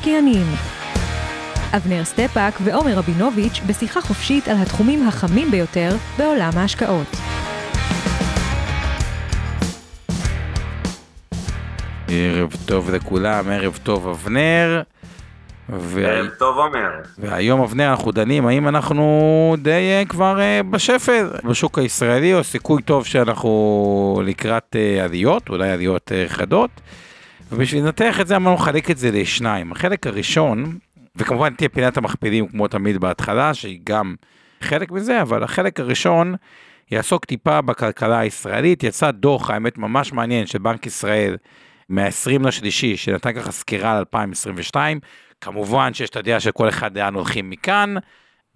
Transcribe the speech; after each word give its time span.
המשקיענים 0.00 0.46
אבנר 1.76 2.04
סטפאק 2.04 2.54
ועומר 2.64 2.94
רבינוביץ' 2.94 3.60
בשיחה 3.66 4.00
חופשית 4.00 4.48
על 4.48 4.56
התחומים 4.62 5.08
החמים 5.08 5.50
ביותר 5.50 5.90
בעולם 6.18 6.50
ההשקעות. 6.56 7.06
ערב 12.08 12.52
טוב 12.66 12.90
לכולם, 12.90 13.48
ערב 13.50 13.78
טוב 13.82 14.08
אבנר. 14.08 14.82
ו... 15.68 16.06
ערב 16.06 16.28
טוב 16.38 16.56
עומר. 16.56 16.90
והיום 17.18 17.60
אבנר 17.60 17.90
אנחנו 17.90 18.12
דנים 18.12 18.46
האם 18.46 18.68
אנחנו 18.68 19.56
די 19.58 20.02
uh, 20.04 20.08
כבר 20.08 20.38
uh, 20.38 20.62
בשפל 20.62 21.30
בשוק 21.44 21.78
הישראלי 21.78 22.34
או 22.34 22.44
סיכוי 22.44 22.82
טוב 22.82 23.06
שאנחנו 23.06 24.22
לקראת 24.24 24.76
uh, 24.76 25.04
עליות, 25.04 25.48
אולי 25.48 25.70
עליות 25.70 26.12
חדות. 26.28 26.70
ובשביל 27.50 27.84
לנתח 27.84 28.20
את 28.20 28.26
זה 28.26 28.36
אמרנו 28.36 28.56
לחלק 28.56 28.90
את 28.90 28.98
זה 28.98 29.10
לשניים. 29.10 29.72
החלק 29.72 30.06
הראשון, 30.06 30.78
וכמובן 31.16 31.54
תהיה 31.54 31.68
פינת 31.68 31.96
המכפילים 31.96 32.48
כמו 32.48 32.68
תמיד 32.68 32.96
בהתחלה, 32.96 33.54
שהיא 33.54 33.80
גם 33.84 34.14
חלק 34.60 34.90
מזה, 34.90 35.22
אבל 35.22 35.42
החלק 35.42 35.80
הראשון 35.80 36.34
יעסוק 36.90 37.24
טיפה 37.24 37.60
בכלכלה 37.60 38.18
הישראלית. 38.18 38.82
יצא 38.82 39.10
דוח, 39.10 39.50
האמת 39.50 39.78
ממש 39.78 40.12
מעניין, 40.12 40.46
של 40.46 40.58
בנק 40.58 40.86
ישראל 40.86 41.36
מה-20 41.88 42.46
לשלישי, 42.46 42.96
שנתן 42.96 43.32
ככה 43.32 43.52
סקירה 43.52 43.92
על 43.92 43.98
2022. 43.98 45.00
כמובן 45.40 45.94
שיש 45.94 46.10
את 46.10 46.16
הדעה 46.16 46.40
של 46.40 46.50
כל 46.50 46.68
אחד 46.68 46.98
לאן 46.98 47.14
הולכים 47.14 47.50
מכאן, 47.50 47.94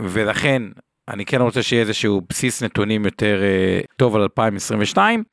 ולכן 0.03 0.63
אני 1.09 1.25
כן 1.25 1.41
רוצה 1.41 1.63
שיהיה 1.63 1.83
איזשהו 1.83 2.23
בסיס 2.29 2.63
נתונים 2.63 3.05
יותר 3.05 3.41
uh, 3.83 3.87
טוב 3.97 4.17
על 4.17 4.23
2022. 4.23 5.25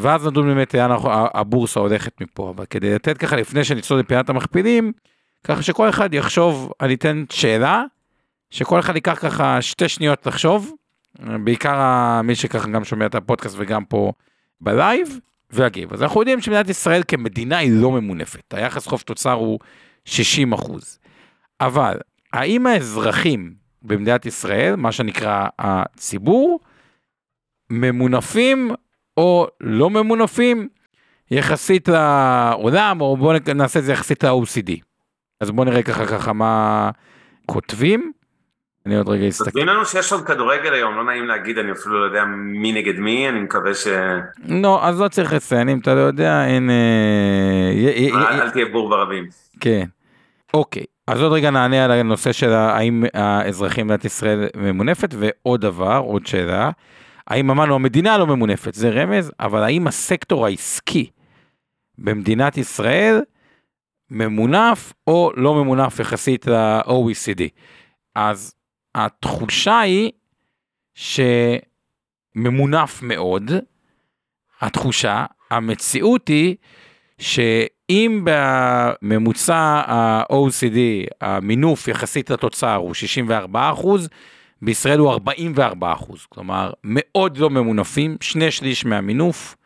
ואז 0.00 0.26
נדון 0.26 0.46
באמת 0.46 0.74
לאן 0.74 0.90
הבורסה 1.34 1.80
הולכת 1.80 2.20
מפה, 2.20 2.52
אבל 2.56 2.64
כדי 2.66 2.94
לתת 2.94 3.18
ככה 3.18 3.36
לפני 3.36 3.64
שנצלול 3.64 4.00
לפינת 4.00 4.30
המכפילים, 4.30 4.92
ככה 5.44 5.62
שכל 5.62 5.88
אחד 5.88 6.14
יחשוב, 6.14 6.72
אני 6.80 6.94
אתן 6.94 7.24
שאלה, 7.30 7.84
שכל 8.50 8.80
אחד 8.80 8.94
ייקח 8.94 9.18
ככה 9.22 9.62
שתי 9.62 9.88
שניות 9.88 10.26
לחשוב, 10.26 10.72
בעיקר 11.44 12.20
מי 12.24 12.34
שככה 12.34 12.68
גם 12.68 12.84
שומע 12.84 13.06
את 13.06 13.14
הפודקאסט 13.14 13.54
וגם 13.58 13.84
פה 13.84 14.12
בלייב, 14.60 15.18
ויגיב. 15.50 15.92
אז 15.92 16.02
אנחנו 16.02 16.20
יודעים 16.20 16.40
שמדינת 16.40 16.68
ישראל 16.68 17.02
כמדינה 17.08 17.58
היא 17.58 17.80
לא 17.80 17.90
ממונפת, 17.90 18.54
היחס 18.54 18.86
חוב 18.86 19.00
תוצר 19.00 19.32
הוא 19.32 19.58
60 20.04 20.52
אחוז. 20.52 20.98
אבל 21.60 21.98
האם 22.32 22.66
האזרחים 22.66 23.54
במדינת 23.82 24.26
ישראל, 24.26 24.76
מה 24.76 24.92
שנקרא 24.92 25.46
הציבור, 25.58 26.60
ממונפים 27.70 28.70
או 29.18 29.48
לא 29.60 29.90
ממונפים 29.90 30.68
יחסית 31.30 31.88
לעולם, 31.88 33.00
או 33.00 33.16
בואו 33.16 33.36
נעשה 33.54 33.78
את 33.78 33.84
זה 33.84 33.92
יחסית 33.92 34.24
ל-OCD. 34.24 34.72
אז 35.40 35.50
בואו 35.50 35.66
נראה 35.66 35.82
ככה 35.82 36.06
ככה 36.06 36.32
מה 36.32 36.90
כותבים. 37.46 38.12
אני 38.86 38.96
עוד 38.96 39.08
רגע 39.08 39.28
אסתכל. 39.28 39.44
כותבים 39.44 39.66
לנו 39.66 39.84
שיש 39.84 40.12
עוד 40.12 40.26
כדורגל 40.26 40.72
היום, 40.72 40.96
לא 40.96 41.04
נעים 41.04 41.26
להגיד, 41.26 41.58
אני 41.58 41.72
אפילו 41.72 42.00
לא 42.00 42.04
יודע 42.04 42.24
מי 42.24 42.72
נגד 42.72 42.98
מי, 42.98 43.28
אני 43.28 43.40
מקווה 43.40 43.74
ש... 43.74 43.86
לא, 44.48 44.86
אז 44.86 45.00
לא 45.00 45.08
צריך 45.08 45.32
לציין, 45.32 45.68
אם 45.68 45.78
אתה 45.78 45.94
לא 45.94 46.00
יודע, 46.00 46.46
אין... 46.46 46.70
אה, 46.70 48.40
אל 48.42 48.50
תהיה 48.50 48.66
בור 48.66 48.88
ברבים. 48.88 49.26
כן. 49.60 49.84
אוקיי, 50.54 50.84
אז 51.06 51.22
עוד 51.22 51.32
רגע 51.32 51.50
נענה 51.50 51.84
על 51.84 51.90
הנושא 51.90 52.32
של 52.32 52.50
האם 52.50 53.04
האזרחים 53.14 53.86
במדינת 53.86 54.04
ישראל 54.04 54.46
ממונפת, 54.56 55.14
ועוד 55.18 55.60
דבר, 55.60 55.98
עוד 55.98 56.26
שאלה. 56.26 56.70
האם 57.28 57.50
אמרנו 57.50 57.74
המדינה 57.74 58.18
לא 58.18 58.26
ממונפת, 58.26 58.74
זה 58.74 58.90
רמז, 58.90 59.32
אבל 59.40 59.62
האם 59.62 59.86
הסקטור 59.86 60.46
העסקי 60.46 61.10
במדינת 61.98 62.56
ישראל 62.58 63.20
ממונף 64.10 64.92
או 65.06 65.32
לא 65.36 65.54
ממונף 65.54 66.00
יחסית 66.00 66.46
ל-OECD. 66.46 67.42
אז 68.14 68.54
התחושה 68.94 69.80
היא 69.80 70.12
שממונף 72.34 73.02
מאוד, 73.02 73.50
התחושה, 74.60 75.24
המציאות 75.50 76.28
היא 76.28 76.56
שאם 77.18 78.24
בממוצע 78.24 79.82
ה-OECD 79.86 80.78
המינוף 81.20 81.88
יחסית 81.88 82.30
לתוצר 82.30 82.74
הוא 82.74 82.94
64 82.94 83.70
אחוז, 83.72 84.08
בישראל 84.62 84.98
הוא 84.98 85.10
44 85.10 85.92
אחוז, 85.92 86.26
כלומר 86.28 86.72
מאוד 86.84 87.36
לא 87.36 87.50
ממונפים, 87.50 88.16
שני 88.20 88.50
שליש 88.50 88.84
מהמינוף, 88.84 89.56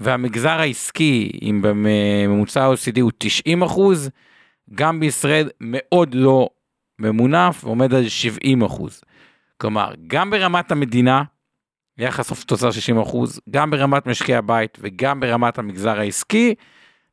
והמגזר 0.00 0.60
העסקי, 0.60 1.30
אם 1.42 1.60
בממוצע 1.62 2.64
ה-OCD 2.64 3.00
הוא 3.00 3.12
90 3.18 3.62
אחוז, 3.62 4.10
גם 4.74 5.00
בישראל 5.00 5.50
מאוד 5.60 6.14
לא 6.14 6.48
ממונף, 6.98 7.64
עומד 7.64 7.94
על 7.94 8.08
70 8.08 8.62
אחוז. 8.62 9.00
כלומר, 9.58 9.92
גם 10.06 10.30
ברמת 10.30 10.72
המדינה, 10.72 11.22
יחס 11.98 12.28
סוף 12.28 12.44
תוצר 12.44 12.70
60 12.70 13.00
אחוז, 13.00 13.40
גם 13.50 13.70
ברמת 13.70 14.06
משקי 14.06 14.34
הבית 14.34 14.78
וגם 14.80 15.20
ברמת 15.20 15.58
המגזר 15.58 16.00
העסקי, 16.00 16.54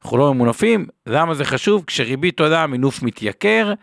אנחנו 0.03 0.17
לא 0.17 0.33
ממונפים. 0.33 0.85
למה 1.07 1.33
זה 1.33 1.45
חשוב? 1.45 1.83
כשריבית 1.87 2.39
עולה, 2.39 2.63
המינוף 2.63 3.03
מתייקר. 3.03 3.73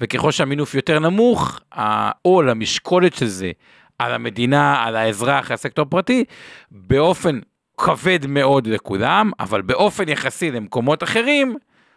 וככל 0.00 0.30
שהמינוף 0.30 0.74
יותר 0.74 0.98
נמוך, 0.98 1.60
העול, 1.72 2.50
המשקולת 2.50 3.14
של 3.14 3.26
זה 3.26 3.50
על 3.98 4.12
המדינה, 4.12 4.84
על 4.84 4.96
האזרח, 4.96 5.50
על 5.50 5.54
הסקטור 5.54 5.82
הפרטי, 5.82 6.24
באופן 6.70 7.38
כבד 7.76 8.26
מאוד 8.28 8.66
לכולם, 8.66 9.30
אבל 9.40 9.62
באופן 9.62 10.08
יחסי 10.08 10.50
למקומות 10.50 11.02
אחרים, 11.02 11.56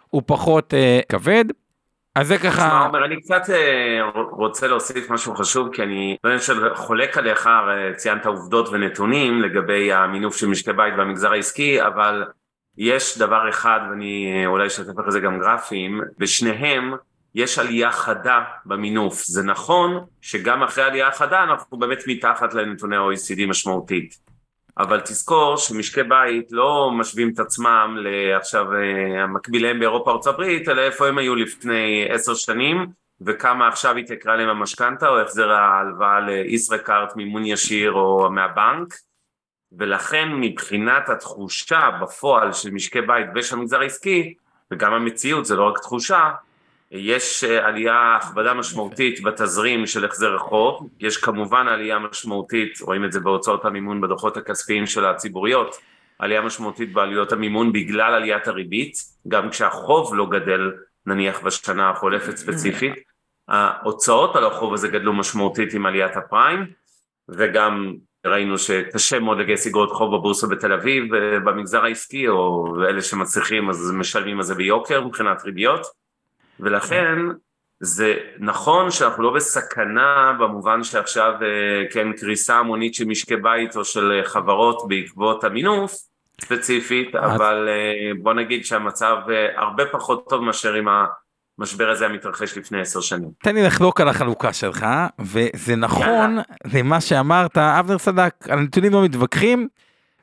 הוא 0.09 0.21
פחות 0.25 0.73
אה, 0.73 0.99
כבד. 1.09 1.45
אז 2.15 2.27
זה 2.27 2.37
ככה... 2.37 2.49
תשמע, 2.49 2.85
עומר, 2.85 3.05
אני 3.05 3.21
קצת 3.21 3.49
אה, 3.49 3.99
רוצה 4.31 4.67
להוסיף 4.67 5.09
משהו 5.09 5.35
חשוב, 5.35 5.69
כי 5.73 5.83
אני 5.83 6.17
לא 6.23 6.75
חולק 6.75 7.17
עליך, 7.17 7.49
ציינת 7.95 8.25
עובדות 8.25 8.69
ונתונים 8.71 9.41
לגבי 9.41 9.93
המינוף 9.93 10.37
של 10.37 10.47
משקי 10.47 10.73
בית 10.73 10.93
והמגזר 10.97 11.31
העסקי, 11.31 11.81
אבל 11.81 12.23
יש 12.77 13.17
דבר 13.17 13.49
אחד, 13.49 13.79
ואני 13.89 14.33
אה, 14.35 14.47
אולי 14.47 14.67
אשתף 14.67 14.99
אחרי 14.99 15.11
זה 15.11 15.19
גם 15.19 15.39
גרפים, 15.39 16.01
בשניהם 16.17 16.93
יש 17.35 17.59
עלייה 17.59 17.91
חדה 17.91 18.43
במינוף. 18.65 19.23
זה 19.23 19.43
נכון 19.43 20.05
שגם 20.21 20.63
אחרי 20.63 20.83
עלייה 20.83 21.11
חדה 21.11 21.43
אנחנו 21.43 21.77
באמת 21.77 22.03
מתחת 22.07 22.53
לנתוני 22.53 22.95
ה-OECD 22.95 23.47
משמעותית. 23.47 24.33
אבל 24.77 24.99
תזכור 24.99 25.57
שמשקי 25.57 26.03
בית 26.03 26.47
לא 26.51 26.91
משווים 26.91 27.31
את 27.33 27.39
עצמם 27.39 27.97
לעכשיו 27.99 28.73
אה, 28.73 29.23
המקביליהם 29.23 29.79
באירופה 29.79 30.11
ארצות 30.11 30.33
הברית, 30.33 30.69
אלא 30.69 30.81
איפה 30.81 31.07
הם 31.07 31.17
היו 31.17 31.35
לפני 31.35 32.05
עשר 32.09 32.33
שנים 32.33 32.85
וכמה 33.21 33.67
עכשיו 33.67 33.97
התייקרה 33.97 34.35
להם 34.35 34.49
המשכנתה 34.49 35.09
או 35.09 35.21
החזר 35.21 35.51
ההלוואה 35.51 36.19
לישראכרט 36.19 37.15
מימון 37.15 37.45
ישיר 37.45 37.91
או 37.91 38.29
מהבנק 38.31 38.93
ולכן 39.71 40.29
מבחינת 40.33 41.09
התחושה 41.09 41.89
בפועל 42.01 42.53
של 42.53 42.71
משקי 42.71 43.01
בית 43.01 43.27
ושל 43.35 43.55
המגזר 43.55 43.81
העסקי 43.81 44.33
וגם 44.71 44.93
המציאות 44.93 45.45
זה 45.45 45.55
לא 45.55 45.63
רק 45.69 45.79
תחושה 45.79 46.31
יש 46.93 47.43
אה, 47.43 47.67
עלייה 47.67 48.15
הכבדה 48.15 48.53
משמעותית 48.53 49.23
בתזרים 49.23 49.87
של 49.87 50.05
החזר 50.05 50.35
החוב, 50.35 50.89
יש 50.99 51.17
כמובן 51.17 51.67
עלייה 51.67 51.99
משמעותית, 51.99 52.81
רואים 52.81 53.05
את 53.05 53.11
זה 53.11 53.19
בהוצאות 53.19 53.65
המימון 53.65 54.01
בדוחות 54.01 54.37
הכספיים 54.37 54.87
של 54.87 55.05
הציבוריות, 55.05 55.75
עלייה 56.19 56.41
משמעותית 56.41 56.93
בעלויות 56.93 57.31
המימון 57.31 57.71
בגלל 57.71 58.13
עליית 58.13 58.47
הריבית, 58.47 58.95
גם 59.27 59.49
כשהחוב 59.49 60.15
לא 60.15 60.25
גדל 60.25 60.71
נניח 61.05 61.41
בשנה 61.41 61.89
החולפת 61.89 62.37
ספציפית, 62.37 62.93
ההוצאות 63.47 64.35
על 64.35 64.45
החוב 64.45 64.73
הזה 64.73 64.87
גדלו 64.87 65.13
משמעותית 65.13 65.73
עם 65.73 65.85
עליית 65.85 66.17
הפריים, 66.17 66.65
וגם 67.29 67.95
ראינו 68.25 68.57
שקשה 68.57 69.19
מאוד 69.19 69.37
לגייס 69.37 69.67
אגרות 69.67 69.91
חוב 69.91 70.15
בבורסה 70.15 70.47
בתל 70.47 70.73
אביב, 70.73 71.03
במגזר 71.45 71.85
העסקי, 71.85 72.27
או 72.27 72.75
אלה 72.89 73.01
שמצליחים 73.01 73.69
אז 73.69 73.91
משלמים 73.91 74.37
על 74.37 74.43
זה 74.43 74.55
ביוקר 74.55 75.01
מבחינת 75.01 75.43
ריביות. 75.45 76.02
ולכן 76.59 77.17
זה 77.79 78.13
נכון 78.39 78.91
שאנחנו 78.91 79.23
לא 79.23 79.33
בסכנה 79.33 80.33
במובן 80.39 80.83
שעכשיו 80.83 81.33
אה, 81.41 81.91
כן 81.91 82.13
קריסה 82.13 82.55
המונית 82.55 82.93
של 82.93 83.05
משקי 83.05 83.35
בית 83.35 83.75
או 83.75 83.85
של 83.85 84.21
חברות 84.25 84.87
בעקבות 84.87 85.43
המינוף, 85.43 85.95
ספציפית, 86.41 87.15
אבל 87.15 87.69
אה, 87.69 88.11
בוא 88.21 88.33
נגיד 88.33 88.65
שהמצב 88.65 89.15
אה, 89.29 89.61
הרבה 89.61 89.83
פחות 89.91 90.29
טוב 90.29 90.43
מאשר 90.43 90.79
אם 90.79 90.87
המשבר 91.59 91.89
הזה 91.89 92.05
היה 92.05 92.13
מתרחש 92.13 92.57
לפני 92.57 92.81
עשר 92.81 93.01
שנים. 93.01 93.29
תן 93.43 93.55
לי 93.55 93.63
לחלוק 93.63 94.01
על 94.01 94.07
החלוקה 94.07 94.53
שלך, 94.53 94.85
וזה 95.19 95.75
נכון 95.75 96.37
למה 96.73 97.01
שאמרת, 97.01 97.57
אבנר 97.57 97.97
צדק, 97.97 98.33
הנתונים 98.49 98.93
לא 98.93 99.03
מתווכחים, 99.03 99.67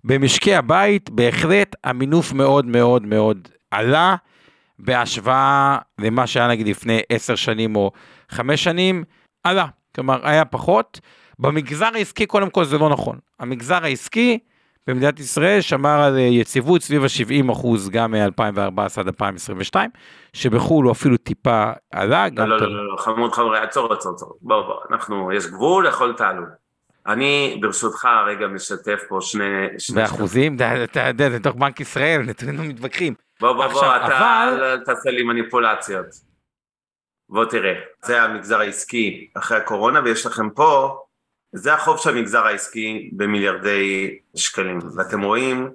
במשקי 0.04 0.54
הבית 0.54 1.10
בהחלט 1.10 1.76
המינוף 1.84 2.32
מאוד 2.32 2.66
מאוד 2.66 3.06
מאוד 3.06 3.48
עלה 3.70 4.16
בהשוואה 4.84 5.78
למה 5.98 6.26
שהיה 6.26 6.48
נגיד 6.48 6.68
לפני 6.68 7.00
עשר 7.08 7.34
שנים 7.34 7.76
או 7.76 7.90
חמש 8.30 8.64
שנים, 8.64 9.04
עלה, 9.44 9.66
כלומר 9.94 10.28
היה 10.28 10.44
פחות. 10.44 11.00
במגזר 11.38 11.90
העסקי 11.94 12.26
קודם 12.26 12.50
כל 12.50 12.64
זה 12.64 12.78
לא 12.78 12.88
נכון, 12.88 13.18
המגזר 13.40 13.84
העסקי 13.84 14.38
במדינת 14.86 15.20
ישראל 15.20 15.60
שמר 15.60 16.02
על 16.02 16.18
יציבות 16.18 16.82
סביב 16.82 17.04
ה-70 17.04 17.52
אחוז 17.52 17.88
גם 17.88 18.10
מ-2014 18.10 19.00
עד 19.00 19.06
2022, 19.06 19.90
שבחו"ל 20.32 20.84
הוא 20.84 20.92
אפילו 20.92 21.16
טיפה 21.16 21.70
עלה. 21.90 22.26
לא, 22.36 22.48
לא, 22.48 22.58
לא, 22.60 22.86
לא, 22.86 22.96
חמוד 22.96 23.32
חמוד, 23.32 23.56
עצור, 23.56 23.92
עצור, 23.92 24.12
עצור, 24.12 24.38
בוא, 24.42 24.62
בוא, 24.62 24.74
אנחנו, 24.90 25.32
יש 25.32 25.46
גבול 25.46 25.86
לכל 25.86 26.12
תעלול. 26.12 26.48
אני 27.06 27.58
ברשותך 27.60 28.08
רגע 28.26 28.46
משתף 28.46 29.00
פה 29.08 29.18
שני... 29.20 29.44
באחוזים? 29.94 30.56
אתה 30.84 31.08
יודע, 31.08 31.30
זה 31.30 31.40
תוך 31.40 31.56
בנק 31.56 31.80
ישראל, 31.80 32.22
נתונים 32.22 32.56
לא 32.56 32.64
מתווכחים. 32.64 33.14
בוא, 33.40 33.52
בוא, 33.52 33.66
בוא, 33.66 33.96
אתה 33.96 34.48
אל 34.48 34.80
תעשה 34.84 35.10
לי 35.10 35.22
מניפולציות. 35.22 36.06
בוא 37.28 37.44
תראה, 37.44 37.72
זה 38.04 38.22
המגזר 38.22 38.60
העסקי 38.60 39.30
אחרי 39.34 39.56
הקורונה, 39.56 40.00
ויש 40.04 40.26
לכם 40.26 40.50
פה 40.50 40.98
זה 41.52 41.74
החוב 41.74 41.98
של 41.98 42.10
המגזר 42.10 42.46
העסקי 42.46 43.10
במיליארדי 43.12 44.18
שקלים, 44.34 44.78
ואתם 44.96 45.22
רואים 45.22 45.70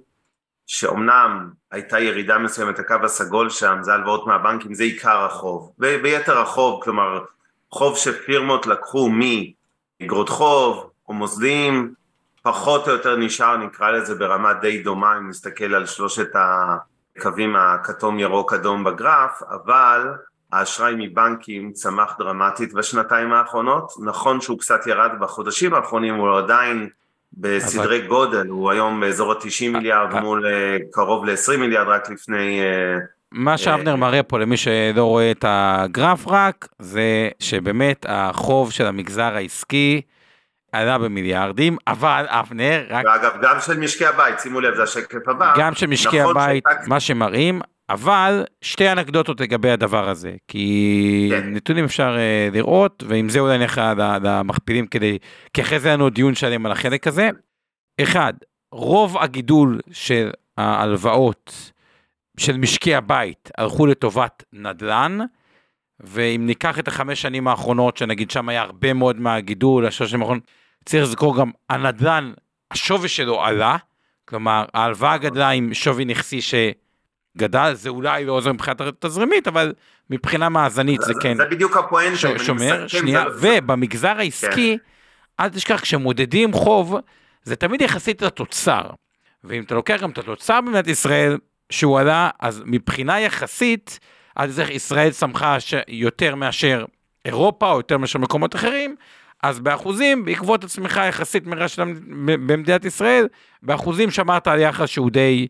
שאומנם 0.68 1.50
הייתה 1.72 2.00
ירידה 2.00 2.38
מסוימת, 2.38 2.80
הקו 2.80 2.96
הסגול 3.04 3.50
שם, 3.50 3.78
זה 3.82 3.94
הלוואות 3.94 4.28
מהבנקים, 4.28 4.74
זה 4.74 4.84
עיקר 4.84 5.26
החוב. 5.26 5.72
וביתר 5.80 6.38
החוב, 6.38 6.84
כלומר, 6.84 7.24
חוב 7.72 7.98
שפירמות 7.98 8.68
לקחו 8.68 9.10
מאגרות 9.10 10.30
חוב 10.30 10.90
או 11.10 11.14
מוסדים, 11.14 11.94
פחות 12.42 12.88
או 12.88 12.94
יותר 12.94 13.16
נשאר, 13.16 13.58
נקרא 13.58 13.92
לזה 13.92 14.16
ברמה 14.16 14.54
די 14.54 14.84
דומה, 14.84 15.18
אם 15.18 15.30
נסתכל 15.30 15.76
על 15.76 15.86
שלושת 15.86 16.30
הקווים 17.18 17.56
הכתום, 17.56 18.20
ירוק, 18.20 18.54
אדום 18.54 18.84
בגרף, 18.84 19.42
אבל 19.50 20.08
האשראי 20.52 20.94
מבנקים 20.98 21.72
צמח 21.72 22.16
דרמטית 22.20 22.74
בשנתיים 22.74 23.34
האחרונות, 23.34 23.92
נכון 24.06 24.42
שהוא 24.42 24.60
קצת 24.60 24.88
ירד 24.88 25.12
בחודשים 25.20 25.74
האחרונים, 25.74 26.16
הוא 26.16 26.38
עדיין 26.38 26.90
בסדרי 27.34 28.00
אבל... 28.00 28.08
גודל, 28.08 28.48
הוא 28.48 28.72
היום 28.72 29.00
באזור 29.00 29.32
ה-90 29.32 29.70
מיליארד 29.70 30.14
מול 30.22 30.46
אה, 30.46 30.78
קרוב 30.92 31.26
ל-20 31.26 31.58
מיליארד 31.58 31.88
רק 31.88 32.10
לפני... 32.10 32.62
אה, 32.62 32.98
מה 33.32 33.58
שאבנר 33.58 33.92
אה, 33.92 33.96
מראה 33.96 34.24
פה 34.24 34.40
למי 34.40 34.58
שלא 34.58 35.04
רואה 35.04 35.32
את 35.32 35.46
הגרף 35.48 36.28
רק, 36.28 36.68
זה 36.80 37.30
שבאמת 37.40 38.06
החוב 38.10 38.72
של 38.72 38.86
המגזר 38.86 39.36
העסקי 39.36 40.02
עלה 40.77 40.98
במיליארדים, 40.98 41.77
אבל 41.88 42.25
אבנר 42.27 42.86
רק... 42.89 43.06
ואגב, 43.06 43.31
גם 43.42 43.60
של 43.60 43.80
משקי 43.80 44.06
הבית, 44.06 44.39
שימו 44.39 44.62
לב, 44.62 44.75
זה 44.75 44.83
השקף 44.83 45.27
הבא. 45.27 45.54
גם 45.57 45.75
של 45.75 45.88
משקי 45.88 46.19
נכון 46.19 46.38
הבית, 46.38 46.63
שטק... 46.72 46.88
מה 46.88 47.00
שמראים, 47.00 47.62
אבל 47.89 48.44
שתי 48.62 48.92
אנקדוטות 48.92 49.42
לגבי 49.42 49.72
הדבר 49.72 50.10
הזה, 50.10 50.31
כי 50.48 51.30
כן. 51.31 51.54
נתונים 51.54 51.86
אפשר 51.86 52.16
uh, 52.16 52.56
לראות, 52.56 53.04
ועם 53.07 53.30
זה 53.30 53.39
אולי 53.39 53.57
נלך 53.57 53.81
למכפילים 54.22 54.88
כדי, 54.88 55.18
כי 55.54 55.62
אחרי 55.62 55.80
זה 55.80 55.94
לנו 55.94 56.10
דיון 56.10 56.36
שלם 56.36 56.66
על 56.66 56.72
החלק 56.72 57.07
הזה. 57.07 57.30
אחד, 58.01 58.33
רוב 58.72 59.18
הגידול 59.18 59.80
של 59.92 60.31
ההלוואות 60.57 61.72
של 62.38 62.57
משקי 62.57 62.95
הבית 62.95 63.51
הלכו 63.57 63.86
לטובת 63.86 64.44
נדל"ן, 64.54 65.19
ואם 66.00 66.44
ניקח 66.45 66.80
את 66.80 66.88
החמש 66.88 67.22
שנים 67.22 67.48
האחרונות, 67.48 67.98
שנגיד 67.98 68.31
שם 68.31 68.50
היה 68.50 68.62
הרבה 68.62 68.94
מאוד 68.94 69.19
מהגידול, 69.19 69.86
השלוש 69.86 70.12
שנים 70.12 70.22
האחרונות, 70.22 70.44
צריך 70.86 71.04
לזכור 71.04 71.38
גם 71.38 71.52
הנדל"ן, 71.70 72.34
השווי 72.72 73.10
שלו 73.10 73.44
עלה, 73.44 73.78
כלומר 74.26 74.66
ההלוואה 74.74 75.18
גדלה 75.18 75.50
עם 75.50 75.74
שווי 75.74 76.06
נכסי 76.06 76.42
ש... 76.42 76.54
גדל, 77.38 77.74
זה 77.74 77.90
אולי 77.90 78.26
לא 78.26 78.32
עוזר 78.32 78.54
מבחינת 78.54 78.82
התזרימית, 78.82 79.48
אבל 79.48 79.74
מבחינה 80.10 80.50
מאזנית 80.50 81.02
זה 81.02 81.14
כן. 81.22 81.38
זה 81.38 81.46
בדיוק 81.46 81.78
הפואנטה. 81.78 82.16
ש- 82.18 82.26
שומר, 82.46 82.88
שנייה, 82.88 83.26
לא- 83.26 83.32
ובמגזר 83.42 84.18
העסקי, 84.18 84.78
כן. 84.78 85.44
אל 85.44 85.50
תשכח, 85.50 85.80
כשמודדים 85.82 86.54
חוב, 86.54 86.96
זה 87.44 87.56
תמיד 87.56 87.82
יחסית 87.82 88.22
לתוצר. 88.22 88.82
ואם 89.44 89.64
אתה 89.64 89.76
לוקח 89.76 90.00
גם 90.02 90.10
את 90.10 90.18
התוצר 90.18 90.62
במדינת 90.62 90.88
ישראל, 90.88 91.38
שהוא 91.70 92.00
עלה, 92.00 92.30
אז 92.40 92.64
מבחינה 92.66 93.20
יחסית, 93.20 94.00
זה 94.46 94.64
ישראל 94.64 95.10
צמחה 95.12 95.60
ש... 95.60 95.74
יותר 95.88 96.36
מאשר 96.36 96.86
אירופה, 97.26 97.72
או 97.72 97.78
יותר 97.78 97.98
מאשר 97.98 98.20
מקומות 98.20 98.56
אחרים, 98.56 98.96
אז 99.48 99.60
באחוזים, 99.60 100.26
בעקבות 100.26 100.64
הצמיחה 100.64 101.06
יחסית 101.06 101.48
מרשת 101.48 101.84
במדינת 102.26 102.86
ישראל, 102.86 103.28
באחוזים 103.64 104.12
שמרת 104.12 104.48
על 104.48 104.60
יחס 104.60 104.90
שהוא 104.90 105.12
די... 105.12 105.48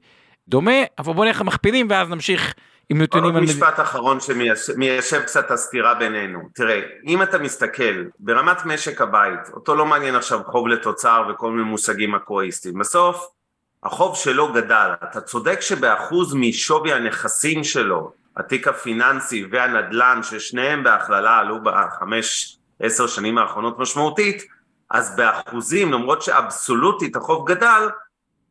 דומה, 0.47 0.71
אבל 0.99 1.13
בוא 1.13 1.25
נלך 1.25 1.41
למכפילים 1.41 1.87
ואז 1.89 2.09
נמשיך 2.09 2.53
עם 2.89 3.01
נתונים. 3.01 3.35
עוד 3.35 3.43
משפט 3.43 3.79
אחרון 3.79 4.17
שמיישב 4.19 5.21
קצת 5.21 5.51
הסתירה 5.51 5.93
בינינו. 5.93 6.39
תראה, 6.55 6.81
אם 7.07 7.21
אתה 7.23 7.37
מסתכל 7.37 8.03
ברמת 8.19 8.65
משק 8.65 9.01
הבית, 9.01 9.39
אותו 9.53 9.75
לא 9.75 9.85
מעניין 9.85 10.15
עכשיו 10.15 10.39
חוב 10.45 10.67
לתוצר 10.67 11.23
וכל 11.29 11.51
מיני 11.51 11.63
מושגים 11.63 12.11
מקרואיסטיים. 12.11 12.79
בסוף, 12.79 13.27
החוב 13.83 14.17
שלו 14.17 14.53
גדל. 14.53 14.91
אתה 15.03 15.21
צודק 15.21 15.61
שבאחוז 15.61 16.33
משווי 16.33 16.93
הנכסים 16.93 17.63
שלו, 17.63 18.11
התיק 18.37 18.67
הפיננסי 18.67 19.45
והנדל"ן, 19.51 20.19
ששניהם 20.23 20.83
בהכללה 20.83 21.37
עלו 21.37 21.63
בחמש, 21.63 22.57
עשר 22.79 23.07
שנים 23.07 23.37
האחרונות 23.37 23.79
משמעותית, 23.79 24.43
אז 24.91 25.15
באחוזים, 25.15 25.93
למרות 25.93 26.21
שאבסולוטית 26.21 27.15
החוב 27.15 27.47
גדל, 27.47 27.87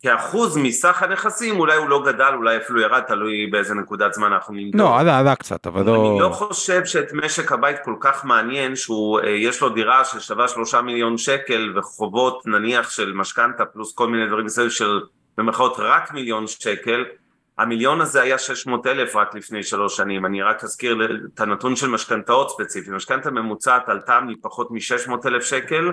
כאחוז 0.02 0.56
מסך 0.56 1.02
הנכסים 1.02 1.60
אולי 1.60 1.76
הוא 1.76 1.88
לא 1.88 2.02
גדל, 2.06 2.30
אולי 2.34 2.56
אפילו 2.56 2.80
ירד, 2.80 3.00
תלוי 3.00 3.46
באיזה 3.46 3.74
נקודת 3.74 4.14
זמן 4.14 4.32
אנחנו 4.32 4.54
נמדוד. 4.54 4.80
לא, 4.80 5.00
עלה, 5.00 5.18
עלה 5.18 5.36
קצת, 5.36 5.66
אבל 5.66 5.82
לא... 5.82 6.10
אני 6.10 6.20
לא 6.20 6.28
חושב 6.28 6.84
שאת 6.84 7.12
משק 7.12 7.52
הבית 7.52 7.76
כל 7.84 7.94
כך 8.00 8.24
מעניין 8.24 8.76
שהוא, 8.76 9.20
אה, 9.20 9.30
יש 9.30 9.60
לו 9.60 9.68
דירה 9.68 10.04
ששווה 10.04 10.48
שלושה 10.48 10.82
מיליון 10.82 11.18
שקל 11.18 11.72
וחובות 11.76 12.42
נניח 12.46 12.90
של 12.90 13.12
משכנתה 13.12 13.64
פלוס 13.64 13.94
כל 13.94 14.08
מיני 14.08 14.26
דברים 14.26 14.44
מסביב 14.46 14.70
של 14.70 15.00
במירכאות 15.38 15.74
רק 15.78 16.12
מיליון 16.12 16.46
שקל, 16.46 17.04
המיליון 17.58 18.00
הזה 18.00 18.22
היה 18.22 18.38
600 18.38 18.86
אלף 18.86 19.16
רק 19.16 19.34
לפני 19.34 19.62
שלוש 19.62 19.96
שנים, 19.96 20.26
אני 20.26 20.42
רק 20.42 20.64
אזכיר 20.64 20.98
את 21.34 21.40
הנתון 21.40 21.76
של 21.76 21.88
משכנתאות 21.88 22.50
ספציפית, 22.50 22.88
משכנתה 22.88 23.30
ממוצעת 23.30 23.88
עלתה 23.88 24.20
מפחות 24.20 24.70
מ-600 24.70 25.12
אלף 25.26 25.44
שקל 25.44 25.92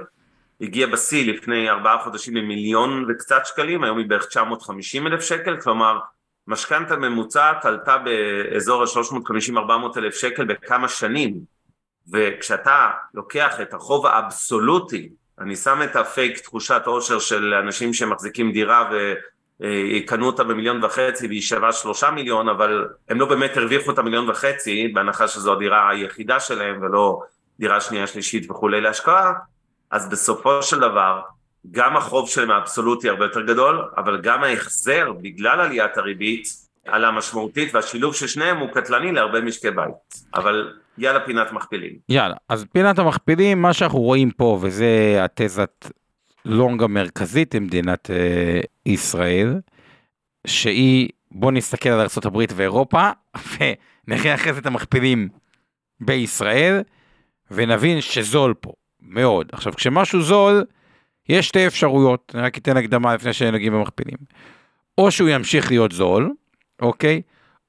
הגיע 0.62 0.88
בשיא 0.88 1.34
לפני 1.34 1.70
ארבעה 1.70 2.04
חודשים 2.04 2.36
למיליון 2.36 3.06
וקצת 3.10 3.46
שקלים, 3.46 3.84
היום 3.84 3.98
היא 3.98 4.10
בערך 4.10 4.26
950 4.26 5.08
אלף 5.08 5.22
שקל, 5.22 5.60
כלומר 5.62 6.00
משכנתה 6.48 6.96
ממוצעת 6.96 7.66
עלתה 7.66 7.98
באזור 7.98 8.84
ה-350-400 8.84 9.98
אלף 9.98 10.16
שקל 10.16 10.46
בכמה 10.46 10.88
שנים, 10.88 11.34
וכשאתה 12.12 12.90
לוקח 13.14 13.62
את 13.62 13.74
החוב 13.74 14.06
האבסולוטי, 14.06 15.10
אני 15.40 15.56
שם 15.56 15.80
את 15.84 15.96
הפייק 15.96 16.40
תחושת 16.40 16.82
עושר 16.86 17.20
של 17.20 17.54
אנשים 17.54 17.94
שמחזיקים 17.94 18.52
דירה 18.52 18.90
ויקנו 19.62 20.26
אותה 20.26 20.44
במיליון 20.44 20.84
וחצי 20.84 21.28
והיא 21.28 21.42
שווה 21.42 21.74
שלושה 21.74 22.12
מיליון, 22.12 22.50
אבל 22.50 22.88
הם 23.10 23.20
לא 23.20 23.26
באמת 23.26 23.58
הרוויחו 23.58 23.92
את 23.92 23.98
המיליון 23.98 24.30
וחצי, 24.30 24.88
בהנחה 24.88 25.28
שזו 25.28 25.54
הדירה 25.54 25.90
היחידה 25.90 26.40
שלהם 26.40 26.82
ולא 26.82 27.20
דירה 27.60 27.82
שנייה 27.82 28.08
שלישית 28.08 28.52
וכולי 28.52 28.82
להשקעה, 28.82 29.34
אז 29.92 30.10
בסופו 30.10 30.64
של 30.64 30.80
דבר 30.80 31.22
גם 31.72 31.98
החוב 31.98 32.30
שלהם 32.30 32.52
האבסולוטי 32.52 33.10
הרבה 33.10 33.26
יותר 33.26 33.42
גדול, 33.42 33.82
אבל 33.98 34.22
גם 34.22 34.44
ההחזר 34.44 35.12
בגלל 35.22 35.60
עליית 35.60 35.98
הריבית 35.98 36.48
עלה 36.88 37.12
משמעותית 37.12 37.76
והשילוב 37.76 38.16
של 38.16 38.28
שניהם 38.28 38.58
הוא 38.58 38.70
קטלני 38.74 39.12
להרבה 39.12 39.42
משקי 39.42 39.72
בית. 39.72 39.94
אבל 40.36 40.74
יאללה 40.98 41.20
פינת 41.20 41.52
מכפילים. 41.52 41.96
יאללה, 42.10 42.36
אז 42.50 42.66
פינת 42.72 43.00
המכפילים, 43.00 43.62
מה 43.62 43.74
שאנחנו 43.74 44.00
רואים 44.00 44.32
פה, 44.32 44.60
וזה 44.62 45.18
התזת 45.20 45.86
לונג 46.46 46.84
המרכזית 46.84 47.56
למדינת 47.56 48.12
אה, 48.12 48.60
ישראל, 48.86 49.60
שהיא, 50.48 51.10
בוא 51.32 51.52
נסתכל 51.52 51.90
על 51.90 52.00
ארה"ב 52.00 52.46
ואירופה, 52.56 53.10
ונראה 54.08 54.36
אחרי 54.36 54.54
זה 54.54 54.60
את 54.60 54.66
המכפילים 54.66 55.30
בישראל, 56.00 56.82
ונבין 57.52 58.02
שזול 58.02 58.54
פה. 58.54 58.72
מאוד. 59.02 59.50
עכשיו, 59.52 59.74
כשמשהו 59.74 60.22
זול, 60.22 60.66
יש 61.30 61.48
שתי 61.48 61.68
אפשרויות, 61.68 62.32
אני 62.36 62.44
רק 62.44 62.58
אתן 62.58 62.78
הקדמה 62.78 63.16
לפני 63.16 63.34
שנגיע 63.34 63.72
במכפילים. 63.72 64.18
או 64.98 65.12
שהוא 65.12 65.30
ימשיך 65.30 65.72
להיות 65.72 65.92
זול, 65.92 66.34
אוקיי? 66.82 67.22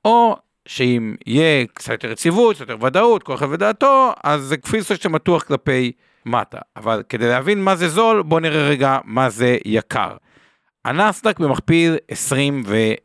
או 0.05 0.37
שאם 0.67 1.15
יהיה 1.27 1.67
קצת 1.67 1.93
יותר 1.93 2.11
יציבות, 2.11 2.57
קצת 2.57 2.69
יותר 2.69 2.85
ודאות, 2.87 3.23
כל 3.23 3.35
אחד 3.35 3.47
ודעתו, 3.51 4.13
אז 4.25 4.43
זה 4.43 4.57
כפי 4.57 4.79
שמתוח 4.83 5.43
כלפי 5.43 5.93
מטה. 6.27 6.59
אבל 6.77 7.03
כדי 7.09 7.29
להבין 7.29 7.65
מה 7.65 7.77
זה 7.77 7.89
זול, 7.89 8.23
בואו 8.23 8.41
נראה 8.41 8.69
רגע 8.69 8.99
מה 9.05 9.31
זה 9.31 9.57
יקר. 9.65 10.17
הנסדק 10.85 11.39
במכפיל 11.39 11.97
26, 12.09 12.99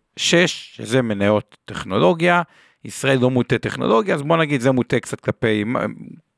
שזה 0.76 1.02
מניות 1.02 1.58
טכנולוגיה, 1.66 2.42
ישראל 2.86 3.20
לא 3.20 3.30
מוטה 3.30 3.58
טכנולוגיה, 3.58 4.16
אז 4.16 4.22
בוא 4.22 4.38
נגיד 4.38 4.62
זה 4.62 4.72
מוטה 4.72 5.00
קצת 5.00 5.20
כלפי, 5.20 5.64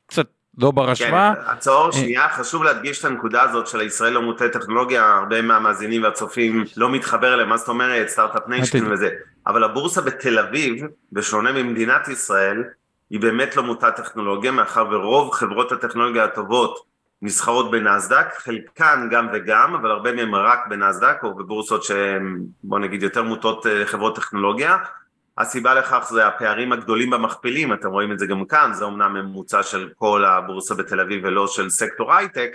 קצת 0.06 0.26
לא 0.58 0.70
בר 0.70 0.90
השוואה. 0.90 1.32
כן, 1.34 1.50
עצור, 1.50 1.86
אה, 1.86 1.92
שנייה, 1.92 2.28
חשוב 2.28 2.62
להדגיש 2.62 3.00
את 3.00 3.04
הנקודה 3.04 3.42
הזאת 3.42 3.66
של 3.66 3.80
הישראל 3.80 4.12
לא 4.12 4.22
מוטה 4.22 4.48
טכנולוגיה, 4.48 5.16
הרבה 5.18 5.42
מהמאזינים 5.42 6.02
והצופים 6.02 6.64
לא 6.76 6.90
מתחבר 6.92 7.34
אליהם, 7.34 7.48
מה 7.48 7.56
זאת 7.56 7.68
אומרת, 7.68 8.08
start-up 8.08 8.48
nation 8.48 8.92
וזה, 8.92 9.08
אבל 9.46 9.64
הבורסה 9.64 10.00
בתל 10.00 10.38
אביב, 10.38 10.84
בשונה 11.12 11.52
ממדינת 11.52 12.08
ישראל, 12.08 12.64
היא 13.10 13.20
באמת 13.20 13.56
לא 13.56 13.62
מוטה 13.62 13.90
טכנולוגיה, 13.90 14.50
מאחר 14.50 14.86
ורוב 14.90 15.30
חברות 15.32 15.72
הטכנולוגיה 15.72 16.24
הטובות 16.24 16.90
נסחרות 17.22 17.70
בנסדק, 17.70 18.26
חלקן 18.36 19.08
גם 19.10 19.28
וגם, 19.32 19.74
אבל 19.74 19.90
הרבה 19.90 20.12
מהן 20.12 20.34
רק 20.34 20.58
בנסדק 20.68 21.16
או 21.22 21.34
בבורסות 21.34 21.82
שהן 21.82 22.42
בוא 22.64 22.78
נגיד 22.78 23.02
יותר 23.02 23.22
מוטות 23.22 23.66
אה, 23.66 23.86
חברות 23.86 24.16
טכנולוגיה. 24.16 24.76
הסיבה 25.38 25.74
לכך 25.74 26.08
זה 26.12 26.26
הפערים 26.26 26.72
הגדולים 26.72 27.10
במכפילים, 27.10 27.72
אתם 27.72 27.88
רואים 27.88 28.12
את 28.12 28.18
זה 28.18 28.26
גם 28.26 28.44
כאן, 28.44 28.70
זה 28.74 28.84
אומנם 28.84 29.14
ממוצע 29.14 29.62
של 29.62 29.88
כל 29.96 30.24
הבורסה 30.24 30.74
בתל 30.74 31.00
אביב 31.00 31.24
ולא 31.24 31.46
של 31.46 31.70
סקטור 31.70 32.12
הייטק, 32.12 32.50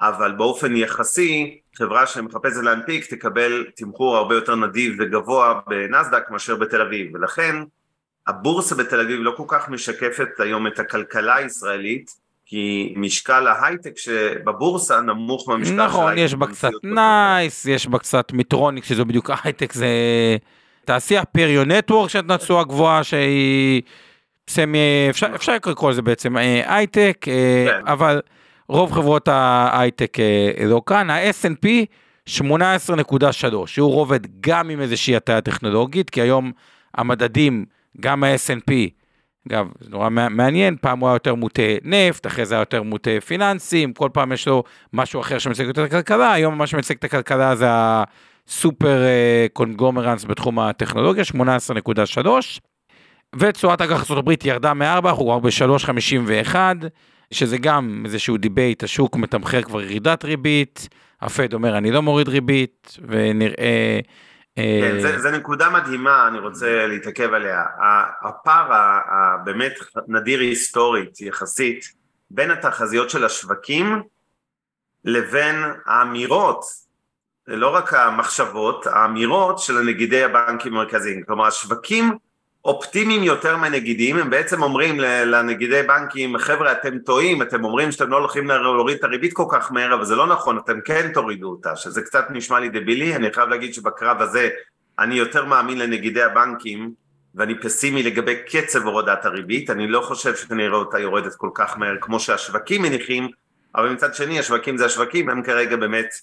אבל 0.00 0.32
באופן 0.32 0.76
יחסי 0.76 1.60
חברה 1.76 2.06
שמחפשת 2.06 2.56
להנפיק 2.62 3.14
תקבל 3.14 3.64
תמחור 3.76 4.16
הרבה 4.16 4.34
יותר 4.34 4.54
נדיב 4.54 4.96
וגבוה 4.98 5.60
בנסדק 5.66 6.30
מאשר 6.30 6.56
בתל 6.56 6.80
אביב, 6.80 7.14
ולכן 7.14 7.56
הבורסה 8.26 8.74
בתל 8.74 9.00
אביב 9.00 9.20
לא 9.20 9.34
כל 9.36 9.44
כך 9.48 9.68
משקפת 9.68 10.28
היום 10.38 10.66
את 10.66 10.78
הכלכלה 10.78 11.36
הישראלית 11.36 12.10
כי 12.46 12.94
משקל 12.96 13.46
ההייטק 13.46 13.98
שבבורסה 13.98 15.00
נמוך 15.00 15.48
מהמשקל 15.48 15.86
נכון, 15.86 16.00
של 16.00 16.06
ההייטק. 16.06 16.16
נכון, 16.16 16.24
יש 16.24 16.34
בה 16.34 16.46
קצת 16.46 16.70
נייס, 16.84 17.66
יש 17.66 17.86
בה 17.86 17.98
קצת 17.98 18.32
מיטרוניק, 18.32 18.84
שזה 18.84 19.04
בדיוק 19.04 19.30
ההייטק, 19.30 19.72
זה 19.72 19.86
תעשייה 20.84 21.24
פריו 21.24 21.64
נטוורק 21.64 22.10
שנתנה 22.10 22.38
תשואה 22.38 22.64
גבוהה 22.64 23.04
שהיא 23.04 23.82
סמי, 24.50 24.78
אפשר, 25.10 25.26
אפשר 25.34 25.54
לקרוא 25.54 25.90
לזה 25.90 26.02
בעצם 26.02 26.36
אה, 26.36 26.76
הייטק, 26.76 27.26
אה, 27.28 27.66
כן. 27.68 27.86
אבל 27.86 28.20
רוב 28.68 28.92
חברות 28.92 29.28
ההייטק 29.28 30.20
אה, 30.20 30.66
לא 30.66 30.82
כאן, 30.86 31.10
ה-S&P 31.10 31.66
18.3, 32.28 32.42
שהוא 33.66 33.92
רובד 33.92 34.20
גם 34.40 34.70
עם 34.70 34.80
איזושהי 34.80 35.16
הטיה 35.16 35.40
טכנולוגית, 35.40 36.10
כי 36.10 36.20
היום 36.20 36.52
המדדים, 36.94 37.64
גם 38.00 38.24
ה-S&P, 38.24 38.72
אגב, 39.48 39.66
זה 39.80 39.90
נורא 39.90 40.08
מעניין, 40.10 40.76
פעם 40.80 41.00
הוא 41.00 41.08
היה 41.08 41.14
יותר 41.14 41.34
מוטה 41.34 41.62
נפט, 41.82 42.26
אחרי 42.26 42.46
זה 42.46 42.54
היה 42.54 42.62
יותר 42.62 42.82
מוטה 42.82 43.10
פיננסים, 43.26 43.92
כל 43.92 44.08
פעם 44.12 44.32
יש 44.32 44.48
לו 44.48 44.64
משהו 44.92 45.20
אחר 45.20 45.38
שמציג 45.38 45.68
את 45.68 45.78
הכלכלה, 45.78 46.32
היום 46.32 46.58
מה 46.58 46.66
שמציג 46.66 46.96
את 46.96 47.04
הכלכלה 47.04 47.56
זה 47.56 47.66
הסופר 47.68 49.02
conglomerates 49.52 50.24
בתחום 50.24 50.58
הטכנולוגיה, 50.58 51.24
18.3, 52.18 52.28
ותשואת 53.36 53.80
אג"ח 53.80 54.10
ארה"ב 54.10 54.32
ירדה 54.44 54.74
מ-4, 54.74 54.84
אנחנו 54.84 55.24
כבר 55.24 55.38
ב-3.51, 55.38 56.56
שזה 57.30 57.58
גם 57.58 58.02
איזשהו 58.04 58.36
debate, 58.36 58.82
השוק 58.84 59.16
מתמחר 59.16 59.62
כבר 59.62 59.82
ירידת 59.82 60.24
ריבית, 60.24 60.88
הפד 61.20 61.54
אומר 61.54 61.78
אני 61.78 61.90
לא 61.90 62.02
מוריד 62.02 62.28
ריבית, 62.28 62.98
ונראה... 63.08 64.00
כן, 64.56 65.00
זה, 65.00 65.18
זה 65.18 65.30
נקודה 65.30 65.70
מדהימה, 65.70 66.28
אני 66.28 66.38
רוצה 66.38 66.86
להתעכב 66.86 67.32
עליה. 67.34 67.64
הפער 68.22 68.68
הבאמת 69.08 69.72
נדיר 70.08 70.40
היסטורית 70.40 71.20
יחסית 71.20 71.92
בין 72.30 72.50
התחזיות 72.50 73.10
של 73.10 73.24
השווקים 73.24 74.02
לבין 75.04 75.56
האמירות, 75.86 76.64
לא 77.46 77.74
רק 77.74 77.94
המחשבות, 77.94 78.86
האמירות 78.86 79.58
של 79.58 79.78
נגידי 79.78 80.24
הבנקים 80.24 80.76
המרכזיים. 80.76 81.22
כלומר, 81.22 81.46
השווקים 81.46 82.18
אופטימיים 82.64 83.22
יותר 83.22 83.56
מהנגידים, 83.56 84.16
הם 84.16 84.30
בעצם 84.30 84.62
אומרים 84.62 85.00
לנגידי 85.00 85.82
בנקים, 85.82 86.38
חבר'ה 86.38 86.72
אתם 86.72 86.98
טועים, 86.98 87.42
אתם 87.42 87.64
אומרים 87.64 87.92
שאתם 87.92 88.10
לא 88.10 88.16
הולכים 88.16 88.48
להוריד 88.48 88.96
את 88.96 89.04
הריבית 89.04 89.32
כל 89.32 89.44
כך 89.50 89.72
מהר, 89.72 89.94
אבל 89.94 90.04
זה 90.04 90.16
לא 90.16 90.26
נכון, 90.26 90.58
אתם 90.58 90.80
כן 90.84 91.10
תורידו 91.14 91.48
אותה, 91.48 91.76
שזה 91.76 92.02
קצת 92.02 92.24
נשמע 92.30 92.60
לי 92.60 92.68
דבילי, 92.68 93.16
אני 93.16 93.32
חייב 93.32 93.48
להגיד 93.48 93.74
שבקרב 93.74 94.22
הזה 94.22 94.48
אני 94.98 95.14
יותר 95.14 95.44
מאמין 95.44 95.78
לנגידי 95.78 96.22
הבנקים, 96.22 96.92
ואני 97.34 97.60
פסימי 97.60 98.02
לגבי 98.02 98.34
קצב 98.46 98.86
הורדת 98.86 99.24
הריבית, 99.24 99.70
אני 99.70 99.88
לא 99.88 100.00
חושב 100.00 100.36
שנראה 100.36 100.78
אותה 100.78 100.98
יורדת 100.98 101.34
כל 101.34 101.50
כך 101.54 101.78
מהר 101.78 101.96
כמו 102.00 102.20
שהשווקים 102.20 102.82
מניחים, 102.82 103.28
אבל 103.74 103.88
מצד 103.88 104.14
שני 104.14 104.38
השווקים 104.38 104.76
זה 104.76 104.86
השווקים, 104.86 105.28
הם 105.28 105.42
כרגע 105.42 105.76
באמת 105.76 106.14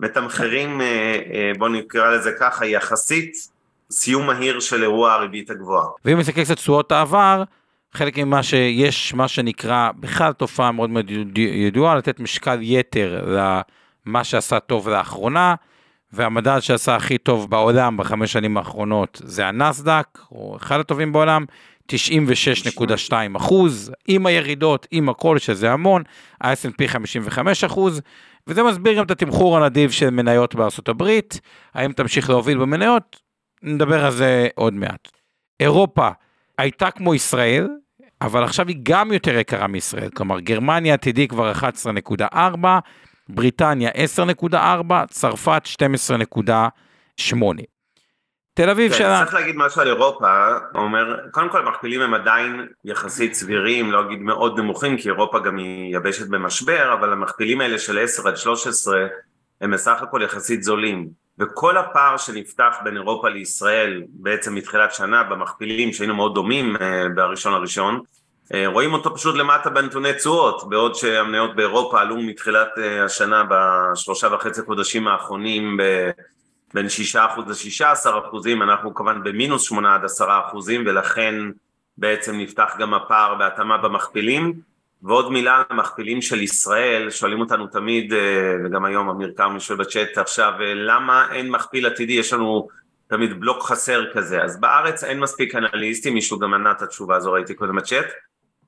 מתמחרים, 0.00 0.80
אה, 0.80 0.86
אה, 0.86 1.52
בואו 1.58 1.70
נקרא 1.70 2.10
לזה 2.10 2.32
ככה, 2.40 2.66
יחסית 2.66 3.57
סיום 3.92 4.26
מהיר 4.26 4.60
של 4.60 4.82
אירוע 4.82 5.12
הריבית 5.12 5.50
הגבוהה. 5.50 5.86
ואם 6.04 6.18
נסתכל 6.18 6.44
קצת 6.44 6.56
תשואות 6.56 6.92
העבר, 6.92 7.42
חלק 7.92 8.18
ממה 8.18 8.42
שיש, 8.42 9.14
מה 9.14 9.28
שנקרא, 9.28 9.90
בכלל 10.00 10.32
תופעה 10.32 10.72
מאוד 10.72 10.90
מאוד 10.90 11.10
ידועה, 11.38 11.94
לתת 11.96 12.20
משקל 12.20 12.58
יתר 12.62 13.36
למה 14.06 14.24
שעשה 14.24 14.60
טוב 14.60 14.88
לאחרונה, 14.88 15.54
והמדד 16.12 16.58
שעשה 16.60 16.96
הכי 16.96 17.18
טוב 17.18 17.50
בעולם 17.50 17.96
בחמש 17.96 18.32
שנים 18.32 18.56
האחרונות 18.56 19.20
זה 19.24 19.46
הנסדק, 19.46 20.18
או 20.32 20.56
אחד 20.56 20.80
הטובים 20.80 21.12
בעולם, 21.12 21.44
96.2 21.92 23.12
אחוז, 23.36 23.92
עם 24.08 24.26
הירידות, 24.26 24.86
עם 24.90 25.08
הכל, 25.08 25.38
שזה 25.38 25.72
המון, 25.72 26.02
ה-S&P 26.40 26.88
55 26.88 27.64
אחוז, 27.64 28.00
וזה 28.46 28.62
מסביר 28.62 28.98
גם 28.98 29.04
את 29.04 29.10
התמחור 29.10 29.56
הנדיב 29.56 29.90
של 29.90 30.10
מניות 30.10 30.54
הברית, 30.88 31.40
האם 31.74 31.92
תמשיך 31.92 32.30
להוביל 32.30 32.58
במניות? 32.58 33.27
נדבר 33.62 34.04
על 34.04 34.10
זה 34.10 34.48
עוד 34.54 34.74
מעט. 34.74 35.08
אירופה 35.60 36.08
הייתה 36.58 36.90
כמו 36.90 37.14
ישראל, 37.14 37.68
אבל 38.20 38.44
עכשיו 38.44 38.68
היא 38.68 38.76
גם 38.82 39.12
יותר 39.12 39.38
יקרה 39.38 39.66
מישראל, 39.66 40.10
כלומר 40.10 40.40
גרמניה 40.40 40.94
עתידי 40.94 41.28
כבר 41.28 41.52
11.4, 41.52 42.36
בריטניה 43.28 43.90
10.4, 44.50 44.56
צרפת 45.10 45.62
12.8. 47.20 47.36
תל 48.54 48.70
אביב 48.70 48.92
כן, 48.92 48.98
שלה... 48.98 49.20
צריך 49.24 49.34
להגיד 49.34 49.56
משהו 49.56 49.80
על 49.80 49.88
אירופה, 49.88 50.48
אומר, 50.74 51.16
קודם 51.30 51.48
כל 51.48 51.66
המכפילים 51.66 52.00
הם 52.00 52.14
עדיין 52.14 52.66
יחסית 52.84 53.34
סבירים, 53.34 53.92
לא 53.92 54.00
אגיד 54.06 54.18
מאוד 54.18 54.60
נמוכים, 54.60 54.96
כי 54.96 55.08
אירופה 55.08 55.38
גם 55.40 55.56
היא 55.56 55.96
יבשת 55.96 56.28
במשבר, 56.28 56.92
אבל 56.92 57.12
המכפילים 57.12 57.60
האלה 57.60 57.78
של 57.78 57.98
10 57.98 58.28
עד 58.28 58.36
13 58.36 59.06
הם 59.60 59.70
בסך 59.70 60.02
הכל 60.02 60.20
יחסית 60.24 60.62
זולים. 60.62 61.08
וכל 61.38 61.76
הפער 61.76 62.16
שנפתח 62.16 62.76
בין 62.84 62.96
אירופה 62.96 63.28
לישראל 63.28 64.02
בעצם 64.08 64.54
מתחילת 64.54 64.92
שנה 64.92 65.22
במכפילים 65.22 65.92
שהיינו 65.92 66.14
מאוד 66.14 66.34
דומים 66.34 66.76
אה, 66.76 67.06
בראשון 67.14 67.54
הראשון 67.54 68.00
אה, 68.54 68.66
רואים 68.66 68.92
אותו 68.92 69.14
פשוט 69.14 69.36
למטה 69.36 69.70
בנתוני 69.70 70.14
תשואות 70.14 70.68
בעוד 70.68 70.94
שהמניות 70.94 71.56
באירופה 71.56 72.00
עלו 72.00 72.16
מתחילת 72.16 72.68
אה, 72.78 73.04
השנה 73.04 73.44
בשלושה 73.50 74.28
וחצי 74.34 74.62
חודשים 74.62 75.08
האחרונים 75.08 75.76
ב... 75.76 76.10
בין 76.74 76.86
6% 77.14 77.18
ל-16 77.46 78.28
אחוזים, 78.28 78.62
אנחנו 78.62 78.94
כמובן 78.94 79.22
במינוס 79.24 79.62
8 79.62 79.94
עד 79.94 80.04
10 80.04 80.26
אחוזים 80.46 80.84
ולכן 80.86 81.34
בעצם 81.98 82.38
נפתח 82.38 82.76
גם 82.78 82.94
הפער 82.94 83.34
בהתאמה 83.34 83.78
במכפילים 83.78 84.60
ועוד 85.02 85.32
מילה 85.32 85.56
על 85.56 85.64
המכפילים 85.70 86.22
של 86.22 86.42
ישראל, 86.42 87.10
שואלים 87.10 87.40
אותנו 87.40 87.66
תמיד, 87.66 88.12
אה, 88.12 88.54
וגם 88.64 88.84
היום 88.84 89.08
אמיר 89.08 89.32
כרמי 89.36 89.60
שואל 89.60 89.78
בצ'אט 89.78 90.18
עכשיו, 90.18 90.52
אה, 90.60 90.74
למה 90.74 91.32
אין 91.32 91.50
מכפיל 91.50 91.86
עתידי, 91.86 92.12
יש 92.12 92.32
לנו 92.32 92.68
תמיד 93.06 93.40
בלוק 93.40 93.62
חסר 93.62 94.12
כזה, 94.12 94.42
אז 94.42 94.60
בארץ 94.60 95.04
אין 95.04 95.20
מספיק 95.20 95.54
אנליסטים, 95.54 96.14
מישהו 96.14 96.38
גם 96.38 96.54
ענה 96.54 96.70
את 96.70 96.82
התשובה 96.82 97.16
הזו, 97.16 97.32
ראיתי 97.32 97.54
קודם 97.54 97.76
בצ'אט, 97.76 98.06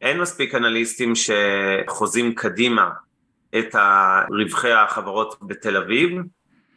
אין 0.01 0.21
מספיק 0.21 0.55
אנליסטים 0.55 1.13
שחוזים 1.15 2.35
קדימה 2.35 2.91
את 3.59 3.75
רווחי 4.31 4.73
החברות 4.73 5.37
בתל 5.43 5.77
אביב, 5.77 6.19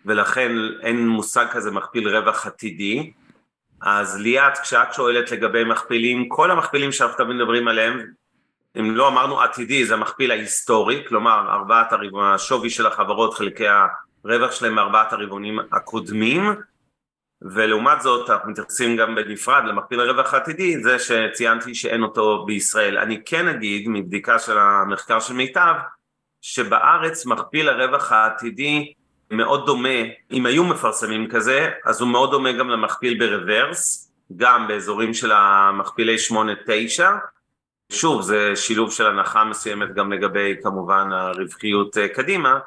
ולכן 0.05 0.51
אין 0.81 1.07
מושג 1.07 1.45
כזה 1.51 1.71
מכפיל 1.71 2.17
רווח 2.17 2.47
עתידי, 2.47 3.11
אז 3.81 4.21
ליאת, 4.21 4.57
כשאת 4.57 4.93
שואלת 4.93 5.31
לגבי 5.31 5.63
מכפילים, 5.63 6.29
כל 6.29 6.51
המכפילים 6.51 6.91
שאנחנו 6.91 7.17
תמיד 7.17 7.35
מדברים 7.35 7.67
עליהם, 7.67 7.99
אם 8.79 8.95
לא 8.95 9.07
אמרנו 9.07 9.41
עתידי 9.41 9.85
זה 9.85 9.93
המכפיל 9.93 10.31
ההיסטורי, 10.31 11.03
כלומר 11.07 11.45
ארבעת 11.49 11.93
הרבעונים, 11.93 12.19
השווי 12.19 12.69
של 12.69 12.85
החברות 12.85 13.33
חלקי 13.33 13.65
הרווח 14.25 14.51
שלהם 14.51 14.75
בארבעת 14.75 15.13
הרבעונים 15.13 15.59
הקודמים 15.71 16.55
ולעומת 17.41 18.01
זאת 18.01 18.29
אנחנו 18.29 18.51
מתייחסים 18.51 18.97
גם 18.97 19.15
בנפרד 19.15 19.63
למכפיל 19.65 19.99
הרווח 19.99 20.33
העתידי, 20.33 20.83
זה 20.83 20.97
שציינתי 20.99 21.75
שאין 21.75 22.03
אותו 22.03 22.45
בישראל. 22.45 22.97
אני 22.97 23.21
כן 23.25 23.47
אגיד 23.47 23.89
מבדיקה 23.89 24.39
של 24.39 24.57
המחקר 24.57 25.19
של 25.19 25.33
מיטב 25.33 25.73
שבארץ 26.41 27.25
מכפיל 27.25 27.69
הרווח 27.69 28.11
העתידי 28.11 28.93
מאוד 29.31 29.65
דומה, 29.65 29.99
אם 30.31 30.45
היו 30.45 30.63
מפרסמים 30.63 31.29
כזה, 31.29 31.69
אז 31.85 32.01
הוא 32.01 32.09
מאוד 32.09 32.31
דומה 32.31 32.51
גם 32.51 32.69
למכפיל 32.69 33.19
ברוורס, 33.19 34.11
גם 34.35 34.67
באזורים 34.67 35.13
של 35.13 35.31
המכפילי 35.31 36.15
8-9 36.31 36.33
שוב, 37.91 38.21
זה 38.21 38.55
שילוב 38.55 38.91
של 38.91 39.07
הנחה 39.07 39.43
מסוימת 39.43 39.93
גם 39.93 40.13
לגבי 40.13 40.55
כמובן 40.63 41.09
הרווחיות 41.11 41.97
אה, 41.97 42.07
קדימה, 42.07 42.59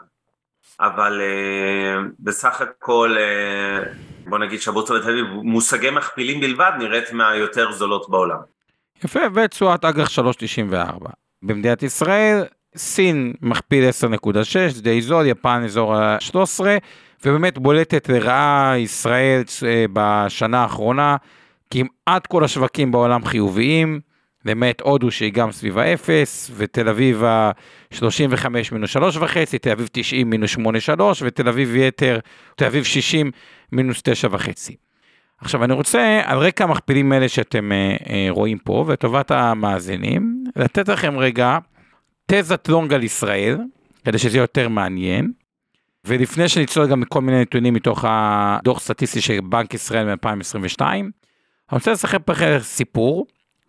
אבל 0.80 1.20
uh, 1.20 2.10
בסך 2.20 2.60
הכל 2.60 3.16
uh, 3.16 3.88
בוא 4.28 4.38
נגיד 4.38 4.60
שהבורסה 4.60 4.94
בתל 4.94 5.10
אביב 5.10 5.26
מושגי 5.26 5.90
מכפילים 5.90 6.40
בלבד 6.40 6.72
נראית 6.78 7.12
מהיותר 7.12 7.72
זולות 7.72 8.10
בעולם. 8.10 8.38
יפה, 9.04 9.20
ותשואת 9.34 9.84
אג"ח 9.84 10.08
3.94. 10.08 11.08
במדינת 11.42 11.82
ישראל, 11.82 12.44
סין 12.76 13.32
מכפיל 13.42 13.84
10.6, 13.88 14.80
די 14.80 15.00
זול, 15.00 15.26
יפן 15.26 15.62
אזור 15.64 15.96
ה-13, 15.96 16.60
ובאמת 17.24 17.58
בולטת 17.58 18.08
לרעה 18.08 18.74
ישראל 18.78 19.42
בשנה 19.92 20.62
האחרונה, 20.62 21.16
כמעט 21.70 22.26
כל 22.26 22.44
השווקים 22.44 22.92
בעולם 22.92 23.24
חיוביים. 23.24 24.00
למעט 24.46 24.80
הודו 24.80 25.10
שהיא 25.10 25.32
גם 25.32 25.52
סביב 25.52 25.78
האפס, 25.78 26.50
ותל 26.56 26.88
אביב 26.88 27.24
ה-35 27.24 28.46
מינוס 28.72 28.90
3 28.90 29.16
וחצי, 29.16 29.58
תל 29.58 29.70
אביב 29.70 29.88
90 29.92 30.30
מינוס 30.30 30.50
8 30.50 30.80
3, 30.80 31.22
ותל 31.22 31.48
אביב 31.48 31.76
יתר, 31.76 32.18
תל 32.56 32.64
אביב 32.64 32.84
60 32.84 33.30
מינוס 33.72 34.02
9 34.02 34.28
וחצי. 34.30 34.76
עכשיו 35.40 35.64
אני 35.64 35.72
רוצה 35.72 36.20
על 36.24 36.38
רקע 36.38 36.64
המכפילים 36.64 37.12
האלה 37.12 37.28
שאתם 37.28 37.72
אה, 37.72 37.96
אה, 38.10 38.26
רואים 38.30 38.58
פה, 38.58 38.84
וטובת 38.88 39.30
המאזינים, 39.30 40.44
לתת 40.56 40.88
לכם 40.88 41.18
רגע 41.18 41.58
תזת 42.26 42.68
לונג 42.68 42.92
על 42.92 43.04
ישראל, 43.04 43.58
כדי 44.04 44.18
שזה 44.18 44.36
יהיה 44.36 44.42
יותר 44.42 44.68
מעניין. 44.68 45.32
ולפני 46.06 46.48
שנצלול 46.48 46.86
גם 46.86 47.00
מכל 47.00 47.20
מיני 47.20 47.40
נתונים 47.40 47.74
מתוך 47.74 48.04
הדוח 48.08 48.80
סטטיסטי 48.80 49.20
של 49.20 49.40
בנק 49.40 49.74
ישראל 49.74 50.14
מ-2022, 50.14 50.80
אני 50.82 51.10
רוצה 51.72 51.92
לסכם 51.92 52.18
פה 52.18 52.32
סיפור 52.60 53.26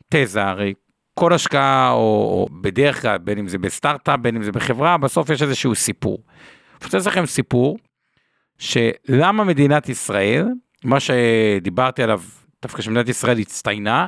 תזה, 0.09 0.43
הרי 0.43 0.73
כל 1.13 1.33
השקעה, 1.33 1.91
או, 1.91 1.97
או 1.97 2.47
בדרך 2.61 3.01
כלל, 3.01 3.17
בין 3.17 3.37
אם 3.37 3.47
זה 3.47 3.57
בסטארט-אפ, 3.57 4.19
בין 4.19 4.35
אם 4.35 4.43
זה 4.43 4.51
בחברה, 4.51 4.97
בסוף 4.97 5.29
יש 5.29 5.41
איזשהו 5.41 5.75
סיפור. 5.75 6.17
אני 6.81 6.85
רוצה 6.85 7.09
לכם 7.09 7.25
סיפור, 7.25 7.77
שלמה 8.57 9.43
מדינת 9.43 9.89
ישראל, 9.89 10.47
מה 10.83 10.99
שדיברתי 10.99 12.03
עליו, 12.03 12.21
דווקא 12.61 12.81
שמדינת 12.81 13.09
ישראל 13.09 13.39
הצטיינה, 13.39 14.07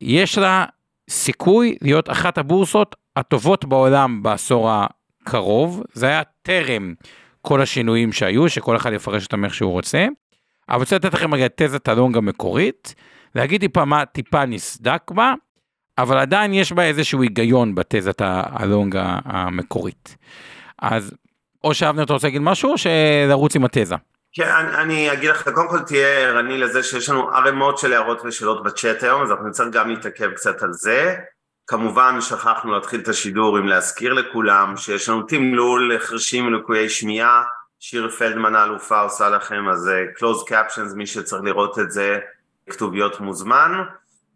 יש 0.00 0.38
לה 0.38 0.64
סיכוי 1.10 1.76
להיות 1.82 2.10
אחת 2.10 2.38
הבורסות 2.38 2.96
הטובות 3.16 3.64
בעולם 3.64 4.22
בעשור 4.22 4.70
הקרוב, 4.70 5.82
זה 5.92 6.06
היה 6.06 6.22
טרם 6.42 6.94
כל 7.42 7.62
השינויים 7.62 8.12
שהיו, 8.12 8.48
שכל 8.48 8.76
אחד 8.76 8.92
יפרש 8.92 9.24
אותם 9.24 9.44
איך 9.44 9.54
שהוא 9.54 9.72
רוצה. 9.72 10.06
אבל 10.70 10.76
אני 10.76 10.82
רוצה 10.82 10.96
לתת 10.96 11.14
לכם 11.14 11.34
רגע 11.34 11.46
את 11.46 11.52
תזת 11.56 11.88
הלונג 11.88 12.16
המקורית, 12.16 12.94
להגיד 13.34 13.60
טיפה 13.60 13.84
מה 13.84 14.04
טיפה 14.04 14.44
נסדק 14.44 15.10
בה, 15.10 15.34
אבל 15.98 16.18
עדיין 16.18 16.54
יש 16.54 16.72
בה 16.72 16.82
איזשהו 16.82 17.22
היגיון 17.22 17.74
בתזת 17.74 18.22
הלונג 18.24 18.96
המקורית. 19.24 20.16
אז 20.82 21.14
או 21.64 21.74
שאבנר 21.74 22.02
אתה 22.02 22.12
רוצה 22.12 22.26
להגיד 22.26 22.42
משהו 22.42 22.72
או 22.72 22.76
שלרוץ 22.78 23.56
עם 23.56 23.64
התזה? 23.64 23.94
כן, 24.32 24.50
אני, 24.50 24.82
אני 24.82 25.12
אגיד 25.12 25.30
לך, 25.30 25.48
קודם 25.48 25.68
כל 25.68 25.78
תהיה 25.78 26.06
ערני 26.06 26.58
לזה 26.58 26.82
שיש 26.82 27.08
לנו 27.08 27.30
ערימות 27.30 27.78
של 27.78 27.92
הערות 27.92 28.22
ושאלות 28.24 28.62
בצ'אט 28.64 29.02
היום, 29.02 29.22
אז 29.22 29.30
אנחנו 29.30 29.48
נצטרך 29.48 29.68
גם 29.72 29.90
להתעכב 29.90 30.30
קצת 30.30 30.62
על 30.62 30.72
זה. 30.72 31.16
כמובן 31.66 32.20
שכחנו 32.20 32.72
להתחיל 32.72 33.00
את 33.00 33.08
השידור 33.08 33.58
עם 33.58 33.66
להזכיר 33.66 34.12
לכולם 34.12 34.76
שיש 34.76 35.08
לנו 35.08 35.22
תמלול 35.22 35.98
חרשים 35.98 36.46
ולקויי 36.46 36.88
שמיעה, 36.88 37.42
שיר 37.80 38.10
פלדמן 38.10 38.54
האלופה 38.54 39.00
עושה 39.00 39.28
לכם, 39.28 39.68
אז 39.68 39.88
אה, 39.88 40.04
close 40.16 40.48
captions, 40.48 40.94
מי 40.96 41.06
שצריך 41.06 41.42
לראות 41.42 41.78
את 41.78 41.90
זה, 41.90 42.18
כתוביות 42.70 43.20
מוזמן, 43.20 43.72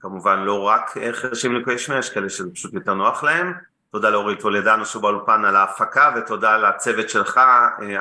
כמובן 0.00 0.38
לא 0.38 0.62
רק 0.62 0.94
חרשים 1.12 1.56
לקויי 1.56 1.78
שמיעה, 1.78 1.98
יש 1.98 2.10
כאלה 2.10 2.28
שזה 2.28 2.50
פשוט 2.54 2.74
יותר 2.74 2.94
נוח 2.94 3.24
להם. 3.24 3.52
תודה 3.92 4.10
לאורית 4.10 4.40
טולדנו 4.40 4.86
שבאולפן 4.86 5.44
על 5.44 5.56
ההפקה 5.56 6.14
ותודה 6.16 6.56
לצוות 6.56 7.10
שלך, 7.10 7.40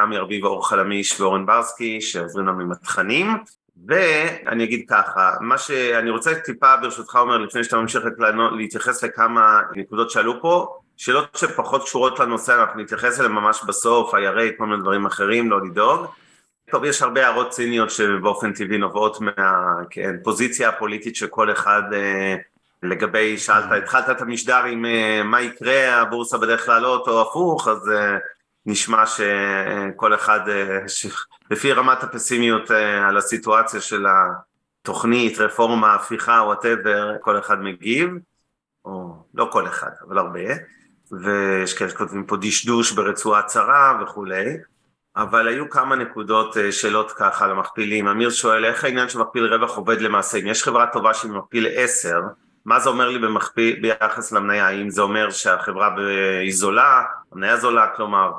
עמי 0.02 0.18
ארביב, 0.18 0.46
אור 0.46 0.70
חלמיש 0.70 1.22
ואורן 1.22 1.46
ברסקי 1.46 2.02
שעוזרים 2.02 2.48
לנו 2.48 2.62
עם 2.62 2.72
התכנים. 2.72 3.28
ואני 3.88 4.64
אגיד 4.64 4.86
ככה, 4.90 5.34
מה 5.42 5.58
שאני 5.58 6.10
רוצה 6.10 6.36
טיפה 6.36 6.78
ברשותך 6.78 7.16
אומר 7.16 7.38
לפני 7.38 7.64
שאתה 7.64 7.78
ממשיך 7.78 8.04
להתייחס 8.58 9.04
לכמה 9.04 9.62
נקודות 9.76 10.12
שעלו 10.12 10.42
פה, 10.42 10.80
שאלות 10.98 11.36
שפחות 11.36 11.84
קשורות 11.84 12.20
לנושא 12.20 12.62
אנחנו 12.62 12.82
נתייחס 12.82 13.20
אליהן 13.20 13.34
ממש 13.34 13.64
בסוף, 13.68 14.14
IRA, 14.14 14.58
כל 14.58 14.66
מיני 14.66 14.82
דברים 14.82 15.06
אחרים, 15.06 15.52
לא 15.52 15.66
לדאוג. 15.66 16.06
טוב, 16.72 16.84
יש 16.84 17.02
הרבה 17.02 17.28
הערות 17.28 17.50
ציניות 17.50 17.92
שבאופן 17.92 18.54
טבעי 18.54 18.78
נובעות 18.78 19.18
מהפוזיציה 19.22 20.72
כן, 20.72 20.76
הפוליטית 20.76 21.16
של 21.16 21.28
כל 21.28 21.52
אחד 21.52 21.82
אה, 21.94 22.36
לגבי, 22.84 23.38
שאלת, 23.38 23.72
התחלת 23.84 24.10
את 24.10 24.22
המשדר 24.22 24.64
עם 24.64 24.86
אה, 24.86 25.22
מה 25.24 25.42
יקרה, 25.42 26.02
הבורסה 26.02 26.38
בדרך 26.38 26.70
לעלות 26.70 27.08
או 27.08 27.22
הפוך, 27.22 27.68
אז 27.68 27.90
אה, 27.90 28.18
נשמע 28.66 29.04
שכל 29.06 30.14
אחד, 30.14 30.40
ש... 30.88 31.08
לפי 31.52 31.72
רמת 31.72 32.04
הפסימיות 32.04 32.72
על 33.08 33.18
הסיטואציה 33.18 33.82
של 33.82 34.06
התוכנית, 34.82 35.38
רפורמה, 35.40 35.94
הפיכה, 35.94 36.42
וואטאבר, 36.46 37.18
כל 37.22 37.40
אחד 37.40 37.62
מגיב, 37.62 38.10
או 38.86 39.16
לא 39.34 39.50
כל 39.52 39.68
אחד, 39.68 39.92
אבל 40.08 40.18
הרבה, 40.18 40.40
ויש 41.22 41.74
כאלה 41.74 41.90
שכותבים 41.90 42.26
פה 42.26 42.38
דשדוש 42.38 42.92
ברצועת 42.92 43.46
צרה 43.46 44.00
וכולי. 44.02 44.58
אבל 45.16 45.48
היו 45.48 45.70
כמה 45.70 45.96
נקודות, 45.96 46.58
אה, 46.58 46.72
שאלות 46.72 47.12
ככה 47.12 47.48
למכפילים. 47.48 48.08
אמיר 48.08 48.30
שואל, 48.30 48.66
איך 48.66 48.84
העניין 48.84 49.10
של 49.10 49.20
מכפיל 49.20 49.46
רווח 49.46 49.78
עובד 49.78 50.02
למעשה? 50.02 50.38
אם 50.38 50.48
יש 50.48 50.64
חברה 50.64 50.88
טובה 50.88 51.14
שהיא 51.14 51.32
מכפיל 51.32 51.68
10, 51.76 52.22
מה 52.66 52.80
זה 52.80 52.90
אומר 52.90 53.10
לי 53.10 53.20
במכפיל, 53.20 53.80
ביחס 53.82 54.32
למניה? 54.32 54.68
האם 54.68 54.90
זה 54.90 55.02
אומר 55.02 55.30
שהחברה 55.30 55.96
היא 56.42 56.54
זולה, 56.54 57.02
המניה 57.32 57.58
זולה, 57.58 57.88
כלומר, 57.96 58.32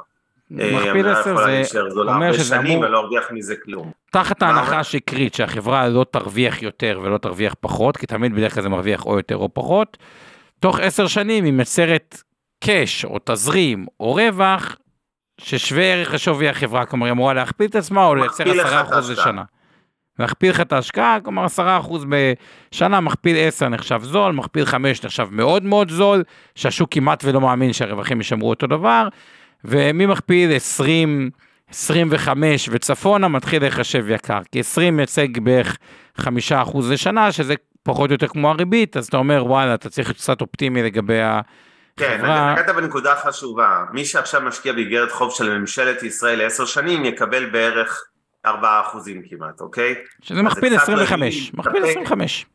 אה, 0.60 0.70
מכפיל 0.76 1.08
10 1.08 1.90
זה 1.90 2.00
אומר 2.00 2.32
שזה 2.32 2.58
אמור... 2.58 2.78
ולא 2.78 2.98
ארוויח 2.98 3.30
מזה 3.30 3.54
כלום. 3.64 3.90
תחת 4.12 4.42
ההנחה 4.42 4.78
השקרית 4.78 5.34
שהחברה 5.34 5.88
לא 5.88 6.04
תרוויח 6.10 6.62
יותר 6.62 7.00
ולא 7.02 7.18
תרוויח 7.18 7.54
פחות, 7.60 7.96
כי 7.96 8.06
תמיד 8.06 8.34
בדרך 8.34 8.54
כלל 8.54 8.62
זה 8.62 8.68
מרוויח 8.68 9.06
או 9.06 9.16
יותר 9.16 9.36
או 9.36 9.48
פחות, 9.54 9.98
תוך 10.60 10.80
עשר 10.80 11.06
שנים 11.06 11.44
היא 11.44 11.52
מייצרת 11.52 12.22
קאש 12.60 13.04
או 13.04 13.18
תזרים 13.24 13.86
או 14.00 14.14
רווח 14.14 14.76
ששווה 15.40 15.84
ערך 15.84 16.14
לשווי 16.14 16.48
החברה, 16.48 16.86
כלומר 16.86 17.06
היא 17.06 17.12
אמורה 17.12 17.34
להכפיל 17.34 17.66
את 17.66 17.74
עצמה 17.74 18.06
או 18.06 18.14
לייצר 18.14 18.44
10% 18.44 18.94
לשנה. 19.10 19.42
להכפיל 20.18 20.50
לך 20.50 20.60
את 20.60 20.72
ההשקעה, 20.72 21.18
כלומר 21.24 21.46
10% 21.46 21.58
בשנה, 22.08 23.00
מכפיל 23.00 23.36
10 23.38 23.68
נחשב 23.68 24.00
זול, 24.02 24.32
מכפיל 24.32 24.64
5 24.64 25.04
נחשב 25.04 25.28
מאוד 25.30 25.64
מאוד 25.64 25.90
זול, 25.90 26.22
שהשוק 26.54 26.94
כמעט 26.94 27.24
ולא 27.24 27.40
מאמין 27.40 27.72
שהרווחים 27.72 28.18
יישמרו 28.18 28.50
אותו 28.50 28.66
דבר, 28.66 29.08
ומי 29.64 30.06
מכפיל 30.06 30.52
20, 30.52 31.30
25 31.70 32.68
וצפונה 32.72 33.28
מתחיל 33.28 33.66
לחשב 33.66 34.10
יקר, 34.10 34.40
כי 34.52 34.60
20 34.60 34.96
מייצג 34.96 35.38
בערך 35.38 35.76
5% 36.20 36.24
לשנה, 36.90 37.32
שזה 37.32 37.54
פחות 37.82 38.10
או 38.10 38.14
יותר 38.14 38.28
כמו 38.28 38.50
הריבית, 38.50 38.96
אז 38.96 39.06
אתה 39.06 39.16
אומר 39.16 39.44
וואלה, 39.46 39.74
אתה 39.74 39.90
צריך 39.90 40.08
להיות 40.08 40.16
קצת 40.16 40.40
אופטימי 40.40 40.82
לגבי 40.82 41.20
ה... 41.20 41.40
כן, 41.96 42.18
חברה... 42.18 42.52
נגעת 42.52 42.76
בנקודה 42.76 43.16
חשובה, 43.16 43.84
מי 43.92 44.04
שעכשיו 44.04 44.40
משקיע 44.40 44.72
באיגרת 44.72 45.12
חוב 45.12 45.34
של 45.34 45.58
ממשלת 45.58 46.02
ישראל 46.02 46.38
לעשר 46.38 46.64
שנים 46.64 47.04
יקבל 47.04 47.50
בערך 47.50 48.04
4% 48.46 48.50
כמעט, 49.30 49.60
אוקיי? 49.60 49.94
שזה 50.22 50.42
מכפיל 50.42 50.76
25, 50.76 51.54
מכפיל 51.54 51.84
25. 51.84 52.46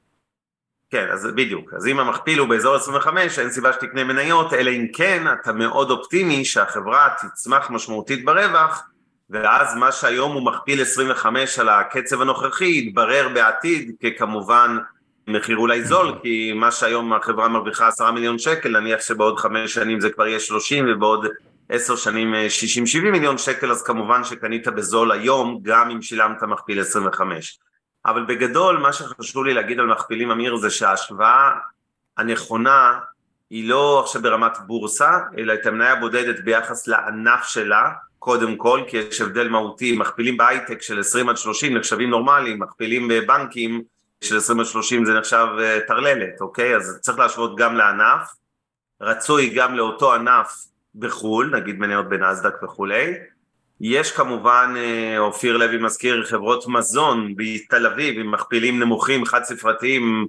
כן, 0.92 1.08
אז 1.12 1.28
בדיוק, 1.36 1.74
אז 1.74 1.88
אם 1.88 2.00
המכפיל 2.00 2.40
הוא 2.40 2.48
באזור 2.48 2.76
25, 2.76 3.40
אין 3.40 3.52
סיבה 3.52 3.74
שתקנה 3.74 4.04
מניות, 4.04 4.54
אלא 4.54 4.72
אם 4.72 4.88
כן 4.94 5.24
אתה 5.42 5.54
מאוד 5.54 5.92
אופטימי 5.92 6.46
שהחברה 6.46 7.10
תצמח 7.22 7.70
משמעותית 7.70 8.26
ברווח, 8.26 8.84
ואז 9.30 9.76
מה 9.76 9.92
שהיום 9.92 10.34
הוא 10.34 10.46
מכפיל 10.46 10.82
25 10.82 11.60
על 11.60 11.70
הקצב 11.70 12.22
הנוכחי 12.22 12.78
יתברר 12.78 13.30
בעתיד 13.34 13.92
ככמובן 14.04 14.78
מחיר 15.30 15.58
אולי 15.58 15.84
זול, 15.84 16.14
כי 16.22 16.54
מה 16.54 16.72
שהיום 16.72 17.14
החברה 17.14 17.48
מרוויחה 17.48 17.88
עשרה 17.88 18.12
מיליון 18.12 18.40
שקל, 18.40 18.80
נניח 18.80 19.02
שבעוד 19.02 19.40
חמש 19.40 19.74
שנים 19.74 20.00
זה 20.00 20.10
כבר 20.10 20.28
יהיה 20.28 20.40
שלושים 20.40 20.86
ובעוד 20.90 21.28
עשר 21.70 21.96
שנים 21.96 22.36
אה, 22.36 22.50
שישים 22.50 22.86
שבעים 22.88 23.12
מיליון 23.12 23.38
שקל, 23.38 23.72
אז 23.72 23.84
כמובן 23.84 24.24
שקנית 24.24 24.68
בזול 24.68 25.12
היום, 25.12 25.60
גם 25.64 25.90
אם 25.90 26.02
שילמת 26.02 26.44
מכפיל 26.44 26.80
עשרים 26.80 27.08
וחמש. 27.08 27.60
אבל 28.06 28.26
בגדול 28.26 28.78
מה 28.78 28.94
שחשוב 28.94 29.46
לי 29.46 29.54
להגיד 29.54 29.80
על 29.80 29.86
מכפילים 29.86 30.32
אמיר 30.32 30.58
זה 30.58 30.70
שההשוואה 30.70 31.52
הנכונה 32.18 33.00
היא 33.50 33.70
לא 33.70 34.00
עכשיו 34.00 34.22
ברמת 34.22 34.58
בורסה, 34.68 35.18
אלא 35.38 35.54
את 35.54 35.66
המניה 35.66 35.96
בודדת 35.96 36.40
ביחס 36.40 36.88
לענף 36.88 37.44
שלה, 37.44 37.92
קודם 38.20 38.56
כל, 38.56 38.82
כי 38.88 38.98
יש 38.98 39.22
הבדל 39.22 39.48
מהותי, 39.48 39.98
מכפילים 39.98 40.38
בהייטק 40.38 40.82
של 40.82 41.00
20 41.00 41.30
עד 41.30 41.38
30 41.38 41.78
נחשבים 41.78 42.10
נורמליים, 42.10 42.60
מכפילים 42.60 43.08
בבנקים 43.08 43.84
של 44.22 44.38
20 44.38 44.60
עד 44.60 44.66
30 44.66 45.06
זה 45.06 45.14
נחשב 45.14 45.48
uh, 45.58 45.88
טרללת, 45.88 46.42
אוקיי? 46.42 46.76
אז 46.76 47.00
צריך 47.02 47.20
להשוות 47.20 47.58
גם 47.58 47.76
לענף, 47.76 48.36
רצוי 49.02 49.50
גם 49.50 49.76
לאותו 49.76 50.14
ענף 50.14 50.66
בחו"ל, 50.96 51.56
נגיד 51.56 51.80
מניות 51.80 52.10
בנסדק 52.10 52.64
וכולי. 52.64 53.14
יש 53.82 54.12
כמובן, 54.12 54.74
uh, 54.76 55.20
אופיר 55.20 55.58
לוי 55.58 55.78
מזכיר, 55.78 56.26
חברות 56.26 56.68
מזון 56.68 57.34
בתל 57.36 57.88
אביב 57.88 58.20
עם 58.20 58.32
מכפילים 58.32 58.80
נמוכים, 58.80 59.26
חד 59.26 59.44
ספרתיים, 59.44 60.28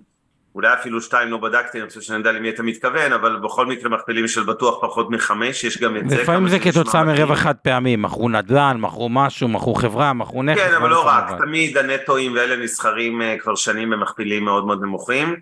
אולי 0.55 0.73
אפילו 0.73 1.01
שתיים 1.01 1.31
לא 1.31 1.37
בדקתי, 1.37 1.81
אני 1.81 1.89
חושב 1.89 2.01
שאני 2.01 2.19
יודע 2.19 2.33
למי 2.33 2.51
אתה 2.51 2.63
מתכוון, 2.63 3.13
אבל 3.13 3.37
בכל 3.37 3.67
מקרה 3.67 3.91
מכפילים 3.91 4.29
של 4.29 4.43
בטוח 4.43 4.79
פחות 4.83 5.11
מחמש, 5.11 5.65
יש 5.65 5.79
גם 5.79 5.97
את 5.97 6.11
זה. 6.11 6.23
לפעמים 6.23 6.49
זה 6.49 6.59
כתוצאה 6.59 7.05
מרווח 7.05 7.39
חד 7.39 7.55
פעמי, 7.57 7.97
מכרו 7.97 8.29
נדל"ן, 8.29 8.77
מכרו 8.81 9.09
משהו, 9.09 9.49
מכרו 9.49 9.75
חברה, 9.75 10.13
מכרו 10.13 10.43
נכס. 10.43 10.61
כן, 10.61 10.75
אבל 10.75 10.91
לא 10.91 11.07
רק, 11.07 11.25
תמיד 11.39 11.79
הנטואים 11.79 12.33
ואלה 12.35 12.57
נסחרים 12.57 13.23
אה, 13.23 13.37
כבר 13.39 13.55
שנים 13.55 13.91
במכפילים 13.91 14.45
מאוד 14.45 14.67
מאוד 14.67 14.83
נמוכים. 14.83 15.37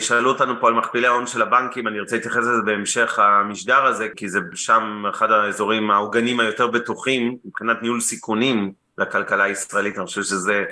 שאלו 0.00 0.30
אותנו 0.30 0.60
פה 0.60 0.68
על 0.68 0.74
מכפילי 0.74 1.06
ההון 1.06 1.26
של 1.26 1.42
הבנקים, 1.42 1.88
אני 1.88 2.00
רוצה 2.00 2.16
להתייחס 2.16 2.38
לזה 2.38 2.62
בהמשך 2.64 3.18
המשדר 3.18 3.84
הזה, 3.84 4.08
כי 4.16 4.28
זה 4.28 4.40
שם 4.54 5.04
אחד 5.10 5.30
האזורים 5.30 5.90
העוגנים 5.90 6.40
היותר 6.40 6.66
בטוחים 6.66 7.36
מבחינת 7.44 7.82
ניהול 7.82 8.00
סיכונים 8.00 8.72
לכלכלה 8.98 9.44
הישראלית, 9.44 9.98
אני 9.98 10.06
חושב 10.06 10.22
שזה 10.22 10.64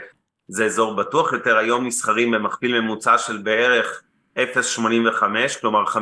זה 0.53 0.65
אזור 0.65 0.95
בטוח 0.97 1.33
יותר, 1.33 1.57
היום 1.57 1.87
נסחרים 1.87 2.31
במכפיל 2.31 2.81
ממוצע 2.81 3.19
של 3.19 3.37
בערך 3.37 4.03
0.85, 4.39 4.41
כלומר 5.61 5.85
15% 5.85 5.97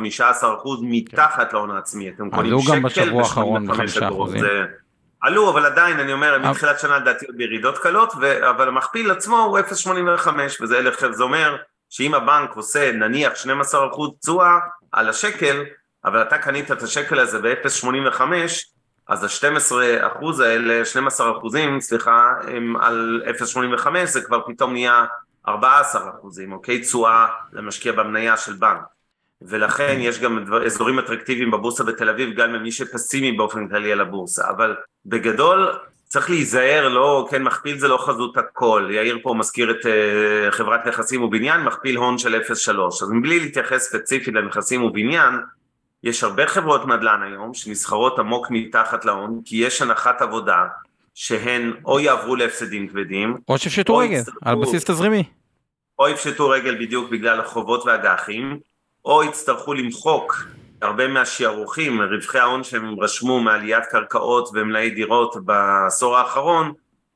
מתחת 0.81 1.49
כן. 1.51 1.57
להון 1.57 1.71
העצמי, 1.71 2.09
אתם 2.09 2.29
קונים 2.29 2.59
שקל 2.59 3.09
ב-85 3.09 4.05
אגורות, 4.05 4.29
עלו 5.21 5.49
אבל 5.49 5.65
עדיין 5.65 5.99
אני 5.99 6.13
אומר 6.13 6.35
אבל... 6.35 6.49
מתחילת 6.49 6.79
שנה 6.79 6.97
לדעתי 6.97 7.25
בירידות 7.37 7.77
קלות 7.77 8.13
ו... 8.21 8.49
אבל 8.49 8.67
המכפיל 8.67 9.11
עצמו 9.11 9.37
הוא 9.37 9.59
0.85 9.59 10.29
וזה 10.61 10.81
זה 11.11 11.23
אומר 11.23 11.57
שאם 11.89 12.13
הבנק 12.13 12.55
עושה 12.55 12.91
נניח 12.91 13.33
12% 13.33 13.37
תשואה 14.21 14.57
על 14.91 15.09
השקל 15.09 15.63
אבל 16.05 16.21
אתה 16.21 16.37
קנית 16.37 16.71
את 16.71 16.83
השקל 16.83 17.19
הזה 17.19 17.39
ב-0.85 17.39 18.21
אז 19.11 19.23
ה-12 19.23 19.75
אחוז 19.99 20.39
האלה, 20.39 20.85
12 20.85 21.37
אחוזים, 21.37 21.81
סליחה, 21.81 22.33
הם 22.47 22.77
על 22.77 23.23
0.85 23.77 23.87
זה 24.05 24.21
כבר 24.21 24.41
פתאום 24.47 24.71
נהיה 24.73 25.05
14 25.47 26.09
אחוזים, 26.09 26.51
אוקיי? 26.51 26.81
תשואה 26.81 27.25
למשקיע 27.53 27.91
במניה 27.91 28.37
של 28.37 28.53
בנק. 28.53 28.81
ולכן 29.41 29.97
יש 29.99 30.19
גם 30.19 30.45
אזורים 30.65 30.99
אטרקטיביים 30.99 31.51
בבורסה 31.51 31.83
בתל 31.83 32.09
אביב, 32.09 32.35
גם 32.35 32.53
למי 32.53 32.71
שפסימי 32.71 33.31
באופן 33.31 33.67
כללי 33.67 33.91
על 33.91 34.01
הבורסה. 34.01 34.49
אבל 34.49 34.75
בגדול 35.05 35.71
צריך 36.07 36.29
להיזהר, 36.29 36.89
לא, 36.89 37.27
כן, 37.31 37.43
מכפיל 37.43 37.77
זה 37.77 37.87
לא 37.87 37.97
חזות 37.97 38.37
הכל. 38.37 38.87
יאיר 38.91 39.19
פה 39.23 39.33
מזכיר 39.33 39.71
את 39.71 39.85
uh, 39.85 40.51
חברת 40.51 40.87
נכסים 40.87 41.23
ובניין, 41.23 41.63
מכפיל 41.63 41.97
הון 41.97 42.17
של 42.17 42.41
0.3. 42.41 42.49
אז 43.03 43.09
מבלי 43.11 43.39
להתייחס 43.39 43.89
ספציפית 43.89 44.33
לנכסים 44.35 44.83
ובניין, 44.83 45.33
יש 46.03 46.23
הרבה 46.23 46.47
חברות 46.47 46.87
נדל"ן 46.87 47.23
היום 47.23 47.53
שנסחרות 47.53 48.19
עמוק 48.19 48.47
מתחת 48.49 49.05
להון 49.05 49.41
כי 49.45 49.57
יש 49.57 49.81
הנחת 49.81 50.21
עבודה 50.21 50.65
שהן 51.13 51.73
או 51.85 51.99
יעברו 51.99 52.35
להפסדים 52.35 52.87
כבדים 52.87 53.37
או 53.47 53.57
שיפשטו 53.57 53.97
רגל 53.97 54.13
יצטרכו, 54.13 54.39
על 54.41 54.55
בסיס 54.55 54.83
תזרימי. 54.83 55.23
או 55.99 56.09
יפשטו 56.09 56.49
רגל 56.49 56.85
בדיוק 56.85 57.09
בגלל 57.09 57.39
החובות 57.39 57.85
והגחים 57.85 58.59
או 59.05 59.23
יצטרכו 59.23 59.73
למחוק 59.73 60.43
הרבה 60.81 61.07
מהשערוכים, 61.07 62.01
רווחי 62.01 62.39
ההון 62.39 62.63
שהם 62.63 62.99
רשמו 62.99 63.39
מעליית 63.39 63.85
קרקעות 63.85 64.49
ומלאי 64.53 64.89
דירות 64.89 65.45
בעשור 65.45 66.17
האחרון 66.17 66.73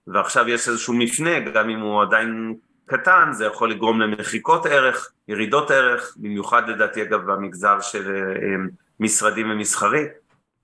ועכשיו 0.08 0.50
יש 0.50 0.68
איזשהו 0.68 0.94
מפנה 0.94 1.40
גם 1.40 1.70
אם 1.70 1.80
הוא 1.80 2.02
עדיין 2.02 2.56
קטן 2.86 3.30
זה 3.32 3.46
יכול 3.46 3.72
לגרום 3.72 4.02
למחיקות 4.02 4.66
ערך, 4.66 5.12
ירידות 5.28 5.72
ערך, 5.72 6.14
במיוחד 6.18 6.70
לדעתי 6.70 7.02
אגב 7.02 7.32
במגזר 7.32 7.82
של 7.82 8.16
אה, 8.16 8.56
משרדים 9.00 9.52
ומסחרי, 9.52 10.06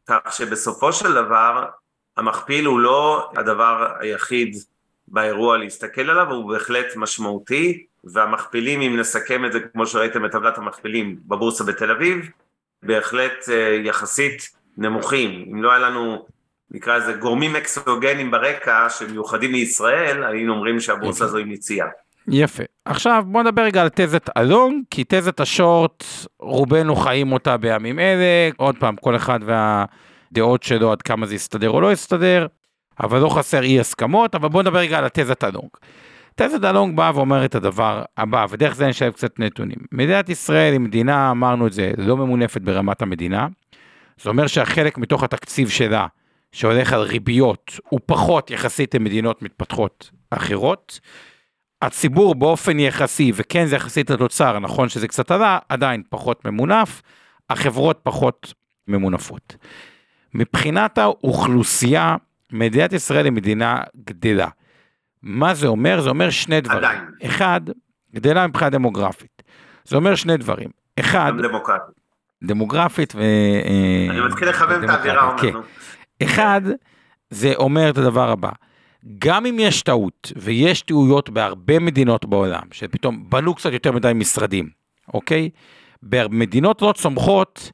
כך 0.07 0.34
שבסופו 0.34 0.93
של 0.93 1.13
דבר 1.13 1.65
המכפיל 2.17 2.65
הוא 2.65 2.79
לא 2.79 3.31
הדבר 3.36 3.88
היחיד 3.99 4.55
באירוע 5.07 5.57
להסתכל 5.57 6.10
עליו, 6.10 6.31
הוא 6.31 6.53
בהחלט 6.53 6.95
משמעותי, 6.95 7.86
והמכפילים, 8.03 8.81
אם 8.81 8.99
נסכם 8.99 9.45
את 9.45 9.51
זה 9.51 9.60
כמו 9.60 9.88
שראיתם 9.88 10.23
בטבלת 10.23 10.57
המכפילים 10.57 11.19
בבורסה 11.25 11.63
בתל 11.63 11.91
אביב, 11.91 12.29
בהחלט 12.84 13.49
אה, 13.49 13.79
יחסית 13.84 14.49
נמוכים. 14.77 15.45
אם 15.51 15.63
לא 15.63 15.71
היה 15.71 15.79
לנו 15.79 16.25
נקרא 16.71 16.97
לזה 16.97 17.13
גורמים 17.13 17.55
אקסוגנים 17.55 18.31
ברקע 18.31 18.89
שמיוחדים 18.89 19.51
לישראל, 19.51 20.23
היינו 20.23 20.53
אומרים 20.53 20.79
שהבורסה 20.79 21.25
הזו 21.25 21.38
היא 21.38 21.45
מציאה. 21.45 21.88
יפה. 22.27 22.63
עכשיו 22.86 23.23
בוא 23.27 23.43
נדבר 23.43 23.62
רגע 23.62 23.81
על 23.81 23.89
תזת 23.95 24.29
הלונג, 24.36 24.84
כי 24.89 25.03
תזת 25.07 25.39
השורט, 25.39 26.03
רובנו 26.39 26.95
חיים 26.95 27.31
אותה 27.31 27.57
בימים 27.57 27.99
אלה, 27.99 28.49
עוד 28.57 28.75
פעם, 28.79 28.95
כל 28.95 29.15
אחד 29.15 29.39
והדעות 29.45 30.63
שלו 30.63 30.91
עד 30.91 31.01
כמה 31.01 31.25
זה 31.25 31.36
יסתדר 31.36 31.69
או 31.69 31.81
לא 31.81 31.91
יסתדר, 31.91 32.47
אבל 32.99 33.19
לא 33.19 33.29
חסר 33.29 33.63
אי 33.63 33.79
הסכמות, 33.79 34.36
אבל 34.36 34.49
בוא 34.49 34.62
נדבר 34.62 34.79
רגע 34.79 34.97
על 34.97 35.05
התזת 35.05 35.43
הלונג. 35.43 35.69
תזת 36.36 36.63
הלונג 36.63 36.97
באה 36.97 37.12
ואומרת 37.15 37.49
את 37.49 37.55
הדבר 37.55 38.03
הבא, 38.17 38.45
ודרך 38.49 38.75
זה 38.75 38.88
נשאר 38.88 39.12
קצת 39.12 39.39
נתונים. 39.39 39.77
מדינת 39.91 40.29
ישראל 40.29 40.71
היא 40.71 40.79
מדינה, 40.79 41.31
אמרנו 41.31 41.67
את 41.67 41.73
זה, 41.73 41.91
לא 41.97 42.17
ממונפת 42.17 42.62
ברמת 42.62 43.01
המדינה. 43.01 43.47
זה 44.21 44.29
אומר 44.29 44.47
שהחלק 44.47 44.97
מתוך 44.97 45.23
התקציב 45.23 45.69
שלה, 45.69 46.07
שהולך 46.51 46.93
על 46.93 47.01
ריביות, 47.01 47.79
הוא 47.89 47.99
פחות 48.05 48.51
יחסית 48.51 48.95
למדינות 48.95 49.41
מתפתחות 49.41 50.12
אחרות. 50.29 50.99
הציבור 51.82 52.36
באופן 52.36 52.80
יחסי, 52.80 53.32
וכן 53.36 53.65
זה 53.65 53.76
יחסית 53.76 54.10
לתוצר, 54.10 54.60
נכון 54.60 54.89
שזה 54.89 55.08
קצת 55.08 55.32
עלה, 55.32 55.60
עדיין 55.70 56.04
פחות 56.10 56.46
ממונף, 56.46 57.02
החברות 57.50 58.00
פחות 58.04 58.54
ממונפות. 58.88 59.56
מבחינת 60.34 60.98
האוכלוסייה, 60.98 62.15
מדינת 62.52 62.94
ישראל 62.94 63.26
היא 63.26 63.32
מדינה 63.32 63.78
גדלה. 64.06 64.48
מה 65.24 65.54
זה 65.54 65.67
אומר? 65.67 66.02
זה 66.02 66.10
אומר 66.10 66.30
שני 66.30 66.62
דברים. 66.62 66.78
עדיין. 66.78 67.06
אחד, 67.26 67.62
גדלה 68.15 68.48
מבחינה 68.48 68.70
דמוגרפית. 68.70 69.44
זה 69.86 69.96
אומר 69.96 70.15
שני 70.15 70.38
דברים. 70.38 70.70
אחד, 71.00 71.32
דמוקרטית. 71.41 71.96
דמוגרפית 72.44 73.15
ו... 73.15 73.22
אני 74.10 74.22
מתחיל 74.22 74.50
לכוון 74.50 74.84
את 74.84 74.89
האווירה, 74.89 75.36
כן. 75.41 75.54
אחד, 76.24 76.62
זה 77.30 77.54
אומר 77.56 77.89
את 77.89 77.98
הדבר 77.98 78.30
הבא. 78.30 78.50
גם 79.20 79.46
אם 79.46 79.58
יש 79.60 79.82
טעות, 79.82 80.32
ויש 80.36 80.82
טעויות 80.82 81.30
בהרבה 81.30 81.80
מדינות 81.80 82.26
בעולם, 82.26 82.64
שפתאום 82.72 83.26
בנו 83.30 83.56
קצת 83.56 83.74
יותר 83.74 83.92
מדי 83.92 84.12
משרדים, 84.16 84.70
אוקיי? 85.14 85.50
במדינות 86.04 86.82
לא 86.82 86.94
צומחות, 86.98 87.72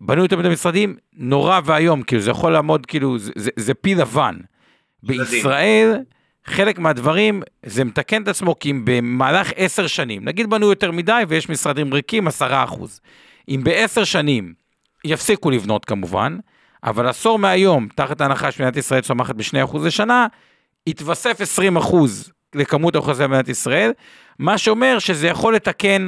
בנו 0.00 0.22
יותר 0.22 0.38
מדי 0.38 0.48
משרדים, 0.48 0.96
נורא 1.12 1.60
ואיום, 1.64 2.02
כאילו 2.02 2.22
זה 2.22 2.30
יכול 2.30 2.52
לעמוד, 2.52 2.86
כאילו, 2.86 3.18
זה, 3.18 3.32
זה, 3.36 3.50
זה 3.56 3.74
פי 3.74 3.94
לבן. 3.94 4.36
בישראל, 5.02 5.98
חלק 6.44 6.78
מהדברים, 6.78 7.42
זה 7.66 7.84
מתקן 7.84 8.22
את 8.22 8.28
עצמו, 8.28 8.58
כי 8.58 8.70
אם 8.70 8.82
במהלך 8.84 9.52
עשר 9.56 9.86
שנים, 9.86 10.24
נגיד 10.24 10.50
בנו 10.50 10.66
יותר 10.66 10.90
מדי 10.90 11.22
ויש 11.28 11.48
משרדים 11.48 11.94
ריקים, 11.94 12.28
עשרה 12.28 12.64
אחוז. 12.64 13.00
אם 13.48 13.60
בעשר 13.64 14.04
שנים 14.04 14.54
יפסיקו 15.04 15.50
לבנות 15.50 15.84
כמובן, 15.84 16.38
אבל 16.84 17.08
עשור 17.08 17.38
מהיום, 17.38 17.88
תחת 17.94 18.20
ההנחה 18.20 18.50
שמדינת 18.50 18.76
ישראל 18.76 19.00
צומחת 19.00 19.34
ב-2% 19.34 19.78
לשנה, 19.84 20.26
יתווסף 20.86 21.40
20 21.40 21.76
אחוז 21.76 22.32
לכמות 22.54 22.94
האוכלוסייה 22.94 23.28
במדינת 23.28 23.48
ישראל, 23.48 23.92
מה 24.38 24.58
שאומר 24.58 24.98
שזה 24.98 25.28
יכול 25.28 25.54
לתקן 25.54 26.06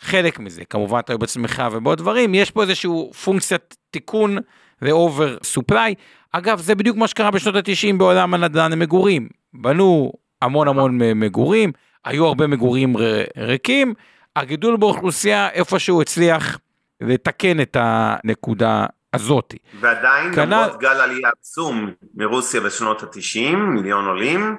חלק 0.00 0.38
מזה. 0.38 0.64
כמובן, 0.64 0.98
אתה 0.98 1.16
בצמיחה 1.16 1.68
ובעוד 1.72 1.98
דברים, 1.98 2.34
יש 2.34 2.50
פה 2.50 2.62
איזושהי 2.62 2.90
פונקציית 3.24 3.76
תיקון 3.90 4.38
ו-over 4.82 5.56
supply. 5.56 5.94
אגב, 6.32 6.60
זה 6.60 6.74
בדיוק 6.74 6.96
מה 6.96 7.08
שקרה 7.08 7.30
בשנות 7.30 7.56
ה-90 7.56 7.96
בעולם 7.96 8.34
הנדל"ן 8.34 8.72
למגורים. 8.72 9.28
בנו 9.54 10.12
המון 10.42 10.68
המון 10.68 10.98
מגורים, 10.98 11.72
היו 12.04 12.26
הרבה 12.26 12.46
מגורים 12.46 12.96
ריקים, 13.36 13.94
הגידול 14.36 14.76
באוכלוסייה 14.76 15.48
איפשהו 15.50 16.00
הצליח 16.00 16.58
לתקן 17.00 17.60
את 17.60 17.76
הנקודה 17.80 18.86
הזאתי. 19.14 19.56
ועדיין 19.80 20.34
כנל... 20.34 20.44
למרות 20.44 20.78
גל 20.78 20.88
עלייה 20.88 21.30
עצום 21.40 21.90
מרוסיה 22.14 22.60
בשנות 22.60 23.02
ה-90, 23.02 23.56
מיליון 23.56 24.06
עולים, 24.06 24.56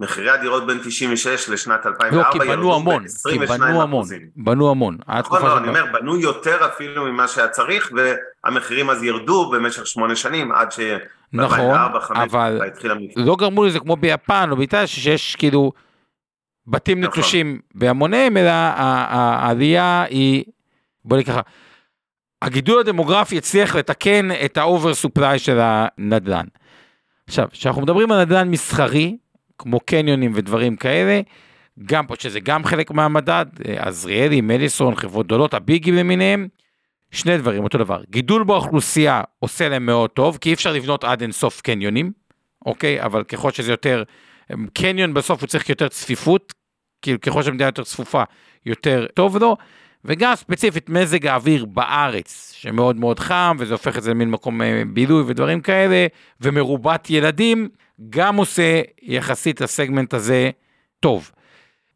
מחירי 0.00 0.30
הדירות 0.30 0.66
בין 0.66 0.78
96 0.84 1.48
לשנת 1.48 1.86
2004 1.86 2.28
לא, 2.28 2.32
כי 2.32 2.38
בנו 2.38 2.74
המון, 2.74 3.04
כי 3.30 3.38
בנו 3.38 3.82
המון, 3.82 4.06
בנו 4.36 4.70
המון. 4.70 4.98
נכון, 5.08 5.42
לא, 5.42 5.58
אני 5.58 5.68
אומר, 5.68 5.84
בנו 5.92 6.16
יותר 6.16 6.66
אפילו 6.66 7.04
ממה 7.04 7.28
שהיה 7.28 7.48
צריך, 7.48 7.92
והמחירים 8.44 8.90
אז 8.90 9.02
ירדו 9.02 9.50
במשך 9.50 9.86
שמונה 9.86 10.16
שנים, 10.16 10.52
עד 10.52 10.72
ש... 10.72 10.80
נכון, 11.32 11.76
אבל 12.14 12.60
לא 13.16 13.36
גרמו 13.36 13.64
לזה 13.64 13.80
כמו 13.80 13.96
ביפן 13.96 14.48
או 14.50 14.56
באיטליה, 14.56 14.86
שיש 14.86 15.36
כאילו 15.36 15.72
בתים 16.66 17.00
נכון. 17.00 17.20
נטושים 17.20 17.60
בהמוניהם, 17.74 18.36
אלא 18.36 18.50
העלייה 18.50 20.04
היא, 20.10 20.44
בוא 21.04 21.16
נקרא, 21.16 21.40
הגידול 22.46 22.80
הדמוגרפי 22.80 23.38
הצליח 23.38 23.76
לתקן 23.76 24.28
את 24.44 24.56
ה 24.56 24.64
over 24.64 24.94
supply 24.94 25.38
של 25.38 25.58
הנדל"ן. 25.60 26.46
עכשיו, 27.26 27.48
כשאנחנו 27.52 27.82
מדברים 27.82 28.12
על 28.12 28.24
נדל"ן 28.24 28.48
מסחרי, 28.48 29.16
כמו 29.58 29.80
קניונים 29.80 30.32
ודברים 30.34 30.76
כאלה, 30.76 31.20
גם 31.84 32.06
פה 32.06 32.14
שזה 32.18 32.40
גם 32.40 32.64
חלק 32.64 32.90
מהמדד, 32.90 33.46
עזריאלי, 33.76 34.40
מליסרון, 34.40 34.94
חברות 34.94 35.26
גדולות, 35.26 35.54
הביגים 35.54 35.94
למיניהם, 35.94 36.48
שני 37.10 37.38
דברים, 37.38 37.64
אותו 37.64 37.78
דבר. 37.78 38.02
גידול 38.10 38.44
באוכלוסייה 38.44 39.22
עושה 39.38 39.68
להם 39.68 39.86
מאוד 39.86 40.10
טוב, 40.10 40.38
כי 40.40 40.48
אי 40.48 40.54
אפשר 40.54 40.72
לבנות 40.72 41.04
עד 41.04 41.22
אינסוף 41.22 41.60
קניונים, 41.60 42.12
אוקיי? 42.66 43.02
אבל 43.02 43.24
ככל 43.24 43.50
שזה 43.50 43.72
יותר, 43.72 44.02
קניון 44.72 45.14
בסוף 45.14 45.40
הוא 45.40 45.46
צריך 45.46 45.68
יותר 45.68 45.88
צפיפות, 45.88 46.54
כאילו 47.02 47.20
ככל 47.20 47.42
שהמדינה 47.42 47.68
יותר 47.68 47.84
צפופה, 47.84 48.22
יותר 48.66 49.06
טוב 49.14 49.36
לו. 49.36 49.56
וגם 50.06 50.34
ספציפית 50.34 50.88
מזג 50.88 51.26
האוויר 51.26 51.64
בארץ, 51.64 52.52
שמאוד 52.56 52.96
מאוד 52.96 53.20
חם, 53.20 53.56
וזה 53.58 53.74
הופך 53.74 53.98
את 53.98 54.02
זה 54.02 54.10
למין 54.10 54.30
מקום 54.30 54.62
אה, 54.62 54.82
בילוי 54.86 55.22
ודברים 55.26 55.60
כאלה, 55.60 56.06
ומרובת 56.40 57.10
ילדים, 57.10 57.68
גם 58.10 58.36
עושה 58.36 58.80
יחסית 59.02 59.60
לסגמנט 59.60 60.14
הזה 60.14 60.50
טוב. 61.00 61.30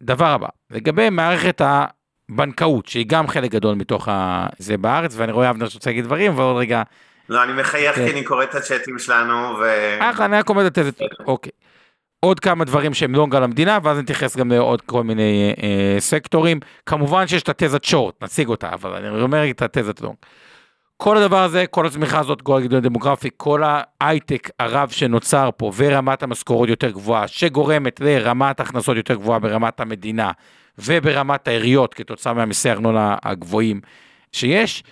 דבר 0.02 0.26
הבא, 0.26 0.48
לגבי 0.70 1.10
מערכת 1.10 1.60
הבנקאות, 1.64 2.86
שהיא 2.86 3.06
גם 3.08 3.28
חלק 3.28 3.50
גדול 3.50 3.74
מתוך 3.74 4.08
זה 4.58 4.76
בארץ, 4.76 5.14
ואני 5.16 5.32
רואה 5.32 5.50
אבנר 5.50 5.68
שרוצה 5.68 5.90
להגיד 5.90 6.04
דברים, 6.04 6.38
ועוד 6.38 6.56
רגע... 6.56 6.82
לא, 7.28 7.42
אני 7.44 7.52
מחייך 7.52 7.94
כי 7.94 8.10
אני 8.10 8.24
קורא 8.24 8.44
את 8.44 8.54
הצ'אטים 8.54 8.98
שלנו, 8.98 9.32
ו... 9.60 9.64
אחלה, 10.00 10.26
אני 10.26 10.36
רק 10.36 10.48
אומר 10.48 10.66
את 10.66 10.74
זה, 10.74 10.90
אוקיי. 11.26 11.52
עוד 12.20 12.40
כמה 12.40 12.64
דברים 12.64 12.94
שהם 12.94 13.14
לונג 13.14 13.34
על 13.34 13.42
המדינה, 13.42 13.78
ואז 13.82 13.98
נתייחס 13.98 14.36
גם 14.36 14.52
לעוד 14.52 14.80
כל 14.80 15.04
מיני 15.04 15.54
אה, 15.62 16.00
סקטורים. 16.00 16.60
כמובן 16.86 17.26
שיש 17.26 17.42
את 17.42 17.48
התזת 17.48 17.84
שורט, 17.84 18.22
נציג 18.22 18.48
אותה, 18.48 18.68
אבל 18.72 18.94
אני 18.94 19.22
אומר 19.22 19.50
את 19.50 19.62
התזת 19.62 20.00
לונג. 20.00 20.16
כל 20.96 21.16
הדבר 21.16 21.42
הזה, 21.42 21.66
כל 21.66 21.86
הצמיחה 21.86 22.18
הזאת, 22.18 22.42
כל 22.42 22.58
הגידול 22.58 22.78
הדמוגרפי, 22.78 23.28
כל 23.36 23.62
ההייטק 23.64 24.50
הרב 24.58 24.88
שנוצר 24.88 25.50
פה, 25.56 25.72
ורמת 25.76 26.22
המשכורות 26.22 26.68
יותר 26.68 26.90
גבוהה, 26.90 27.28
שגורמת 27.28 28.00
לרמת 28.00 28.60
הכנסות 28.60 28.96
יותר 28.96 29.14
גבוהה 29.14 29.38
ברמת 29.38 29.80
המדינה, 29.80 30.30
וברמת 30.78 31.48
העיריות, 31.48 31.94
כתוצאה 31.94 32.32
מהמיסי 32.34 32.70
ארנונה 32.70 33.16
הגבוהים 33.22 33.80
שיש, 34.32 34.82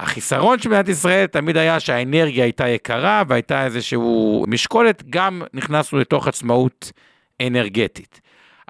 החיסרון 0.00 0.58
של 0.58 0.68
מדינת 0.68 0.88
ישראל 0.88 1.26
תמיד 1.26 1.56
היה 1.56 1.80
שהאנרגיה 1.80 2.44
הייתה 2.44 2.68
יקרה 2.68 3.22
והייתה 3.28 3.64
איזשהו 3.64 4.44
משקולת, 4.48 5.02
גם 5.10 5.42
נכנסנו 5.54 5.98
לתוך 5.98 6.28
עצמאות 6.28 6.92
אנרגטית. 7.46 8.20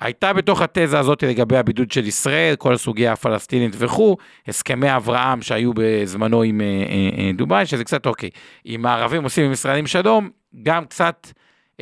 הייתה 0.00 0.32
בתוך 0.32 0.60
התזה 0.62 0.98
הזאת 0.98 1.22
לגבי 1.22 1.56
הבידוד 1.56 1.90
של 1.90 2.06
ישראל, 2.06 2.56
כל 2.56 2.74
הסוגיה 2.74 3.12
הפלסטינית 3.12 3.74
וכו', 3.78 4.16
הסכמי 4.48 4.96
אברהם 4.96 5.42
שהיו 5.42 5.72
בזמנו 5.74 6.42
עם 6.42 6.60
אה, 6.60 6.66
אה, 6.66 7.24
אה, 7.24 7.30
דובאי, 7.32 7.66
שזה 7.66 7.84
קצת 7.84 8.06
אוקיי. 8.06 8.30
אם 8.66 8.86
הערבים 8.86 9.24
עושים 9.24 9.44
עם 9.44 9.52
ישראלים 9.52 9.86
שלום, 9.86 10.30
גם 10.62 10.84
קצת 10.84 11.28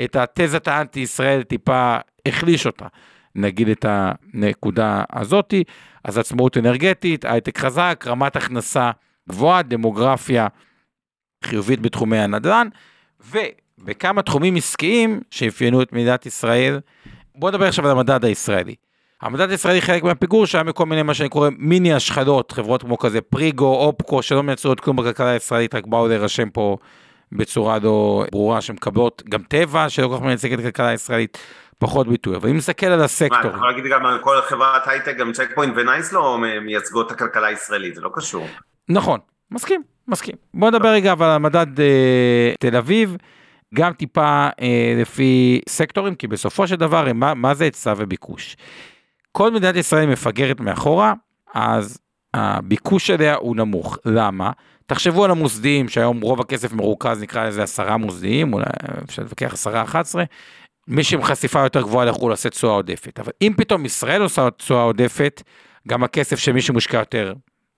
את 0.04 0.16
התזת 0.16 0.68
האנטי 0.68 1.00
ישראל 1.00 1.42
טיפה 1.42 1.96
החליש 2.26 2.66
אותה, 2.66 2.86
נגיד 3.34 3.68
את 3.68 3.84
הנקודה 3.88 5.04
הזאתי. 5.12 5.64
אז 6.04 6.18
עצמאות 6.18 6.56
אנרגטית, 6.56 7.24
הייטק 7.24 7.58
חזק, 7.58 8.04
רמת 8.06 8.36
הכנסה 8.36 8.90
גבוהה, 9.28 9.62
דמוגרפיה 9.62 10.46
חיובית 11.44 11.80
בתחומי 11.80 12.18
הנדל"ן, 12.18 12.68
ובכמה 13.30 14.22
תחומים 14.22 14.56
עסקיים 14.56 15.20
שאפיינו 15.30 15.82
את 15.82 15.92
מדינת 15.92 16.26
ישראל. 16.26 16.80
בואו 17.34 17.50
נדבר 17.50 17.66
עכשיו 17.66 17.84
על 17.84 17.90
המדד 17.90 18.24
הישראלי. 18.24 18.74
המדד 19.22 19.50
הישראלי 19.50 19.80
חלק 19.80 20.02
מהפיגור 20.02 20.46
שהיה 20.46 20.64
מכל 20.64 20.86
מיני 20.86 21.02
מה 21.02 21.14
שאני 21.14 21.28
קורא 21.28 21.48
מיני 21.58 21.92
השחלות, 21.92 22.52
חברות 22.52 22.82
כמו 22.82 22.98
כזה 22.98 23.20
פריגו, 23.20 23.74
אופקו, 23.74 24.22
שלא 24.22 24.42
מייצרות 24.42 24.80
כלום 24.80 24.96
בכלכלה 24.96 25.30
הישראלית, 25.30 25.74
רק 25.74 25.86
באו 25.86 26.08
להירשם 26.08 26.50
פה 26.50 26.76
בצורה 27.32 27.78
לא 27.82 28.24
ברורה, 28.32 28.60
שמקבלות 28.60 29.22
גם 29.28 29.42
טבע, 29.42 29.88
שלא 29.88 30.08
כל 30.08 30.16
כך 30.16 30.22
מייצגת 30.22 30.58
את 30.58 30.64
הכלכלה 30.64 30.88
הישראלית, 30.88 31.38
פחות 31.78 32.08
ביטוי. 32.08 32.36
אבל 32.36 32.48
אם 32.48 32.56
נסתכל 32.56 32.86
על 32.86 33.00
הסקטור... 33.00 33.38
מה, 33.38 33.48
אתה 33.48 33.56
יכול 33.56 33.70
להגיד 33.70 33.84
גם 33.92 34.06
על 34.06 34.18
כל 34.18 34.40
חברת 34.40 34.88
הייטק, 34.88 35.16
גם 35.16 35.32
צ'ק 35.32 35.48
פוינט 35.54 35.74
ונייס 35.76 36.12
לא 36.12 36.38
מייצגות 36.62 37.06
את 37.06 37.12
הכלכלה 37.12 37.46
הישראלית, 37.46 37.94
זה 37.94 38.00
לא 38.00 38.10
קשור. 38.14 38.46
נכון, 38.92 39.20
מסכים, 39.50 39.82
מסכים. 40.08 40.34
בוא 40.54 40.70
נדבר 40.70 40.88
רגע 40.88 41.14
על 41.20 41.30
המדד 41.30 41.80
אה, 41.80 42.52
תל 42.60 42.76
אביב, 42.76 43.16
גם 43.74 43.92
טיפה 43.92 44.48
אה, 44.60 44.94
לפי 45.00 45.60
סקטורים, 45.68 46.14
כי 46.14 46.26
בסופו 46.26 46.66
של 46.66 46.76
דבר, 46.76 47.12
מה, 47.12 47.34
מה 47.34 47.54
זה 47.54 47.64
היצע 47.64 47.94
וביקוש? 47.96 48.56
כל 49.32 49.50
מדינת 49.50 49.76
ישראל 49.76 50.06
מפגרת 50.06 50.60
מאחורה, 50.60 51.14
אז 51.54 51.98
הביקוש 52.34 53.10
אליה 53.10 53.34
הוא 53.34 53.56
נמוך. 53.56 53.98
למה? 54.04 54.50
תחשבו 54.86 55.24
על 55.24 55.30
המוסדיים, 55.30 55.88
שהיום 55.88 56.20
רוב 56.20 56.40
הכסף 56.40 56.72
מרוכז, 56.72 57.22
נקרא 57.22 57.46
לזה 57.46 57.62
עשרה 57.62 57.96
מוסדיים, 57.96 58.52
אולי 58.52 58.64
אפשר 59.04 59.22
להתווכח 59.22 59.52
עשרה, 59.52 59.82
אחת 59.82 60.00
עשרה. 60.00 60.24
מי 60.88 61.04
שעם 61.04 61.22
חשיפה 61.22 61.60
יותר 61.60 61.82
גבוהה 61.82 62.06
לחו"ל 62.06 62.30
עושה 62.30 62.50
תשואה 62.50 62.72
עודפת. 62.72 63.20
אבל 63.20 63.32
אם 63.42 63.52
פתאום 63.56 63.84
ישראל 63.84 64.22
עושה 64.22 64.50
תשואה 64.50 64.82
עודפת, 64.82 65.42
גם 65.88 66.04
הכסף 66.04 66.38
שמי 66.38 66.60
שמושקע 66.60 66.98
יותר 66.98 67.34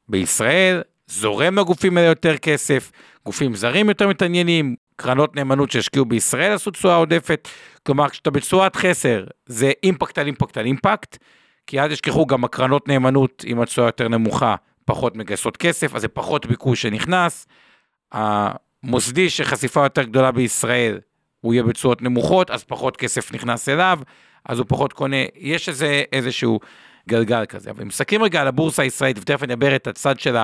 בישראל, 0.09 0.83
זורם 1.07 1.59
לגופים 1.59 1.97
האלה 1.97 2.09
יותר 2.09 2.37
כסף, 2.37 2.93
גופים 3.25 3.55
זרים 3.55 3.89
יותר 3.89 4.09
מתעניינים, 4.09 4.77
קרנות 4.97 5.37
נאמנות 5.37 5.71
שהשקיעו 5.71 6.05
בישראל 6.05 6.53
עשו 6.53 6.71
תשואה 6.71 6.95
עודפת, 6.95 7.49
כלומר 7.87 8.09
כשאתה 8.09 8.31
בתשואת 8.31 8.77
חסר 8.77 9.25
זה 9.47 9.73
אימפקט 9.83 10.19
על 10.19 10.27
אימפקט 10.27 10.57
על 10.57 10.67
אימפקט, 10.67 11.19
כי 11.67 11.81
אל 11.81 11.89
תשכחו 11.89 12.27
גם 12.27 12.45
הקרנות 12.45 12.89
נאמנות 12.89 13.45
עם 13.47 13.61
התשואה 13.61 13.89
יותר 13.89 14.09
נמוכה 14.09 14.57
פחות 14.85 15.17
מגייסות 15.17 15.57
כסף, 15.57 15.95
אז 15.95 16.01
זה 16.01 16.09
פחות 16.09 16.47
ביקוש 16.47 16.83
שנכנס, 16.83 17.47
המוסדי 18.13 19.31
שחשיפה 19.31 19.83
יותר 19.83 20.03
גדולה 20.03 20.33
בישראל 20.33 21.01
הוא 21.41 21.55
יהיה 21.55 21.63
בתשואות 21.63 22.03
נמוכות, 22.03 22.51
אז 22.51 22.65
פחות 22.65 22.97
כסף 22.97 23.33
נכנס 23.33 23.69
אליו, 23.69 23.99
אז 24.45 24.59
הוא 24.59 24.67
פחות 24.69 24.93
קונה, 24.93 25.17
יש 25.37 25.69
איזה, 25.69 26.03
איזשהו 26.13 26.61
גלגל 27.09 27.45
כזה. 27.47 27.71
אבל 27.71 27.83
אם 27.83 27.89
מסתכלים 27.89 28.23
רגע 28.23 28.41
על 28.41 28.49
הבורסה 28.49 28.83
הישראלית, 28.83 29.19
ותכף 29.19 29.43
אני 29.43 29.53
אדבר 29.53 29.77
את 29.77 29.87
הצד 29.87 30.21
של 30.21 30.37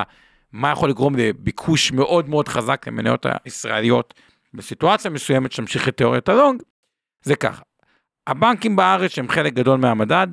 מה 0.52 0.70
יכול 0.70 0.90
לגרום 0.90 1.16
לביקוש 1.16 1.92
מאוד 1.92 2.28
מאוד 2.28 2.48
חזק 2.48 2.86
למניות 2.86 3.26
הישראליות 3.44 4.14
בסיטואציה 4.54 5.10
מסוימת 5.10 5.52
שממשיך 5.52 5.88
את 5.88 5.96
תיאוריית 5.96 6.28
הלונג, 6.28 6.62
זה 7.22 7.36
ככה. 7.36 7.62
הבנקים 8.26 8.76
בארץ 8.76 9.10
שהם 9.10 9.28
חלק 9.28 9.52
גדול 9.52 9.78
מהמדד, 9.78 10.26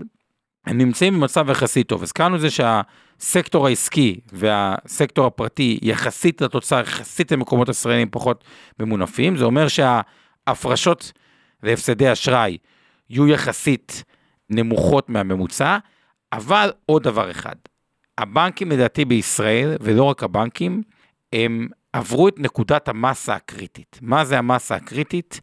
הם 0.65 0.77
נמצאים 0.77 1.13
במצב 1.13 1.49
יחסית 1.49 1.88
טוב. 1.88 2.03
הזכרנו 2.03 2.36
את 2.36 2.41
זה 2.41 2.47
שהסקטור 2.49 3.67
העסקי 3.67 4.19
והסקטור 4.32 5.25
הפרטי 5.25 5.80
יחסית 5.82 6.41
לתוצר, 6.41 6.80
יחסית 6.80 7.32
למקומות 7.32 7.69
ישראלים 7.69 8.08
פחות 8.12 8.43
ממונפים, 8.80 9.38
זה 9.38 9.45
אומר 9.45 9.67
שההפרשות 9.67 11.12
והפסדי 11.63 12.12
אשראי 12.12 12.58
יהיו 13.10 13.27
יחסית 13.27 14.03
נמוכות 14.49 15.10
מהממוצע, 15.10 15.77
אבל 16.34 16.71
עוד 16.86 17.03
דבר 17.03 17.32
אחד, 17.32 17.56
הבנקים 18.17 18.71
לדעתי 18.71 19.06
בישראל, 19.06 19.75
ולא 19.82 20.03
רק 20.03 20.23
הבנקים, 20.23 20.82
הם 21.34 21.67
עברו 21.93 22.27
את 22.27 22.39
נקודת 22.39 22.88
המסה 22.88 23.36
הקריטית. 23.36 23.99
מה 24.01 24.25
זה 24.25 24.38
המסה 24.38 24.75
הקריטית? 24.75 25.41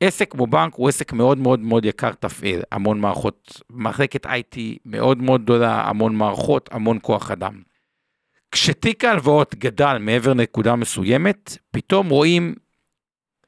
עסק 0.00 0.30
כמו 0.30 0.46
בנק 0.46 0.74
הוא 0.74 0.88
עסק 0.88 1.12
מאוד 1.12 1.38
מאוד 1.38 1.60
מאוד 1.60 1.84
יקר 1.84 2.12
תפעיל, 2.12 2.62
המון 2.72 3.00
מערכות, 3.00 3.62
מחלקת 3.70 4.26
IT 4.26 4.56
מאוד 4.86 5.22
מאוד 5.22 5.42
גדולה, 5.42 5.88
המון 5.88 6.16
מערכות, 6.16 6.68
המון 6.72 6.98
כוח 7.02 7.30
אדם. 7.30 7.62
כשתיק 8.50 9.04
ההלוואות 9.04 9.54
גדל 9.54 9.96
מעבר 10.00 10.32
לנקודה 10.32 10.76
מסוימת, 10.76 11.56
פתאום 11.70 12.08
רואים 12.08 12.54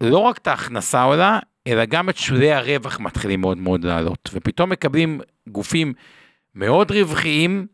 לא 0.00 0.18
רק 0.18 0.38
את 0.38 0.46
ההכנסה 0.46 1.02
עולה, 1.02 1.38
אלא 1.66 1.84
גם 1.84 2.08
את 2.08 2.16
שולי 2.16 2.52
הרווח 2.52 3.00
מתחילים 3.00 3.40
מאוד 3.40 3.58
מאוד 3.58 3.84
לעלות, 3.84 4.30
ופתאום 4.32 4.70
מקבלים 4.70 5.20
גופים 5.48 5.92
מאוד 6.54 6.90
רווחיים, 6.90 7.66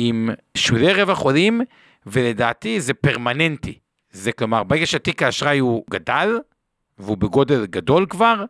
עם 0.00 0.30
שולי 0.54 0.92
רווח 0.92 1.18
עולים, 1.18 1.60
ולדעתי 2.06 2.80
זה 2.80 2.94
פרמננטי. 2.94 3.78
זה 4.10 4.32
כלומר, 4.32 4.62
ברגע 4.62 4.86
שתיק 4.86 5.22
האשראי 5.22 5.58
הוא 5.58 5.84
גדל, 5.90 6.38
והוא 6.98 7.18
בגודל 7.18 7.66
גדול 7.66 8.06
כבר, 8.06 8.44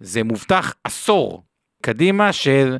זה 0.00 0.22
מובטח 0.22 0.74
עשור 0.84 1.42
קדימה 1.82 2.32
של 2.32 2.76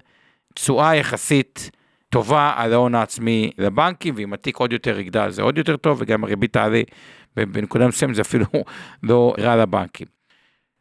תשואה 0.55 0.97
יחסית 0.97 1.71
טובה 2.09 2.55
על 2.57 2.73
ההון 2.73 2.95
העצמי 2.95 3.51
לבנקים, 3.59 4.15
ואם 4.17 4.33
התיק 4.33 4.57
עוד 4.57 4.73
יותר 4.73 4.99
יגדל 4.99 5.31
זה 5.31 5.43
עוד 5.43 5.59
יותר 5.59 5.77
טוב, 5.77 5.99
וגם 6.01 6.25
הריבית 6.25 6.53
תעלה 6.53 6.83
בנקודה 7.37 7.89
מסוימת 7.89 8.15
זה 8.15 8.23
אפילו 8.23 8.47
לא 9.03 9.35
רע 9.39 9.57
לבנקים. 9.57 10.16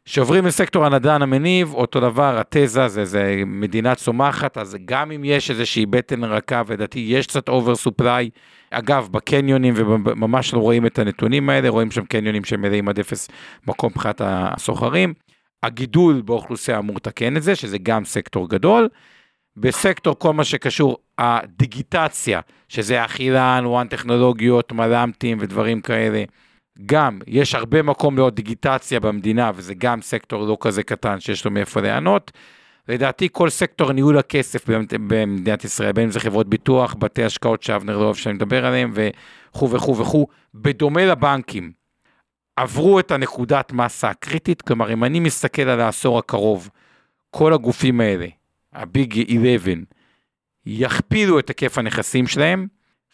שעוברים 0.06 0.46
לסקטור 0.46 0.86
הנדל"ן 0.86 1.22
המניב, 1.22 1.74
אותו 1.74 2.00
דבר, 2.00 2.38
התזה 2.38 2.88
זה, 2.88 3.04
זה 3.04 3.42
מדינה 3.46 3.94
צומחת, 3.94 4.58
אז 4.58 4.76
גם 4.84 5.12
אם 5.12 5.24
יש 5.24 5.50
איזושהי 5.50 5.86
בטן 5.86 6.24
רכה, 6.24 6.62
ולדעתי 6.66 6.98
יש 6.98 7.26
קצת 7.26 7.48
over 7.48 7.74
supply, 7.74 8.30
אגב, 8.70 9.08
בקניונים, 9.10 9.74
וממש 9.76 10.54
לא 10.54 10.58
רואים 10.58 10.86
את 10.86 10.98
הנתונים 10.98 11.48
האלה, 11.48 11.68
רואים 11.68 11.90
שם 11.90 12.04
קניונים 12.04 12.44
שמלאים 12.44 12.88
עד 12.88 12.98
אפס 12.98 13.28
מקום 13.66 13.90
מבחינת 13.94 14.20
הסוחרים. 14.24 15.14
הגידול 15.62 16.22
באוכלוסייה 16.22 16.78
אמור 16.78 16.96
לתקן 16.96 17.36
את 17.36 17.42
זה, 17.42 17.54
שזה 17.54 17.78
גם 17.78 18.04
סקטור 18.04 18.48
גדול. 18.48 18.88
בסקטור 19.56 20.18
כל 20.18 20.32
מה 20.32 20.44
שקשור 20.44 20.96
הדיגיטציה, 21.18 22.40
שזה 22.68 23.04
אכילן, 23.04 23.62
וואן 23.66 23.86
טכנולוגיות, 23.86 24.72
מל"מטים 24.72 25.38
ודברים 25.40 25.80
כאלה. 25.80 26.24
גם 26.86 27.18
יש 27.26 27.54
הרבה 27.54 27.82
מקום 27.82 28.16
לעוד 28.16 28.34
דיגיטציה 28.36 29.00
במדינה, 29.00 29.50
וזה 29.54 29.74
גם 29.74 30.02
סקטור 30.02 30.46
לא 30.46 30.56
כזה 30.60 30.82
קטן 30.82 31.20
שיש 31.20 31.44
לו 31.44 31.50
מאיפה 31.50 31.80
ליהנות. 31.80 32.32
לדעתי 32.88 33.28
כל 33.32 33.50
סקטור 33.50 33.92
ניהול 33.92 34.18
הכסף 34.18 34.68
במדינת 34.90 35.64
ישראל, 35.64 35.92
בין 35.92 36.04
אם 36.04 36.10
זה 36.10 36.20
חברות 36.20 36.48
ביטוח, 36.48 36.94
בתי 36.98 37.24
השקעות 37.24 37.62
שאבנר 37.62 37.98
לא 37.98 38.04
אוהב 38.04 38.16
שאני 38.16 38.34
מדבר 38.34 38.66
עליהם, 38.66 38.92
וכו' 38.94 39.70
וכו' 39.70 39.96
וכו', 39.98 40.26
בדומה 40.54 41.06
לבנקים, 41.06 41.72
עברו 42.56 43.00
את 43.00 43.10
הנקודת 43.10 43.72
מסה 43.72 44.10
הקריטית, 44.10 44.62
כלומר 44.62 44.92
אם 44.92 45.04
אני 45.04 45.20
מסתכל 45.20 45.62
על 45.62 45.80
העשור 45.80 46.18
הקרוב, 46.18 46.70
כל 47.30 47.52
הגופים 47.52 48.00
האלה, 48.00 48.26
הביג 48.72 49.36
11, 49.36 49.74
יכפילו 50.66 51.38
את 51.38 51.48
היקף 51.48 51.78
הנכסים 51.78 52.26
שלהם, 52.26 52.66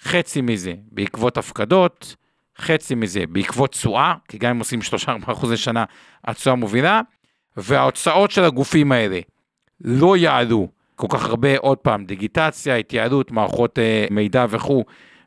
חצי 0.02 0.40
מזה 0.40 0.74
בעקבות 0.90 1.36
הפקדות, 1.36 2.16
חצי 2.58 2.94
מזה 2.94 3.24
בעקבות 3.28 3.70
תשואה, 3.70 4.14
כי 4.28 4.38
גם 4.38 4.50
אם 4.50 4.58
עושים 4.58 4.80
3-4% 5.26 5.46
לשנה, 5.52 5.84
התשואה 6.24 6.54
מובילה, 6.54 7.00
וההוצאות 7.56 8.30
של 8.30 8.44
הגופים 8.44 8.92
האלה 8.92 9.20
לא 9.80 10.16
יעלו 10.16 10.68
כל 10.96 11.06
כך 11.10 11.24
הרבה, 11.24 11.58
עוד 11.58 11.78
פעם, 11.78 12.04
דיגיטציה, 12.04 12.76
התייעלות, 12.76 13.30
מערכות 13.30 13.78
אה, 13.78 14.06
מידע 14.10 14.46
וכו', 14.48 14.84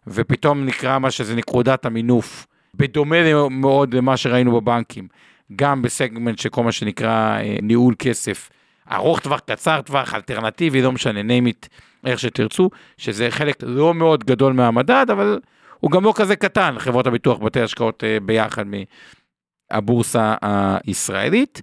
ופתאום 0.08 0.66
נקרא 0.66 1.00
מה 1.00 1.12
שזה 1.12 1.36
נקודת 1.36 1.86
המינוף, 1.86 2.48
בדומה 2.76 3.50
מאוד 3.50 3.94
למה 3.94 4.18
שראינו 4.18 4.62
בבנקים, 4.62 5.08
גם 5.56 5.82
בסגמנט 5.82 6.40
של 6.40 6.50
כל 6.50 6.64
מה 6.64 6.72
שנקרא 6.72 7.38
אה, 7.40 7.58
ניהול 7.62 7.96
כסף, 8.00 8.50
ארוך 8.92 9.20
טווח, 9.20 9.40
קצר 9.40 9.82
טווח, 9.82 10.14
אלטרנטיבי, 10.14 10.82
לא 10.82 10.92
משנה, 10.92 11.22
name 11.22 11.48
it, 11.48 11.68
איך 12.06 12.20
שתרצו, 12.20 12.70
שזה 12.98 13.32
חלק 13.32 13.56
לא 13.64 13.94
מאוד 13.94 14.24
גדול 14.24 14.54
מהמדד, 14.54 15.06
אבל 15.12 15.40
הוא 15.86 15.92
גם 15.92 16.04
לא 16.04 16.14
כזה 16.16 16.36
קטן, 16.36 16.76
חברות 16.80 17.08
הביטוח, 17.08 17.40
בתי 17.40 17.62
השקעות 17.62 18.04
אה, 18.04 18.18
ביחד 18.20 18.64
מהבורסה 19.72 20.36
הישראלית. 20.42 21.62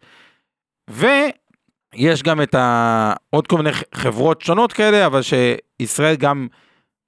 ויש 0.90 2.22
גם 2.22 2.42
את 2.42 2.54
ה... 2.54 3.12
עוד 3.30 3.46
כל 3.46 3.56
מיני 3.56 3.70
חברות 3.94 4.40
שונות 4.40 4.72
כאלה, 4.72 5.06
אבל 5.06 5.20
שישראל 5.22 6.14
גם, 6.14 6.48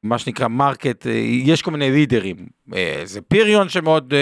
מה 0.03 0.19
שנקרא 0.19 0.49
מרקט, 0.49 1.07
אה, 1.07 1.13
יש 1.45 1.63
כל 1.63 1.71
מיני 1.71 1.91
לידרים. 1.91 2.37
אה, 2.75 3.01
זה 3.05 3.21
פיריון 3.21 3.69
שמאוד, 3.69 4.15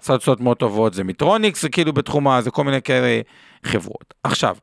סלצות 0.00 0.40
מאוד 0.40 0.56
טובות, 0.56 0.94
זה 0.94 1.04
מיטרוניקס, 1.04 1.62
זה 1.62 1.68
כאילו 1.68 1.92
בתחום 1.92 2.28
ה... 2.28 2.40
זה 2.40 2.50
כל 2.50 2.64
מיני 2.64 2.82
כאלה 2.82 3.20
חברות. 3.64 4.14
עכשיו, 4.24 4.56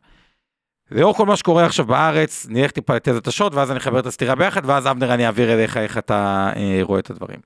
לאור 0.91 1.15
כל 1.15 1.25
מה 1.25 1.35
שקורה 1.35 1.65
עכשיו 1.65 1.85
בארץ, 1.85 2.47
נלך 2.49 2.71
טיפה 2.71 2.95
לתזת 2.95 3.27
השוט, 3.27 3.53
ואז 3.53 3.71
אני 3.71 3.79
אחבר 3.79 3.99
את 3.99 4.05
הסתירה 4.05 4.35
ביחד, 4.35 4.61
ואז 4.65 4.87
אבנר 4.87 5.13
אני 5.13 5.25
אעביר 5.25 5.53
אליך 5.53 5.77
איך 5.77 5.97
אתה 5.97 6.49
אה, 6.55 6.79
רואה 6.81 6.99
את 6.99 7.09
הדברים. 7.09 7.39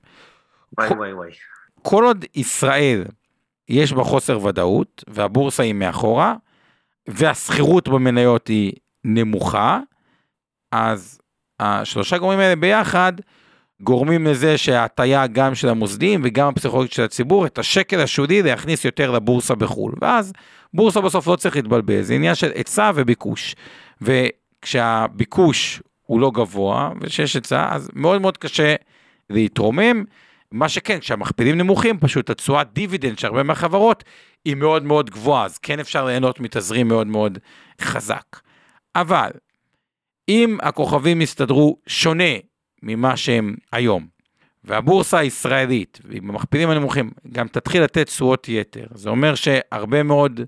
וואי 0.78 0.88
וואי 0.88 1.12
וואי. 1.12 1.30
כל 1.82 2.04
עוד 2.04 2.24
ישראל 2.34 3.04
יש 3.68 3.92
בה 3.92 4.04
חוסר 4.04 4.44
ודאות, 4.44 5.04
והבורסה 5.08 5.62
היא 5.62 5.74
מאחורה, 5.74 6.34
והשכירות 7.08 7.88
במניות 7.88 8.48
היא 8.48 8.72
נמוכה, 9.04 9.80
אז 10.72 11.18
השלושה 11.60 12.18
גורמים 12.18 12.40
האלה 12.40 12.56
ביחד 12.56 13.12
גורמים 13.80 14.26
לזה 14.26 14.58
שההטייה 14.58 15.26
גם 15.26 15.54
של 15.54 15.68
המוסדים 15.68 16.20
וגם 16.24 16.48
הפסיכולוגית 16.48 16.92
של 16.92 17.02
הציבור, 17.02 17.46
את 17.46 17.58
השקל 17.58 18.00
השולי 18.00 18.42
להכניס 18.42 18.84
יותר 18.84 19.10
לבורסה 19.10 19.54
בחו"ל. 19.54 19.92
ואז 20.00 20.32
בורסה 20.74 21.00
בסוף 21.00 21.26
לא 21.26 21.36
צריך 21.36 21.56
להתבלבל, 21.56 22.02
זה 22.02 22.14
עניין 22.14 22.34
של 22.34 22.50
היצע 22.54 22.90
וביקוש. 22.94 23.54
וכשהביקוש 24.00 25.82
הוא 26.02 26.20
לא 26.20 26.30
גבוה 26.30 26.90
ושיש 27.00 27.34
היצע, 27.34 27.68
אז 27.70 27.90
מאוד 27.94 28.20
מאוד 28.20 28.36
קשה 28.36 28.74
להתרומם. 29.30 30.04
מה 30.52 30.68
שכן, 30.68 30.98
כשהמכפילים 30.98 31.58
נמוכים, 31.58 31.98
פשוט 32.00 32.30
התשואת 32.30 32.72
דיבידנד 32.72 33.18
של 33.18 33.26
הרבה 33.26 33.42
מהחברות 33.42 34.04
היא 34.44 34.54
מאוד 34.54 34.84
מאוד 34.84 35.10
גבוהה, 35.10 35.44
אז 35.44 35.58
כן 35.58 35.80
אפשר 35.80 36.04
ליהנות 36.04 36.40
מתזרים 36.40 36.88
מאוד 36.88 37.06
מאוד 37.06 37.38
חזק. 37.80 38.40
אבל 38.96 39.30
אם 40.28 40.58
הכוכבים 40.62 41.20
יסתדרו 41.20 41.76
שונה 41.86 42.34
ממה 42.82 43.16
שהם 43.16 43.54
היום, 43.72 44.06
והבורסה 44.64 45.18
הישראלית, 45.18 46.00
עם 46.10 46.30
המכפילים 46.30 46.70
הנמוכים, 46.70 47.10
גם 47.32 47.48
תתחיל 47.48 47.82
לתת 47.82 48.06
תשואות 48.06 48.48
יתר, 48.48 48.86
זה 48.94 49.10
אומר 49.10 49.34
שהרבה 49.34 50.02
מאוד 50.02 50.40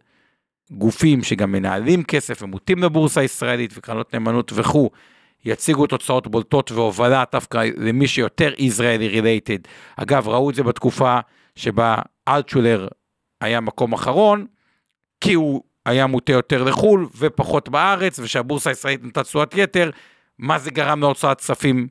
גופים 0.70 1.22
שגם 1.22 1.52
מנהלים 1.52 2.04
כסף 2.04 2.42
ומוטים 2.42 2.82
לבורסה 2.82 3.20
הישראלית 3.20 3.72
וקרנות 3.76 4.14
נאמנות 4.14 4.52
וכו', 4.54 4.90
יציגו 5.44 5.86
תוצאות 5.86 6.26
בולטות 6.26 6.72
והובלה 6.72 7.24
דווקא 7.32 7.64
למי 7.76 8.08
שיותר 8.08 8.52
ישראלי 8.58 9.08
רילייטד. 9.08 9.58
אגב, 9.96 10.28
ראו 10.28 10.50
את 10.50 10.54
זה 10.54 10.62
בתקופה 10.62 11.18
שבה 11.56 11.96
אלטשולר 12.28 12.88
היה 13.40 13.60
מקום 13.60 13.92
אחרון, 13.92 14.46
כי 15.20 15.34
הוא 15.34 15.62
היה 15.86 16.06
מוטה 16.06 16.32
יותר 16.32 16.62
לחו"ל 16.62 17.08
ופחות 17.18 17.68
בארץ, 17.68 18.18
ושהבורסה 18.18 18.70
הישראלית 18.70 19.04
נתנה 19.04 19.22
תשואת 19.22 19.54
יתר, 19.56 19.90
מה 20.38 20.58
זה 20.58 20.70
גרם 20.70 21.00
להוצאת 21.00 21.40
כספים 21.40 21.88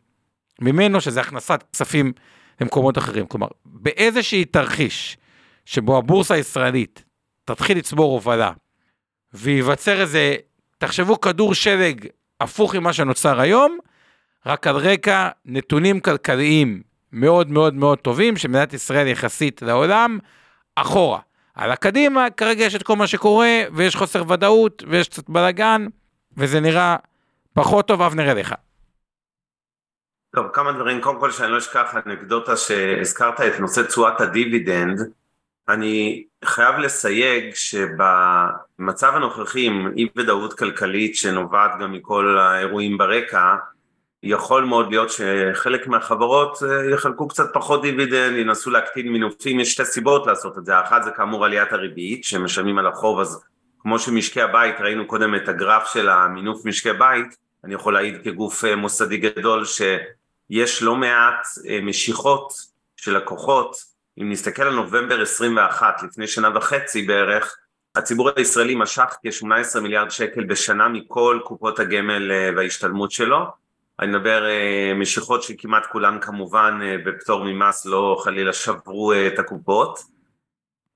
ממנו, 0.61 1.01
שזה 1.01 1.21
הכנסת 1.21 1.63
כספים 1.73 2.13
למקומות 2.61 2.97
אחרים. 2.97 3.25
כלומר, 3.27 3.47
באיזשהי 3.65 4.45
תרחיש 4.45 5.17
שבו 5.65 5.97
הבורסה 5.97 6.33
הישראלית 6.33 7.03
תתחיל 7.45 7.77
לצבור 7.77 8.11
הובלה, 8.11 8.51
וייווצר 9.35 10.01
איזה, 10.01 10.35
תחשבו 10.77 11.21
כדור 11.21 11.53
שלג 11.53 12.07
הפוך 12.41 12.75
ממה 12.75 12.93
שנוצר 12.93 13.39
היום, 13.39 13.77
רק 14.45 14.67
על 14.67 14.75
רקע 14.75 15.29
נתונים 15.45 15.99
כלכליים 15.99 16.81
מאוד 17.11 17.51
מאוד 17.51 17.73
מאוד 17.73 17.97
טובים, 17.97 18.37
שמדינת 18.37 18.73
ישראל 18.73 19.07
יחסית 19.07 19.61
לעולם, 19.61 20.19
אחורה. 20.75 21.19
על 21.53 21.71
הקדימה, 21.71 22.29
כרגע 22.37 22.63
יש 22.63 22.75
את 22.75 22.83
כל 22.83 22.95
מה 22.95 23.07
שקורה, 23.07 23.61
ויש 23.73 23.95
חוסר 23.95 24.31
ודאות, 24.31 24.83
ויש 24.87 25.09
קצת 25.09 25.29
בלאגן, 25.29 25.87
וזה 26.37 26.59
נראה 26.59 26.95
פחות 27.53 27.87
טוב, 27.87 28.01
אבנר 28.01 28.31
אליך. 28.31 28.53
טוב, 30.35 30.47
כמה 30.53 30.71
דברים, 30.71 31.01
קודם 31.01 31.19
כל 31.19 31.31
שאני 31.31 31.51
לא 31.51 31.57
אשכח 31.57 31.95
אנקדוטה 32.05 32.57
שהזכרת 32.57 33.41
את 33.41 33.59
נושא 33.59 33.81
תשואת 33.81 34.21
הדיבידנד, 34.21 34.99
אני 35.69 36.23
חייב 36.45 36.75
לסייג 36.75 37.55
שבמצב 37.55 39.11
הנוכחי 39.15 39.65
עם 39.65 39.93
אי 39.97 40.07
ודאות 40.15 40.53
כלכלית 40.53 41.15
שנובעת 41.15 41.71
גם 41.79 41.91
מכל 41.91 42.37
האירועים 42.37 42.97
ברקע, 42.97 43.55
יכול 44.23 44.63
מאוד 44.63 44.89
להיות 44.89 45.09
שחלק 45.09 45.87
מהחברות 45.87 46.63
אה, 46.63 46.89
יחלקו 46.93 47.27
קצת 47.27 47.53
פחות 47.53 47.81
דיבידנד, 47.81 48.37
ינסו 48.37 48.71
להקטין 48.71 49.11
מינופים, 49.11 49.59
יש 49.59 49.71
שתי 49.71 49.85
סיבות 49.85 50.27
לעשות 50.27 50.57
את 50.57 50.65
זה, 50.65 50.77
האחת 50.77 51.03
זה 51.03 51.11
כאמור 51.11 51.45
עליית 51.45 51.73
הריבית 51.73 52.23
שמשלמים 52.23 52.77
על 52.77 52.87
החוב, 52.87 53.19
אז 53.19 53.43
כמו 53.79 53.99
שמשקי 53.99 54.41
הבית, 54.41 54.75
ראינו 54.79 55.07
קודם 55.07 55.35
את 55.35 55.49
הגרף 55.49 55.93
של 55.93 56.09
המינוף 56.09 56.65
משקי 56.65 56.93
בית, 56.93 57.37
אני 57.63 57.73
יכול 57.73 57.93
להעיד 57.93 58.23
כגוף 58.23 58.65
אה, 58.65 58.75
מוסדי 58.75 59.17
גדול 59.17 59.65
שיש 59.65 60.83
לא 60.83 60.95
מעט 60.95 61.47
אה, 61.69 61.79
משיכות 61.81 62.53
של 62.95 63.17
לקוחות 63.17 63.94
אם 64.21 64.31
נסתכל 64.31 64.63
על 64.63 64.75
נובמבר 64.75 65.21
21, 65.21 66.03
לפני 66.03 66.27
שנה 66.27 66.49
וחצי 66.57 67.01
בערך, 67.01 67.57
הציבור 67.95 68.29
הישראלי 68.35 68.75
משך 68.75 69.15
כ-18 69.23 69.79
מיליארד 69.79 70.09
שקל 70.09 70.43
בשנה 70.43 70.87
מכל 70.87 71.39
קופות 71.43 71.79
הגמל 71.79 72.31
אה, 72.31 72.49
וההשתלמות 72.55 73.11
שלו. 73.11 73.45
אני 73.99 74.07
מדבר 74.11 74.45
אה, 74.45 74.93
משיכות 74.95 75.43
שכמעט 75.43 75.85
כולן 75.85 76.19
כמובן 76.21 76.79
אה, 76.83 76.95
בפטור 77.05 77.43
ממס 77.43 77.85
לא 77.85 78.17
חלילה 78.23 78.53
שברו 78.53 79.13
את 79.13 79.39
הקופות. 79.39 79.99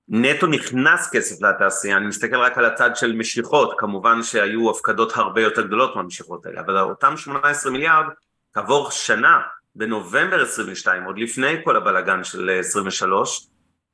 נטו 0.10 0.47
נכנס 0.47 1.10
כסף 1.13 1.41
לתעשייה, 1.41 1.97
אני 1.97 2.08
מסתכל 2.08 2.36
רק 2.36 2.58
על 2.58 2.65
הצד 2.65 2.95
של 2.95 3.15
משיכות, 3.15 3.73
כמובן 3.77 4.23
שהיו 4.23 4.69
הפקדות 4.71 5.12
הרבה 5.15 5.41
יותר 5.41 5.67
גדולות 5.67 5.95
מהמשיכות 5.95 6.45
האלה, 6.45 6.62
אבל 6.62 6.79
אותם 6.79 7.17
18 7.17 7.71
מיליארד 7.71 8.05
כעבור 8.53 8.91
שנה 8.91 9.39
בנובמבר 9.75 10.41
22, 10.41 11.03
עוד 11.03 11.19
לפני 11.19 11.53
כל 11.63 11.75
הבלגן 11.75 12.23
של 12.23 12.49
23, 12.60 13.47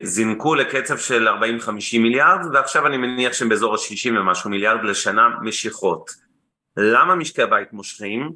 זינקו 0.04 0.56
לקצב 0.56 0.98
של 0.98 1.28
40-50 1.28 2.00
מיליארד, 2.00 2.40
ועכשיו 2.54 2.88
אני 2.88 2.98
מניח 2.98 3.34
שהם 3.34 3.50
באזור 3.50 3.74
ה-60 3.74 4.20
ומשהו 4.20 4.50
מיליארד 4.50 4.84
לשנה 4.84 5.30
משיכות. 5.42 6.12
למה 6.78 7.16
משקי 7.16 7.42
הבית 7.42 7.74
מושכים? 7.74 8.32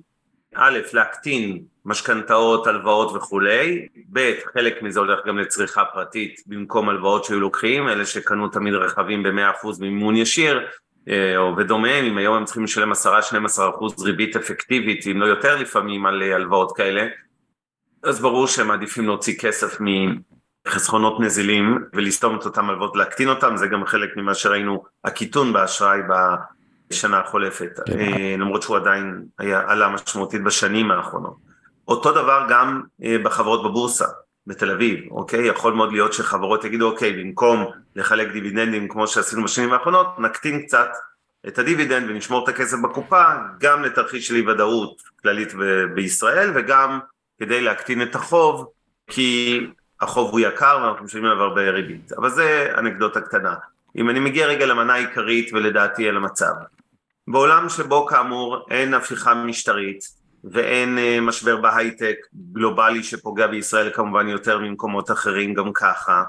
א', 0.56 0.80
להקטין 0.94 1.64
משכנתאות, 1.86 2.68
הלוואות 2.68 3.16
וכולי, 3.16 3.88
ב', 4.14 4.34
חלק 4.54 4.82
מזה 4.82 5.00
הולך 5.00 5.20
גם 5.26 5.38
לצריכה 5.38 5.86
פרטית 5.86 6.42
במקום 6.48 6.90
הלוואות 6.90 7.26
שהיו 7.26 7.40
לוקחים, 7.40 7.90
אלה 7.90 8.06
שקנו 8.06 8.48
תמיד 8.48 8.74
רכבים 8.74 9.24
ב-100% 9.24 9.68
מימון 9.80 10.16
ישיר, 10.16 10.68
אה, 11.10 11.56
ודומיהם, 11.58 12.06
אם 12.06 12.18
היום 12.18 12.36
הם 12.36 12.46
צריכים 12.46 12.64
לשלם 12.64 12.92
10-12% 12.92 14.04
ריבית 14.04 14.36
אפקטיבית, 14.36 15.08
אם 15.08 15.22
לא 15.22 15.26
יותר 15.26 15.56
לפעמים 15.56 16.06
על 16.06 16.24
אה, 16.24 16.36
הלוואות 16.36 16.78
כאלה, 16.78 17.08
אז 18.04 18.22
ברור 18.22 18.48
שהם 18.48 18.68
מעדיפים 18.68 19.06
להוציא 19.06 19.38
כסף 19.40 19.78
מחסכונות 20.68 21.20
נזילים 21.20 21.84
ולסתום 21.94 22.40
את 22.40 22.46
אותם 22.46 22.70
הלוואות, 22.70 22.96
להקטין 22.96 23.30
אותם, 23.30 23.58
זה 23.58 23.68
גם 23.68 23.86
חלק 23.86 24.18
ממה 24.18 24.36
שראינו, 24.36 24.84
הקיטון 25.04 25.54
באשראי 25.54 26.00
בשנה 26.90 27.20
החולפת, 27.20 27.80
כן. 27.86 28.00
אה, 28.00 28.36
למרות 28.38 28.62
שהוא 28.62 28.78
עדיין 28.78 29.26
היה 29.40 29.64
עלה 29.68 29.90
משמעותית 29.90 30.44
בשנים 30.44 30.92
האחרונות. 30.92 31.36
אותו 31.88 32.12
דבר 32.12 32.46
גם 32.50 32.82
אה, 33.04 33.18
בחברות 33.24 33.64
בבורסה, 33.64 34.06
בתל 34.48 34.72
אביב, 34.72 35.12
אוקיי? 35.12 35.48
יכול 35.48 35.74
מאוד 35.74 35.92
להיות 35.92 36.14
שחברות 36.14 36.64
יגידו, 36.64 36.92
אוקיי, 36.92 37.24
במקום 37.24 37.66
לחלק 37.96 38.32
דיבידנדים 38.32 38.88
כמו 38.88 39.08
שעשינו 39.08 39.44
בשנים 39.44 39.74
האחרונות, 39.74 40.20
נקטין 40.20 40.62
קצת 40.62 40.90
את 41.48 41.60
הדיבידנד 41.60 42.10
ונשמור 42.10 42.44
את 42.44 42.50
הכסף 42.50 42.78
בקופה, 42.84 43.24
גם 43.60 43.84
לתרחיש 43.84 44.28
של 44.28 44.36
אי 44.36 44.48
ודאות 44.48 45.02
כללית 45.22 45.54
בישראל 45.96 46.52
וגם 46.56 47.00
כדי 47.40 47.62
להקטין 47.62 48.02
את 48.02 48.16
החוב, 48.16 48.68
כי 49.08 49.60
החוב 50.02 50.32
הוא 50.32 50.40
יקר 50.40 50.80
ואנחנו 50.84 51.06
משלמים 51.06 51.32
עליו 51.32 51.44
הרבה 51.44 51.70
ריבית. 51.70 52.12
אבל 52.14 52.30
זה 52.30 52.74
אנקדוטה 52.78 53.22
קטנה. 53.22 53.56
אם 53.98 54.10
אני 54.10 54.20
מגיע 54.20 54.48
רגע 54.48 54.66
למנה 54.66 54.94
העיקרית 54.94 55.54
ולדעתי 55.54 56.10
על 56.10 56.18
המצב. 56.18 56.54
בעולם 57.28 57.70
שבו 57.70 58.06
כאמור 58.06 58.66
אין 58.70 58.94
הפיכה 58.94 59.34
משטרית, 59.34 60.20
ואין 60.44 60.98
אה, 60.98 61.22
משבר 61.22 61.58
בהייטק 61.58 62.16
גלובלי 62.52 63.04
שפוגע 63.04 63.48
בישראל 63.48 63.90
כמובן 63.94 64.28
יותר 64.28 64.60
ממקומות 64.60 65.12
אחרים 65.12 65.54
גם 65.54 65.74
ככה, 65.74 66.24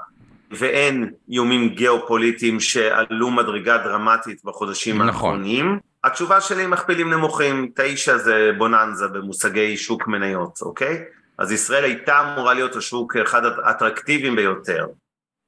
ואין 0.51 1.11
איומים 1.29 1.69
גיאופוליטיים 1.69 2.59
שעלו 2.59 3.31
מדרגה 3.31 3.77
דרמטית 3.77 4.41
בחודשים 4.43 4.95
נכון. 4.95 5.09
האחרונים. 5.09 5.79
התשובה 6.03 6.41
שלי 6.41 6.67
מכפילים 6.67 7.09
נמוכים, 7.09 7.71
תשע 7.75 8.17
זה 8.17 8.51
בוננזה 8.57 9.07
במושגי 9.07 9.77
שוק 9.77 10.07
מניות, 10.07 10.61
אוקיי? 10.61 11.03
אז 11.37 11.51
ישראל 11.51 11.83
הייתה 11.83 12.19
אמורה 12.19 12.53
להיות 12.53 12.75
השוק 12.75 13.17
אחד 13.17 13.45
האטרקטיביים 13.45 14.35
ביותר. 14.35 14.87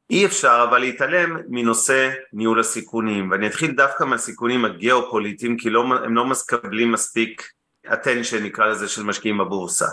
אי 0.10 0.26
אפשר 0.26 0.66
אבל 0.70 0.80
להתעלם 0.80 1.38
מנושא 1.49 2.12
ניהול 2.34 2.60
הסיכונים, 2.60 3.32
ואני 3.32 3.47
אתחיל 3.47 3.72
דווקא 3.72 4.04
מהסיכונים 4.04 4.66
הגיאופוליטיים, 4.66 5.58
כי 5.58 5.70
לא, 5.70 5.82
הם 5.82 6.16
לא 6.16 6.26
מקבלים 6.26 6.91
מספיק 6.91 7.51
attention 7.88 8.39
נקרא 8.43 8.66
לזה 8.66 8.88
של 8.88 9.04
משקיעים 9.04 9.38
בבורסה. 9.38 9.88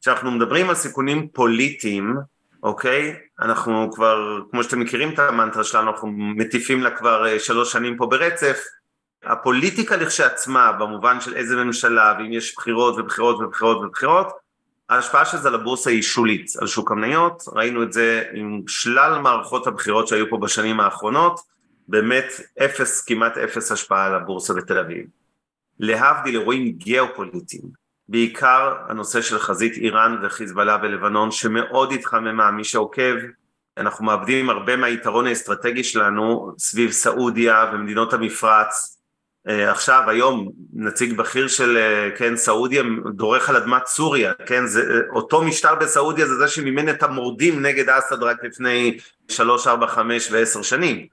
כשאנחנו 0.00 0.30
מדברים 0.30 0.68
על 0.68 0.74
סיכונים 0.74 1.28
פוליטיים, 1.28 2.16
אוקיי? 2.62 3.16
אנחנו 3.40 3.90
כבר, 3.92 4.40
כמו 4.50 4.64
שאתם 4.64 4.80
מכירים 4.80 5.14
את 5.14 5.18
המנטרה 5.18 5.64
שלנו, 5.64 5.90
אנחנו 5.90 6.08
מטיפים 6.12 6.82
לה 6.82 6.90
כבר 6.90 7.26
אה, 7.26 7.38
שלוש 7.38 7.72
שנים 7.72 7.96
פה 7.96 8.06
ברצף. 8.06 8.64
הפוליטיקה 9.24 9.96
לכשעצמה, 9.96 10.72
במובן 10.72 11.20
של 11.20 11.36
איזה 11.36 11.56
ממשלה, 11.56 12.14
ואם 12.18 12.32
יש 12.32 12.54
בחירות 12.56 12.94
ובחירות 12.98 13.36
ובחירות 13.40 13.76
ובחירות, 13.76 14.32
ההשפעה 14.90 15.24
של 15.24 15.36
זה 15.36 15.48
על 15.48 15.54
הבורסה 15.54 15.90
היא 15.90 16.02
שולית, 16.02 16.50
על 16.60 16.66
שוק 16.66 16.90
המניות, 16.90 17.42
ראינו 17.52 17.82
את 17.82 17.92
זה 17.92 18.24
עם 18.34 18.62
שלל 18.66 19.18
מערכות 19.18 19.66
הבחירות 19.66 20.08
שהיו 20.08 20.30
פה 20.30 20.36
בשנים 20.36 20.80
האחרונות, 20.80 21.40
באמת 21.88 22.32
אפס, 22.64 23.04
כמעט 23.04 23.38
אפס 23.38 23.72
השפעה 23.72 24.06
על 24.06 24.14
הבורסה 24.14 24.54
בתל 24.54 24.78
אביב. 24.78 25.06
להבדיל 25.80 26.34
אירועים 26.34 26.72
גיאופוליטיים, 26.72 27.62
בעיקר 28.08 28.74
הנושא 28.88 29.22
של 29.22 29.38
חזית 29.38 29.72
איראן 29.76 30.16
וחיזבאללה 30.22 30.78
ולבנון 30.82 31.30
שמאוד 31.30 31.92
התחממה, 31.92 32.50
מי 32.50 32.64
שעוקב, 32.64 33.14
אנחנו 33.76 34.04
מאבדים 34.04 34.50
הרבה 34.50 34.76
מהיתרון 34.76 35.26
האסטרטגי 35.26 35.84
שלנו 35.84 36.52
סביב 36.58 36.90
סעודיה 36.90 37.70
ומדינות 37.72 38.12
המפרץ, 38.12 38.99
עכשיו 39.46 40.02
היום 40.06 40.48
נציג 40.72 41.16
בכיר 41.16 41.48
של 41.48 41.76
אה, 41.76 42.16
כן 42.16 42.36
סעודיה 42.36 42.82
דורך 43.14 43.50
על 43.50 43.56
אדמת 43.56 43.86
סוריה 43.86 44.32
כן 44.46 44.66
זה 44.66 44.80
אה, 44.80 45.00
אותו 45.14 45.42
משטר 45.42 45.74
בסעודיה 45.74 46.26
זה 46.26 46.34
זה 46.34 46.48
שמימן 46.48 46.88
את 46.88 47.02
המורדים 47.02 47.62
נגד 47.62 47.88
אסד 47.88 48.22
רק 48.22 48.44
לפני 48.44 48.98
שלוש 49.28 49.66
ארבע 49.66 49.86
חמש 49.86 50.28
ועשר 50.32 50.62
שנים. 50.62 51.06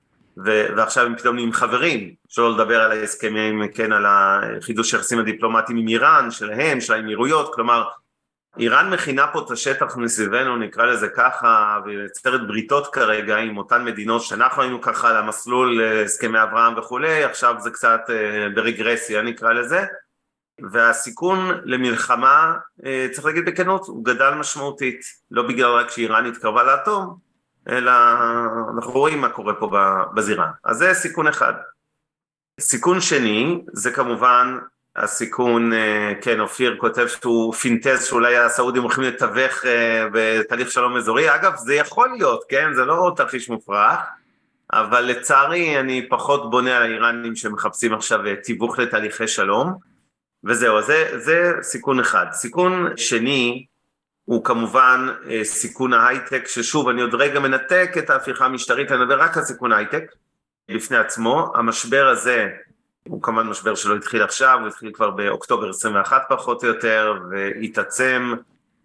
ו- 0.46 0.68
ועכשיו 0.78 1.06
הם 1.06 1.16
פתאום 1.16 1.36
נהיים 1.36 1.54
חברים. 1.54 2.14
שלא 2.30 2.52
לדבר 2.52 2.82
על 2.82 2.92
ההסכמים 2.92 3.62
כן 3.74 3.92
על 3.92 4.06
החידוש 4.08 4.94
היחסים 4.94 5.20
הדיפלומטיים 5.20 5.78
עם 5.78 5.88
איראן 5.88 6.32
שלהם 6.32 6.82
של 6.82 6.94
האמירויות. 6.94 7.56
כלומר 7.56 7.84
איראן 8.60 8.94
מכינה 8.94 9.28
פה 9.28 9.40
את 9.40 9.52
השטח 9.52 9.98
מסביבנו, 9.98 10.58
נקרא 10.58 10.86
לזה 10.86 11.08
ככה, 11.08 11.80
ויוצרת 11.86 12.48
בריתות 12.48 12.94
כרגע 12.94 13.38
עם 13.38 13.58
אותן 13.58 13.86
מדינות 13.86 14.24
שאנחנו 14.24 14.62
היינו 14.62 14.82
ככה 14.82 15.10
על 15.10 15.18
המסלול 15.18 15.82
הסכמי 16.06 16.44
אברהם 16.44 16.78
וכולי, 16.78 17.24
עכשיו 17.24 17.56
זה 17.60 17.72
קצת 17.72 18.02
אה, 18.10 18.48
ברגרסיה 18.56 19.22
נקרא 19.22 19.54
לזה, 19.54 19.86
והסיכון 20.72 21.62
למלחמה, 21.64 22.58
אה, 22.86 23.08
צריך 23.12 23.26
להגיד 23.26 23.46
בכנות, 23.46 23.88
הוא 23.88 24.06
גדל 24.06 24.34
משמעותית, 24.34 25.02
לא 25.32 25.48
בגלל 25.48 25.72
רק 25.72 25.90
שאיראן 25.90 26.26
התקרבה 26.26 26.64
לאטום, 26.64 27.18
אלא 27.70 27.92
אנחנו 28.76 28.92
רואים 28.92 29.22
מה 29.22 29.30
קורה 29.30 29.54
פה 29.54 29.72
בזירה. 30.16 30.48
אז 30.64 30.78
זה 30.78 30.94
סיכון 30.94 31.28
אחד. 31.28 31.54
סיכון 32.60 33.02
שני 33.02 33.64
זה 33.74 33.92
כמובן 33.92 34.58
הסיכון, 34.98 35.74
אה, 35.74 36.14
כן, 36.22 36.40
אופיר 36.40 36.76
כותב 36.80 37.08
שהוא 37.08 37.54
פינטז 37.54 38.06
שאולי 38.06 38.38
הסעודים 38.38 38.82
הולכים 38.82 39.04
לתווך 39.04 39.66
אה, 39.66 40.08
בתהליך 40.12 40.72
שלום 40.72 40.98
אזורי, 40.98 41.36
אגב 41.36 41.56
זה 41.56 41.76
יכול 41.76 42.10
להיות, 42.10 42.44
כן, 42.50 42.74
זה 42.74 42.86
לא 42.86 43.14
תרחיש 43.16 43.50
מופרך, 43.50 44.00
אבל 44.74 45.02
לצערי 45.02 45.80
אני 45.80 46.10
פחות 46.10 46.52
בונה 46.52 46.78
על 46.78 46.84
האיראנים 46.84 47.36
שמחפשים 47.36 47.94
עכשיו 47.94 48.26
אה, 48.28 48.36
תיווך 48.36 48.80
לתהליכי 48.80 49.28
שלום, 49.28 49.74
וזהו, 50.44 50.82
זה, 50.82 51.10
זה 51.18 51.52
סיכון 51.62 52.00
אחד. 52.00 52.26
סיכון 52.32 52.88
שני 52.96 53.66
הוא 54.26 54.44
כמובן 54.44 55.08
סיכון 55.44 55.94
ההייטק, 55.94 56.48
ששוב 56.48 56.90
אני 56.90 57.02
עוד 57.02 57.16
רגע 57.16 57.40
מנתק 57.40 57.92
את 57.98 58.10
ההפיכה 58.10 58.46
המשטרית, 58.46 58.92
אני 58.92 59.00
מדבר 59.00 59.20
רק 59.20 59.38
על 59.38 59.44
סיכון 59.44 59.72
ההייטק 59.72 60.04
בפני 60.72 60.98
עצמו, 60.98 61.52
המשבר 61.56 62.08
הזה 62.08 62.48
הוא 63.08 63.22
כמובן 63.22 63.48
משבר 63.48 63.76
שלא 63.76 63.96
התחיל 63.96 64.24
עכשיו, 64.24 64.58
הוא 64.60 64.68
התחיל 64.68 64.92
כבר 64.94 65.10
באוקטובר 65.10 65.70
21 65.70 66.22
פחות 66.30 66.64
או 66.64 66.68
יותר, 66.68 67.14
והתעצם, 67.32 68.34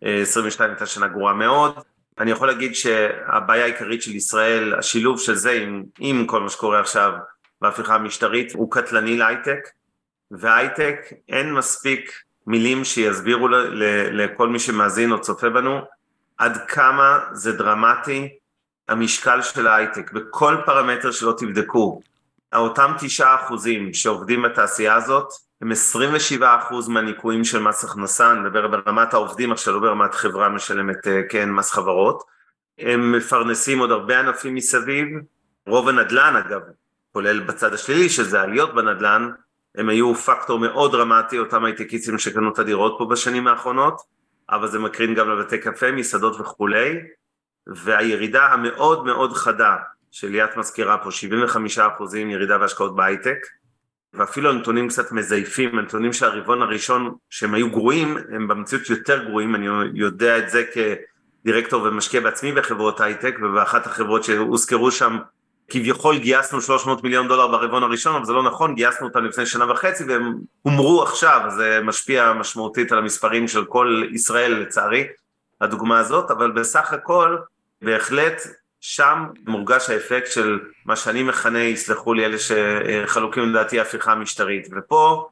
22 0.02 0.70
הייתה 0.70 0.86
שנה 0.86 1.08
גרועה 1.08 1.34
מאוד. 1.34 1.74
אני 2.18 2.30
יכול 2.30 2.48
להגיד 2.48 2.74
שהבעיה 2.74 3.64
העיקרית 3.64 4.02
של 4.02 4.14
ישראל, 4.14 4.74
השילוב 4.74 5.20
של 5.20 5.34
זה 5.34 5.50
עם, 5.50 5.84
עם 5.98 6.26
כל 6.26 6.40
מה 6.40 6.50
שקורה 6.50 6.80
עכשיו 6.80 7.12
בהפיכה 7.60 7.94
המשטרית, 7.94 8.52
הוא 8.52 8.70
קטלני 8.70 9.16
להייטק, 9.16 9.68
והייטק 10.30 10.96
אין 11.28 11.54
מספיק 11.54 12.12
מילים 12.46 12.84
שיסבירו 12.84 13.48
ל, 13.48 13.54
ל, 13.54 13.84
לכל 14.22 14.48
מי 14.48 14.58
שמאזין 14.58 15.12
או 15.12 15.20
צופה 15.20 15.50
בנו 15.50 15.80
עד 16.38 16.56
כמה 16.68 17.18
זה 17.32 17.52
דרמטי 17.52 18.28
המשקל 18.88 19.42
של 19.42 19.66
ההייטק 19.66 20.12
בכל 20.12 20.56
פרמטר 20.66 21.10
שלא 21.10 21.34
תבדקו 21.38 22.00
אותם 22.58 22.92
תשעה 22.98 23.34
אחוזים 23.34 23.94
שעובדים 23.94 24.42
בתעשייה 24.42 24.94
הזאת 24.94 25.28
הם 25.62 25.72
27 25.72 26.56
אחוז 26.58 26.88
מהניקויים 26.88 27.44
של 27.44 27.62
מס 27.62 27.84
הכנסה, 27.84 28.32
אני 28.32 28.40
מדבר 28.40 28.68
ברמת 28.68 29.14
העובדים 29.14 29.52
עכשיו, 29.52 29.74
לא 29.74 29.80
ברמת 29.80 30.14
חברה 30.14 30.48
משלמת 30.48 31.06
אה, 31.06 31.20
כן 31.28 31.50
מס 31.50 31.70
חברות, 31.70 32.22
הם 32.78 33.12
מפרנסים 33.12 33.78
עוד 33.78 33.90
הרבה 33.90 34.20
ענפים 34.20 34.54
מסביב, 34.54 35.08
רוב 35.66 35.88
הנדל"ן 35.88 36.36
אגב, 36.36 36.60
כולל 37.12 37.40
בצד 37.40 37.74
השלילי 37.74 38.08
שזה 38.08 38.40
עליות 38.40 38.74
בנדל"ן, 38.74 39.30
הם 39.74 39.88
היו 39.88 40.14
פקטור 40.14 40.58
מאוד 40.58 40.92
דרמטי, 40.92 41.38
אותם 41.38 41.64
הייטקיסטים 41.64 42.18
שקנו 42.18 42.52
את 42.52 42.58
הדירות 42.58 42.94
פה 42.98 43.04
בשנים 43.04 43.46
האחרונות, 43.46 44.00
אבל 44.50 44.68
זה 44.68 44.78
מקרין 44.78 45.14
גם 45.14 45.30
לבתי 45.30 45.58
קפה, 45.58 45.92
מסעדות 45.92 46.40
וכולי, 46.40 46.98
והירידה 47.66 48.46
המאוד 48.46 49.04
מאוד 49.04 49.32
חדה 49.32 49.76
שליאת 50.12 50.56
מזכירה 50.56 50.98
פה 50.98 51.10
75 51.10 51.78
אחוזים 51.78 52.30
ירידה 52.30 52.58
בהשקעות 52.58 52.96
בהייטק 52.96 53.46
ואפילו 54.14 54.50
הנתונים 54.50 54.88
קצת 54.88 55.12
מזייפים, 55.12 55.78
הנתונים 55.78 56.12
של 56.12 56.26
הרבעון 56.26 56.62
הראשון 56.62 57.14
שהם 57.30 57.54
היו 57.54 57.70
גרועים 57.70 58.16
הם 58.32 58.48
במציאות 58.48 58.90
יותר 58.90 59.24
גרועים, 59.24 59.54
אני 59.54 59.66
יודע 59.94 60.38
את 60.38 60.50
זה 60.50 60.64
כדירקטור 61.44 61.82
ומשקיע 61.82 62.20
בעצמי 62.20 62.52
בחברות 62.52 63.00
הייטק 63.00 63.34
ובאחת 63.42 63.86
החברות 63.86 64.24
שהוזכרו 64.24 64.90
שם 64.90 65.18
כביכול 65.68 66.18
גייסנו 66.18 66.60
300 66.60 67.04
מיליון 67.04 67.28
דולר 67.28 67.46
ברבעון 67.46 67.82
הראשון 67.82 68.14
אבל 68.14 68.24
זה 68.24 68.32
לא 68.32 68.42
נכון, 68.42 68.74
גייסנו 68.74 69.06
אותם 69.06 69.24
לפני 69.24 69.46
שנה 69.46 69.70
וחצי 69.70 70.04
והם 70.04 70.38
הומרו 70.62 71.02
עכשיו, 71.02 71.40
זה 71.56 71.80
משפיע 71.84 72.32
משמעותית 72.32 72.92
על 72.92 72.98
המספרים 72.98 73.48
של 73.48 73.64
כל 73.64 74.02
ישראל 74.10 74.52
לצערי 74.52 75.06
הדוגמה 75.60 75.98
הזאת, 75.98 76.30
אבל 76.30 76.50
בסך 76.50 76.92
הכל 76.92 77.36
בהחלט 77.82 78.42
שם 78.82 79.24
מורגש 79.46 79.90
האפקט 79.90 80.32
של 80.32 80.58
מה 80.84 80.96
שאני 80.96 81.22
מכנה, 81.22 81.58
יסלחו 81.58 82.14
לי 82.14 82.24
אלה 82.24 82.36
שחלוקים 82.38 83.42
לדעתי 83.42 83.78
ההפיכה 83.78 84.12
המשטרית, 84.12 84.68
ופה 84.76 85.28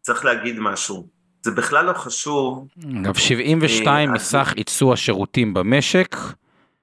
צריך 0.00 0.24
להגיד 0.24 0.60
משהו, 0.60 1.06
זה 1.42 1.50
בכלל 1.50 1.84
לא 1.84 1.92
חשוב. 1.92 2.68
אגב, 3.00 3.14
72 3.14 4.08
אה, 4.08 4.14
מסך 4.14 4.54
ייצוא 4.56 4.92
השירותים 4.92 5.54
במשק, 5.54 6.16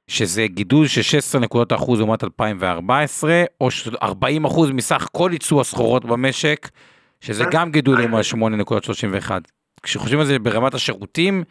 שזה 0.07 0.47
גידול 0.47 0.87
של 0.87 1.01
16 1.01 1.41
נקודות 1.41 1.73
אחוז 1.73 1.99
לעומת 1.99 2.23
2014, 2.23 3.43
או 3.61 3.69
40 4.01 4.45
אחוז 4.45 4.69
מסך 4.71 5.07
כל 5.11 5.29
ייצוא 5.33 5.61
הסחורות 5.61 6.05
במשק, 6.05 6.69
שזה 7.21 7.43
גם 7.51 7.71
גידול 7.71 7.99
לעומת 7.99 8.25
8.31. 8.25 9.31
כשחושבים 9.83 10.19
על 10.19 10.25
זה 10.25 10.39
ברמת 10.39 10.73
השירותים, 10.73 11.43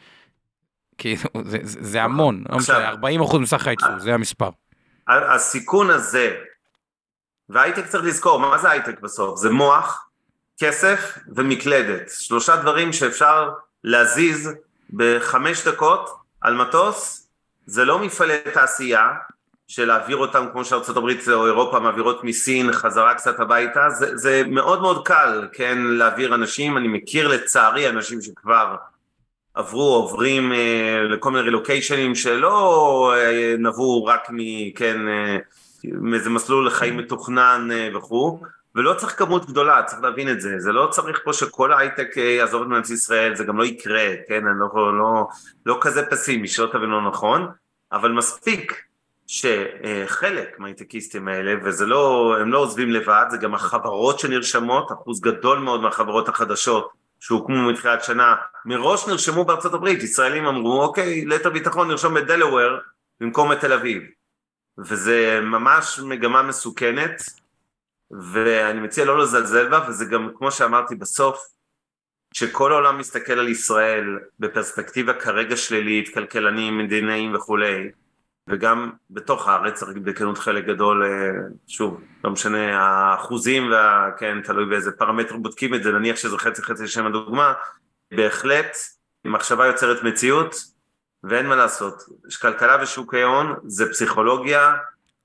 כאילו, 1.00 1.22
זה, 1.44 1.58
זה, 1.62 1.78
זה 1.82 2.02
המון, 2.02 2.44
לא 2.48 2.56
משנה, 2.58 2.88
40 2.88 3.20
אחוז 3.20 3.40
מסך 3.40 3.66
הייצור, 3.66 3.98
זה 3.98 4.14
המספר. 4.14 4.50
הסיכון 5.08 5.90
הזה, 5.90 6.36
והייטק 7.48 7.86
צריך 7.86 8.04
לזכור, 8.04 8.40
מה 8.40 8.58
זה 8.58 8.70
הייטק 8.70 9.00
בסוף? 9.00 9.38
זה 9.38 9.50
מוח, 9.50 10.08
כסף 10.58 11.18
ומקלדת, 11.36 12.10
שלושה 12.18 12.56
דברים 12.56 12.92
שאפשר 12.92 13.50
להזיז 13.84 14.50
בחמש 14.90 15.68
דקות 15.68 16.10
על 16.40 16.54
מטוס, 16.54 17.28
זה 17.66 17.84
לא 17.84 17.98
מפעלי 17.98 18.38
תעשייה, 18.54 19.08
של 19.68 19.84
להעביר 19.84 20.16
אותם 20.16 20.46
כמו 20.52 20.64
שארה"ב 20.64 21.30
או 21.32 21.46
אירופה 21.46 21.80
מעבירות 21.80 22.24
מסין 22.24 22.72
חזרה 22.72 23.14
קצת 23.14 23.40
הביתה, 23.40 23.90
זה, 23.90 24.16
זה 24.16 24.42
מאוד 24.46 24.80
מאוד 24.80 25.06
קל, 25.06 25.48
כן, 25.52 25.78
להעביר 25.78 26.34
אנשים, 26.34 26.76
אני 26.76 26.88
מכיר 26.88 27.28
לצערי 27.28 27.88
אנשים 27.88 28.22
שכבר 28.22 28.76
עברו, 29.54 29.94
עוברים 29.94 30.52
אה, 30.52 31.02
לכל 31.10 31.30
מיני 31.30 31.42
רילוקיישנים 31.44 32.14
שלא 32.14 33.12
אה, 33.16 33.54
נבעו 33.58 34.04
רק 34.04 34.28
מכן, 34.30 35.08
אה, 35.08 35.36
מאיזה 35.84 36.30
מסלול 36.30 36.66
לחיים 36.66 36.96
מתוכנן 36.96 37.68
וכו', 37.94 38.40
ולא 38.74 38.94
צריך 38.94 39.18
כמות 39.18 39.46
גדולה, 39.46 39.82
צריך 39.82 40.02
להבין 40.02 40.28
את 40.28 40.40
זה, 40.40 40.58
זה 40.58 40.72
לא 40.72 40.86
צריך 40.90 41.20
פה 41.24 41.32
שכל 41.32 41.72
ההייטק 41.72 42.18
אה, 42.18 42.22
יעזוב 42.22 42.62
את 42.62 42.68
מדינת 42.68 42.90
ישראל, 42.90 43.36
זה 43.36 43.44
גם 43.44 43.58
לא 43.58 43.64
יקרה, 43.64 44.06
כן, 44.28 44.46
אני 44.46 44.60
לא, 44.60 44.98
לא, 44.98 45.26
לא 45.66 45.78
כזה 45.80 46.06
פסימי, 46.10 46.48
שלא 46.48 46.66
תבין 46.66 46.90
לא 46.90 47.08
נכון, 47.08 47.48
אבל 47.92 48.12
מספיק 48.12 48.82
שחלק 49.26 50.58
מההייטקיסטים 50.58 51.28
האלה, 51.28 51.54
וזה 51.64 51.86
לא, 51.86 52.36
הם 52.40 52.52
לא 52.52 52.58
עוזבים 52.58 52.90
לבד, 52.90 53.24
זה 53.30 53.36
גם 53.36 53.54
החברות 53.54 54.18
שנרשמות, 54.18 54.92
אחוז 54.92 55.20
גדול 55.20 55.58
מאוד 55.58 55.80
מהחברות 55.80 56.28
החדשות 56.28 56.99
שהוקמו 57.20 57.70
מתחילת 57.70 58.04
שנה, 58.04 58.36
מראש 58.64 59.08
נרשמו 59.08 59.44
בארצות 59.44 59.74
הברית, 59.74 60.02
ישראלים 60.02 60.46
אמרו, 60.46 60.82
אוקיי, 60.82 61.24
ליתר 61.24 61.50
ביטחון 61.50 61.88
נרשום 61.88 62.14
בדלוור 62.14 62.78
במקום 63.20 63.50
בתל 63.50 63.72
אביב, 63.72 64.02
וזה 64.78 65.40
ממש 65.42 65.98
מגמה 65.98 66.42
מסוכנת, 66.42 67.22
ואני 68.10 68.80
מציע 68.80 69.04
לא 69.04 69.18
לזלזל 69.18 69.68
בה, 69.68 69.86
וזה 69.88 70.04
גם, 70.04 70.30
כמו 70.38 70.52
שאמרתי 70.52 70.94
בסוף, 70.94 71.38
שכל 72.34 72.72
העולם 72.72 72.98
מסתכל 72.98 73.32
על 73.32 73.48
ישראל 73.48 74.18
בפרספקטיבה 74.38 75.14
כרגע 75.14 75.56
שלילית, 75.56 76.14
כלכלנים, 76.14 76.78
מדינאים 76.78 77.34
וכולי, 77.34 77.90
וגם 78.50 78.90
בתוך 79.10 79.48
הארץ, 79.48 79.82
בכנות 79.82 80.38
חלק 80.38 80.64
גדול, 80.64 81.04
אה, 81.04 81.30
שוב, 81.66 82.00
לא 82.24 82.30
משנה, 82.30 82.82
האחוזים, 82.82 83.70
וה, 83.70 84.10
כן, 84.18 84.40
תלוי 84.40 84.66
באיזה 84.66 84.92
פרמטר 84.92 85.36
בודקים 85.36 85.74
את 85.74 85.82
זה, 85.82 85.92
נניח 85.92 86.16
שזה 86.16 86.38
חצי 86.38 86.62
חצי 86.62 86.84
לשם 86.84 87.06
הדוגמה, 87.06 87.52
בהחלט 88.14 88.76
מחשבה 89.24 89.66
יוצרת 89.66 90.02
מציאות, 90.02 90.54
ואין 91.24 91.46
מה 91.46 91.56
לעשות. 91.56 92.02
כלכלה 92.40 92.76
ושוק 92.82 93.14
ההון 93.14 93.54
זה 93.66 93.90
פסיכולוגיה, 93.90 94.72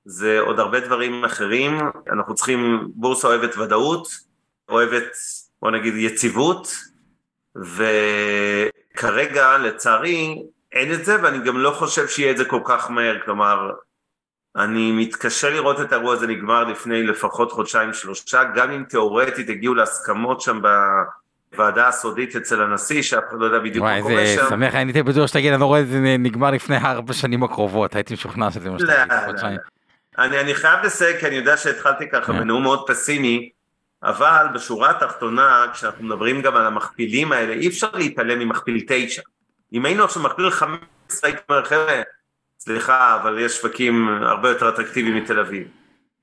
זה 0.04 0.40
עוד 0.40 0.60
הרבה 0.60 0.80
דברים 0.80 1.24
אחרים, 1.24 1.78
אנחנו 2.12 2.34
צריכים, 2.34 2.88
בורסה 2.94 3.28
אוהבת 3.28 3.58
ודאות, 3.58 4.08
אוהבת, 4.68 5.16
בוא 5.62 5.70
נגיד, 5.70 5.94
יציבות, 5.96 6.68
וכרגע, 7.56 9.58
לצערי, 9.58 10.42
אין 10.76 10.92
את 10.92 11.04
זה, 11.04 11.22
ואני 11.22 11.38
גם 11.38 11.58
לא 11.58 11.70
חושב 11.70 12.08
שיהיה 12.08 12.30
את 12.30 12.36
זה 12.36 12.44
כל 12.44 12.60
כך 12.64 12.90
מהר, 12.90 13.18
כלומר, 13.24 13.70
אני 14.56 14.92
מתקשה 14.92 15.50
לראות 15.50 15.80
את 15.80 15.92
האירוע 15.92 16.14
הזה 16.14 16.26
נגמר 16.26 16.64
לפני 16.64 17.02
לפחות 17.02 17.52
חודשיים 17.52 17.92
שלושה, 17.92 18.44
גם 18.44 18.70
אם 18.70 18.84
תאורטית 18.88 19.48
הגיעו 19.48 19.74
להסכמות 19.74 20.40
שם 20.40 20.60
בוועדה 21.52 21.88
הסודית 21.88 22.36
אצל 22.36 22.62
הנשיא, 22.62 23.02
שאף 23.02 23.22
אחד 23.28 23.36
לא 23.40 23.44
יודע 23.44 23.58
בדיוק 23.58 23.84
מה 23.84 24.00
קורה 24.00 24.12
שם. 24.12 24.16
וואי, 24.16 24.26
איזה 24.26 24.48
שמח, 24.48 24.74
הייתי 24.74 25.02
בטוח 25.02 25.26
שתגיד, 25.26 25.52
אני 25.52 25.60
לא 25.60 25.66
רואה 25.66 25.80
את 25.80 25.88
זה 25.88 25.98
נגמר 26.18 26.50
לפני 26.50 26.76
ארבע 26.76 27.12
שנים 27.12 27.42
הקרובות, 27.42 27.94
הייתי 27.94 28.14
משוכנע 28.14 28.50
שזה 28.50 28.70
מה 28.70 28.78
שאתה 28.78 29.04
תגיד, 29.08 29.26
חודשיים. 29.26 29.58
אני, 30.18 30.40
אני 30.40 30.54
חייב 30.54 30.84
לסייג, 30.84 31.16
כי 31.16 31.26
אני 31.26 31.34
יודע 31.34 31.56
שהתחלתי 31.56 32.08
ככה 32.10 32.32
כן. 32.32 32.38
בנאום 32.38 32.62
מאוד 32.62 32.86
פסימי, 32.86 33.50
אבל 34.02 34.46
בשורה 34.54 34.90
התחתונה, 34.90 35.66
כשאנחנו 35.72 36.04
מדברים 36.04 36.42
גם 36.42 36.56
על 36.56 36.66
המכפילים 36.66 37.32
האלה, 37.32 37.52
אי 37.52 37.68
אפשר 37.68 37.88
להתעלם 37.94 38.38
ממכפיל 38.38 38.84
תשע. 38.88 39.22
אם 39.72 39.84
היינו 39.84 40.04
עכשיו 40.04 40.22
מכפיל 40.22 40.50
15, 40.50 40.80
הייתי 41.22 41.42
אומר, 41.48 41.64
חבר'ה, 41.64 42.02
סליחה, 42.60 43.20
אבל 43.22 43.38
יש 43.38 43.52
שווקים 43.52 44.08
הרבה 44.22 44.48
יותר 44.48 44.68
אטרקטיביים 44.68 45.16
מתל 45.16 45.40
אביב. 45.40 45.68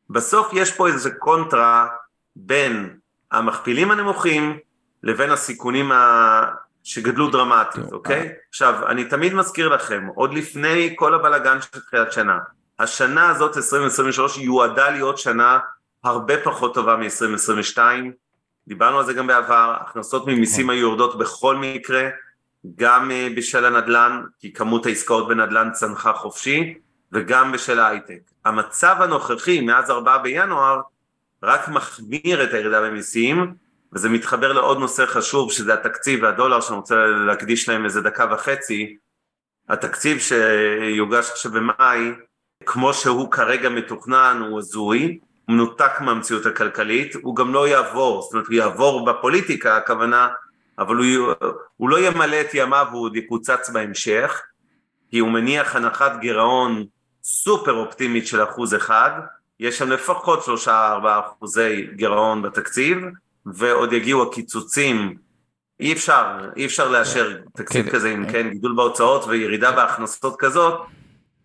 בסוף 0.09 0.49
יש 0.53 0.71
פה 0.71 0.87
איזה 0.87 1.11
קונטרה 1.11 1.87
בין 2.35 2.97
המכפילים 3.31 3.91
הנמוכים 3.91 4.57
לבין 5.03 5.31
הסיכונים 5.31 5.91
ה... 5.91 6.45
שגדלו 6.83 7.29
דרמטית, 7.29 7.91
אוקיי? 7.91 8.31
עכשיו, 8.49 8.87
אני 8.87 9.05
תמיד 9.05 9.33
מזכיר 9.33 9.67
לכם, 9.67 10.07
עוד 10.15 10.33
לפני 10.33 10.93
כל 10.95 11.13
הבלגן 11.13 11.61
של 11.61 11.79
תחילת 11.79 12.11
שנה, 12.11 12.39
השנה 12.79 13.29
הזאת, 13.29 13.57
2023, 13.57 14.37
יועדה 14.37 14.89
להיות 14.89 15.17
שנה 15.17 15.59
הרבה 16.03 16.33
פחות 16.43 16.73
טובה 16.73 16.95
מ-2022, 16.95 17.77
דיברנו 18.67 18.99
על 18.99 19.05
זה 19.05 19.13
גם 19.13 19.27
בעבר, 19.27 19.75
הכנסות 19.81 20.27
ממיסים 20.27 20.69
היו 20.69 20.79
יורדות 20.79 21.17
בכל 21.17 21.55
מקרה, 21.55 22.09
גם 22.75 23.11
אה, 23.11 23.27
בשל 23.35 23.65
הנדל"ן, 23.65 24.23
כי 24.39 24.53
כמות 24.53 24.85
העסקאות 24.85 25.27
בנדל"ן 25.27 25.71
צנחה 25.71 26.13
חופשי, 26.13 26.73
וגם 27.11 27.51
בשל 27.51 27.79
ההייטק. 27.79 28.19
המצב 28.45 28.95
הנוכחי 28.99 29.61
מאז 29.61 29.89
4 29.89 30.17
בינואר 30.17 30.81
רק 31.43 31.67
מחמיר 31.67 32.43
את 32.43 32.53
הירידה 32.53 32.81
במיסים, 32.81 33.53
וזה 33.93 34.09
מתחבר 34.09 34.53
לעוד 34.53 34.79
נושא 34.79 35.05
חשוב 35.05 35.51
שזה 35.51 35.73
התקציב 35.73 36.23
והדולר 36.23 36.61
שאני 36.61 36.77
רוצה 36.77 36.95
להקדיש 37.05 37.69
להם 37.69 37.85
איזה 37.85 38.01
דקה 38.01 38.25
וחצי. 38.31 38.97
התקציב 39.69 40.17
שיוגש 40.19 41.29
עכשיו 41.31 41.51
במאי, 41.51 42.11
כמו 42.65 42.93
שהוא 42.93 43.31
כרגע 43.31 43.69
מתוכנן, 43.69 44.43
הוא 44.49 44.59
הזוי, 44.59 45.19
הוא 45.45 45.55
מנותק 45.55 46.01
מהמציאות 46.01 46.45
הכלכלית, 46.45 47.15
הוא 47.21 47.35
גם 47.35 47.53
לא 47.53 47.67
יעבור, 47.67 48.21
זאת 48.21 48.33
אומרת 48.33 48.47
הוא 48.47 48.55
יעבור 48.55 49.05
בפוליטיקה, 49.05 49.77
הכוונה 49.77 50.29
אבל 50.79 50.95
הוא, 50.95 51.33
הוא 51.83 51.89
לא 51.89 51.99
ימלא 51.99 52.41
את 52.41 52.53
ימיו 52.53 52.87
והוא 52.91 53.03
עוד 53.03 53.15
יקוצץ 53.15 53.69
בהמשך, 53.69 54.41
כי 55.09 55.19
הוא 55.19 55.29
מניח 55.31 55.75
הנחת 55.75 56.19
גירעון 56.19 56.85
סופר 57.23 57.73
אופטימית 57.73 58.27
של 58.27 58.43
אחוז 58.43 58.75
אחד, 58.75 59.11
יש 59.59 59.77
שם 59.77 59.89
לפחות 59.91 60.43
שלושה 60.43 60.91
ארבעה 60.91 61.19
אחוזי 61.19 61.87
גירעון 61.95 62.41
בתקציב, 62.41 62.97
ועוד 63.45 63.93
יגיעו 63.93 64.23
הקיצוצים, 64.23 65.17
אי 65.79 65.93
אפשר, 65.93 66.49
אי 66.55 66.65
אפשר 66.65 66.89
לאשר 66.89 67.41
תקציב 67.55 67.85
כן. 67.85 67.91
כזה 67.91 68.09
עם 68.09 68.31
כן 68.31 68.49
גידול 68.49 68.75
בהוצאות 68.75 69.25
וירידה 69.27 69.71
בהכנסות 69.71 70.35
כזאת, 70.39 70.81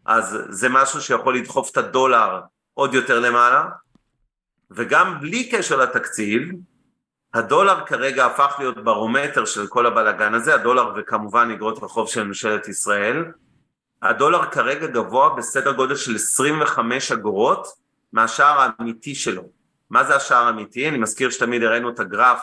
אז 0.07 0.39
זה 0.49 0.68
משהו 0.68 1.01
שיכול 1.01 1.36
לדחוף 1.36 1.70
את 1.70 1.76
הדולר 1.76 2.41
עוד 2.74 2.95
יותר 2.95 3.20
למעלה, 3.20 3.64
וגם 4.70 5.20
בלי 5.20 5.51
קשר 5.51 5.76
לתקציב, 5.76 6.43
הדולר 7.35 7.85
כרגע 7.87 8.26
הפך 8.26 8.57
להיות 8.59 8.85
ברומטר 8.85 9.45
של 9.45 9.66
כל 9.66 9.87
הבלאגן 9.87 10.35
הזה, 10.35 10.55
הדולר 10.55 10.93
וכמובן 10.97 11.51
אגרות 11.51 11.83
החוב 11.83 12.09
של 12.09 12.24
ממשלת 12.24 12.68
ישראל. 12.68 13.24
הדולר 14.03 14.45
כרגע 14.45 14.87
גבוה 14.87 15.37
בסדר 15.37 15.72
גודל 15.72 15.97
של 15.97 16.14
25 16.14 17.12
אגורות 17.12 17.66
מהשער 18.12 18.61
האמיתי 18.61 19.14
שלו. 19.14 19.43
מה 19.91 20.05
זה 20.05 20.16
השער 20.16 20.47
האמיתי? 20.47 20.89
אני 20.89 20.99
מזכיר 20.99 21.31
שתמיד 21.31 21.62
הראינו 21.62 21.91
את 21.91 22.01
הגרף 22.01 22.41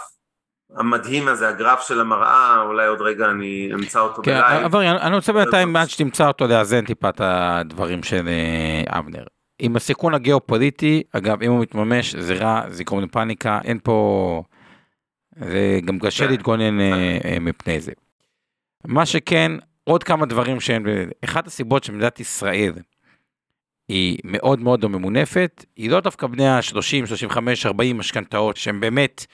המדהים 0.77 1.27
הזה, 1.27 1.49
הגרף 1.49 1.88
של 1.88 1.99
המראה, 1.99 2.61
אולי 2.61 2.88
עוד 2.88 3.01
רגע 3.01 3.29
אני 3.29 3.71
אמצא 3.73 3.99
אותו 3.99 4.21
כן, 4.23 4.41
בלייב. 4.41 4.63
אבל 4.63 4.86
אני 4.86 5.15
רוצה 5.15 5.33
בינתיים, 5.33 5.75
עד 5.75 5.89
שתמצא 5.89 6.27
אותו, 6.27 6.47
לאזן 6.47 6.86
טיפה 6.86 7.09
את 7.09 7.21
הדברים 7.23 8.03
של 8.03 8.27
אה, 8.27 8.99
אבנר. 8.99 9.23
עם 9.59 9.75
הסיכון 9.75 10.13
הגיאופוליטי, 10.13 11.03
אגב, 11.11 11.43
אם 11.43 11.51
הוא 11.51 11.61
מתממש, 11.61 12.15
זה 12.15 12.33
רע, 12.33 12.61
זה 12.69 12.81
יגרום 12.81 13.03
לפאניקה, 13.03 13.59
אין 13.63 13.79
פה... 13.83 14.43
וגם 15.38 15.99
קשה 15.99 16.23
כן. 16.25 16.31
להתגונן 16.31 16.79
אה, 16.79 17.17
אה, 17.25 17.39
מפני 17.39 17.81
זה. 17.81 17.91
מה 18.86 19.05
שכן, 19.05 19.51
עוד 19.83 20.03
כמה 20.03 20.25
דברים 20.25 20.59
שהם, 20.59 20.86
אחת 21.25 21.47
הסיבות 21.47 21.83
שמדינת 21.83 22.19
ישראל 22.19 22.73
היא 23.88 24.17
מאוד 24.23 24.59
מאוד 24.59 24.83
לא 24.83 24.89
ממונפת, 24.89 25.65
היא 25.75 25.89
לא 25.89 25.99
דווקא 25.99 26.27
בני 26.27 26.47
ה-30, 26.47 27.05
35, 27.05 27.65
40 27.65 27.97
משכנתאות 27.97 28.57
שהם 28.57 28.79
באמת 28.79 29.25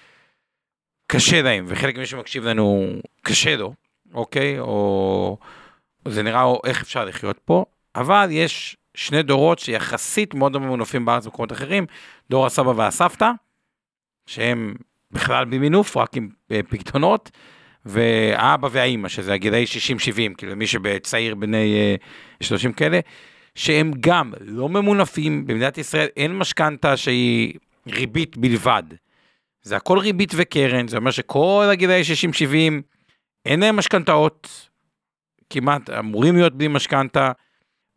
קשה 1.08 1.41
להם, 1.41 1.66
וחלק 1.68 1.95
ממי 1.95 2.06
שמקשיב 2.06 2.43
לנו 2.43 2.86
קשה 3.22 3.56
לו, 3.56 3.74
אוקיי? 4.14 4.60
או 4.60 5.38
זה 6.08 6.24
נראה 6.24 6.43
איך 6.66 6.82
אפשר 6.82 7.06
לחיות 7.06 7.39
פה, 7.45 7.66
אבל 7.95 8.28
יש 8.32 8.78
שני 8.93 9.24
דורות 9.24 9.60
שיחסית 9.60 10.34
מאוד 10.34 10.54
לא 10.54 10.60
ממונפים 10.60 11.06
בארץ 11.06 11.26
ובמקומות 11.26 11.52
אחרים, 11.52 11.86
דור 12.30 12.45
הסבא 12.45 12.70
והסבתא, 12.70 13.32
שהם 14.26 14.76
בכלל 15.14 15.45
במינוף, 15.45 15.97
רק 15.97 16.18
עם 16.18 16.30
אה, 16.51 16.59
פקדונות, 16.70 17.32
והאבא 17.86 18.68
והאימא, 18.72 19.09
שזה 19.09 19.34
הגילאי 19.34 19.66
60-70, 20.34 20.36
כאילו 20.38 20.55
מי 20.55 20.68
שבצעיר 20.68 21.36
בני 21.36 21.97
30 22.41 22.72
אה, 22.72 22.76
כאלה, 22.76 22.99
שהם 23.55 23.91
גם 23.99 24.34
לא 24.41 24.70
ממונפים, 24.70 25.47
במדינת 25.47 25.78
ישראל 25.78 26.07
אין 26.18 26.38
משכנתה 26.38 26.97
שהיא 26.97 27.53
ריבית 27.88 28.38
בלבד. 28.38 28.84
זה 29.62 29.78
הכל 29.78 29.97
ריבית 29.97 30.32
וקרן, 30.36 30.88
זה 30.88 30.97
אומר 30.97 31.12
שכל 31.12 31.68
הגילאי 31.72 32.01
60-70 32.01 32.55
אין 33.45 33.59
להם 33.59 33.76
משכנתאות, 33.76 34.70
כמעט 35.49 35.89
אמורים 35.89 36.36
להיות 36.36 36.57
בלי 36.57 36.68
משכנתה. 36.68 37.32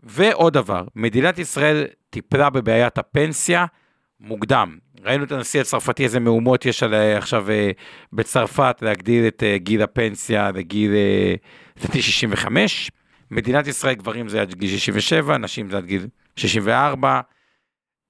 ועוד 0.02 0.52
דבר, 0.52 0.84
מדינת 0.96 1.38
ישראל 1.38 1.84
טיפלה 2.10 2.50
בבעיית 2.50 2.98
הפנסיה 2.98 3.66
מוקדם. 4.20 4.78
ראינו 5.04 5.24
את 5.24 5.32
הנשיא 5.32 5.60
הצרפתי, 5.60 6.04
איזה 6.04 6.20
מהומות 6.20 6.66
יש 6.66 6.82
על 6.82 6.94
אה, 6.94 7.18
עכשיו 7.18 7.50
אה, 7.50 7.70
בצרפת 8.12 8.76
להגדיל 8.82 9.26
את 9.28 9.42
אה, 9.42 9.58
גיל 9.58 9.82
הפנסיה 9.82 10.50
לגיל, 10.50 10.90
לדעתי 11.76 12.02
65. 12.02 12.90
מדינת 13.30 13.66
ישראל 13.66 13.94
גברים 13.94 14.28
זה 14.28 14.40
עד 14.42 14.54
גיל 14.54 14.70
67, 14.70 15.38
נשים 15.38 15.70
זה 15.70 15.76
עד 15.76 15.84
גיל 15.84 16.06
64. 16.36 17.20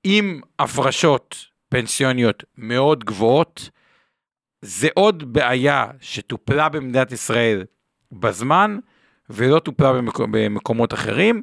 עם 0.04 0.40
הפרשות 0.58 1.36
פנסיוניות 1.68 2.44
מאוד 2.58 3.04
גבוהות, 3.04 3.70
זה 4.62 4.88
עוד 4.94 5.32
בעיה 5.32 5.86
שטופלה 6.00 6.68
במדינת 6.68 7.12
ישראל 7.12 7.64
בזמן, 8.12 8.78
ולא 9.30 9.58
טופלה 9.58 9.92
במקומות, 9.92 10.30
במקומות 10.32 10.94
אחרים, 10.94 11.42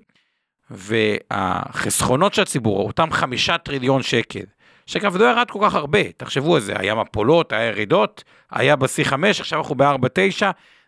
והחסכונות 0.70 2.34
של 2.34 2.42
הציבור, 2.42 2.88
אותם 2.88 3.12
חמישה 3.12 3.58
טריליון 3.58 4.04
שקל, 4.04 4.44
שאגב 4.92 5.18
לא 5.18 5.26
ירד 5.26 5.52
כל 5.52 5.60
כך 5.64 5.76
הרבה, 5.76 6.12
תחשבו 6.18 6.56
על 6.56 6.62
זה, 6.62 6.74
היה 6.76 6.96
מפולות, 6.96 7.52
היה 7.52 7.66
ירידות, 7.66 8.24
היה 8.52 8.76
בשיא 8.76 9.04
5, 9.04 9.42
עכשיו 9.42 9.60
אנחנו 9.60 9.76
ב-4.9, 9.76 10.44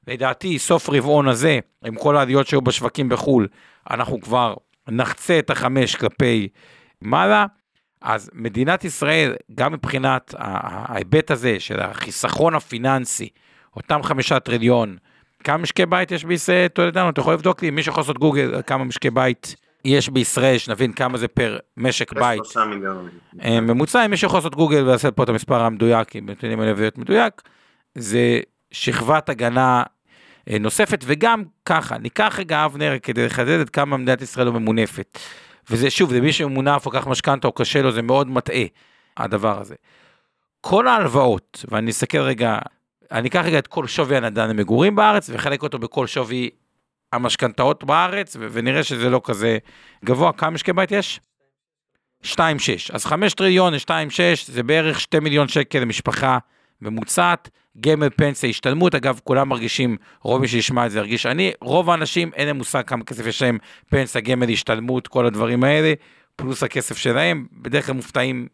לדעתי 0.08 0.60
סוף 0.60 0.90
רבעון 0.90 1.28
הזה, 1.28 1.60
עם 1.86 1.96
כל 1.96 2.18
העליות 2.18 2.48
שהיו 2.48 2.62
בשווקים 2.62 3.10
בחו"ל, 3.10 3.48
אנחנו 3.92 4.22
כבר 4.22 4.54
נחצה 4.88 5.40
את 5.40 5.50
החמש 5.50 5.96
כלפי 5.96 6.48
מעלה. 7.02 7.46
אז 8.02 8.30
מדינת 8.34 8.84
ישראל, 8.84 9.36
גם 9.56 9.74
מבחינת 9.74 10.36
ההיבט 10.38 11.32
הזה 11.32 11.60
של 11.60 11.80
החיסכון 11.80 12.56
הפיננסי, 12.56 13.30
אותם 13.76 14.04
חמישה 14.04 14.40
טריליון, 14.40 14.98
כמה 15.44 15.58
משקי 15.58 15.86
בית 15.86 16.12
יש 16.12 16.26
בישראל, 16.26 16.68
תולדנו, 16.68 17.10
אתה 17.10 17.22
יכול 17.22 17.34
לבדוק 17.34 17.62
לי, 17.62 17.70
מי 17.70 17.84
שיכול 17.84 18.02
לעשות 18.02 18.18
גוגל, 18.18 18.62
כמה 18.68 18.84
משקי 18.84 19.10
בית 19.10 19.56
יש 19.86 20.10
בישראל, 20.10 20.58
שנבין 20.58 20.94
כמה 20.94 21.18
זה 21.18 21.28
פר 21.28 21.58
משק 21.78 22.14
בית. 22.14 22.42
אה, 23.44 23.62
ממוצע, 23.62 24.06
אם 24.06 24.12
מי 24.12 24.18
שיכול 24.18 24.38
לעשות 24.38 24.56
גוגל 24.56 24.84
ולעשות 24.84 25.16
פה 25.16 25.24
את 25.24 25.30
המספר 25.30 25.62
המדויק, 25.62 26.16
אם 26.16 26.30
נתונים 26.30 26.60
האלה 26.60 26.74
להיות 26.74 26.98
מדויק, 26.98 27.42
זה 27.96 28.40
שכבת 28.72 29.30
הגנה 29.30 29.84
אה, 30.50 30.60
נוספת, 30.60 31.04
וגם 31.08 31.44
ככה, 31.66 31.98
ניקח 31.98 32.36
רגע 32.40 32.66
אבנר 32.66 33.00
כדי 33.04 33.26
לחדד 33.26 33.60
את 33.60 33.70
כמה 33.70 33.98
מדינת 33.98 34.22
ישראל 34.22 34.46
לא 34.46 34.54
ממונפת. 34.54 35.20
וזה 35.70 35.90
שוב, 35.90 36.10
זה 36.10 36.22
מי 36.22 36.34
שממונף 36.34 36.86
או 36.86 36.92
כך 36.92 37.08
משכנתה 37.08 37.48
או 37.48 37.52
קשה 37.52 37.82
לו, 37.82 37.92
זה 37.92 38.02
מאוד 38.02 38.28
מטעה, 38.28 38.64
הדבר 39.18 39.62
הזה. 39.62 39.76
כל 40.62 40.88
ההלוואות, 40.88 41.66
ואני 41.72 41.92
אסתכל 41.92 42.18
רגע, 42.18 42.60
אני 43.12 43.30
אקח 43.30 43.42
רגע 43.46 43.60
את 43.60 43.68
כל 43.68 43.88
שווי 43.88 44.18
הנדל"ן 44.18 44.50
למגורים 44.50 44.96
בארץ, 44.96 45.30
וחלק 45.34 45.64
אותו 45.64 45.80
בכל 45.80 46.08
שווי 46.08 46.50
המשכנתאות 47.14 47.84
בארץ, 47.84 48.36
ונראה 48.40 48.84
שזה 48.84 49.10
לא 49.10 49.22
כזה 49.24 49.58
גבוה. 50.06 50.34
כמה 50.34 50.50
משקי 50.50 50.74
בית 50.74 50.92
יש? 50.92 51.20
2.6. 52.24 52.32
אז 52.94 53.06
5 53.06 53.34
טריליון 53.34 53.74
ל-2.6 53.74 54.46
זה 54.46 54.64
בערך 54.64 55.00
2 55.00 55.24
מיליון 55.24 55.48
שקל 55.48 55.80
למשפחה 55.80 56.38
ממוצעת. 56.82 57.50
גמל 57.80 58.10
פנסיה 58.10 58.50
השתלמות, 58.50 58.96
אגב, 58.96 59.20
כולם 59.24 59.50
מרגישים, 59.50 59.98
רוב 60.22 60.42
מי 60.42 60.48
שישמע 60.48 60.86
את 60.86 60.92
זה 60.92 61.00
ירגיש 61.00 61.26
אני, 61.26 61.52
רוב 61.62 61.90
האנשים 61.90 62.32
אין 62.36 62.48
להם 62.48 62.58
מושג 62.58 62.82
כמה 62.82 63.04
כסף 63.04 63.26
יש 63.26 63.42
להם, 63.42 63.58
פנסיה, 63.90 64.22
גמל, 64.22 64.50
השתלמות, 64.50 65.08
כל 65.08 65.26
הדברים 65.26 65.64
האלה, 65.64 65.94
פלוס 66.36 66.64
הכסף 66.64 66.98
שלהם, 66.98 67.46
בדרך 67.52 67.86
כלל 67.86 67.96
מופתעים 67.96 68.48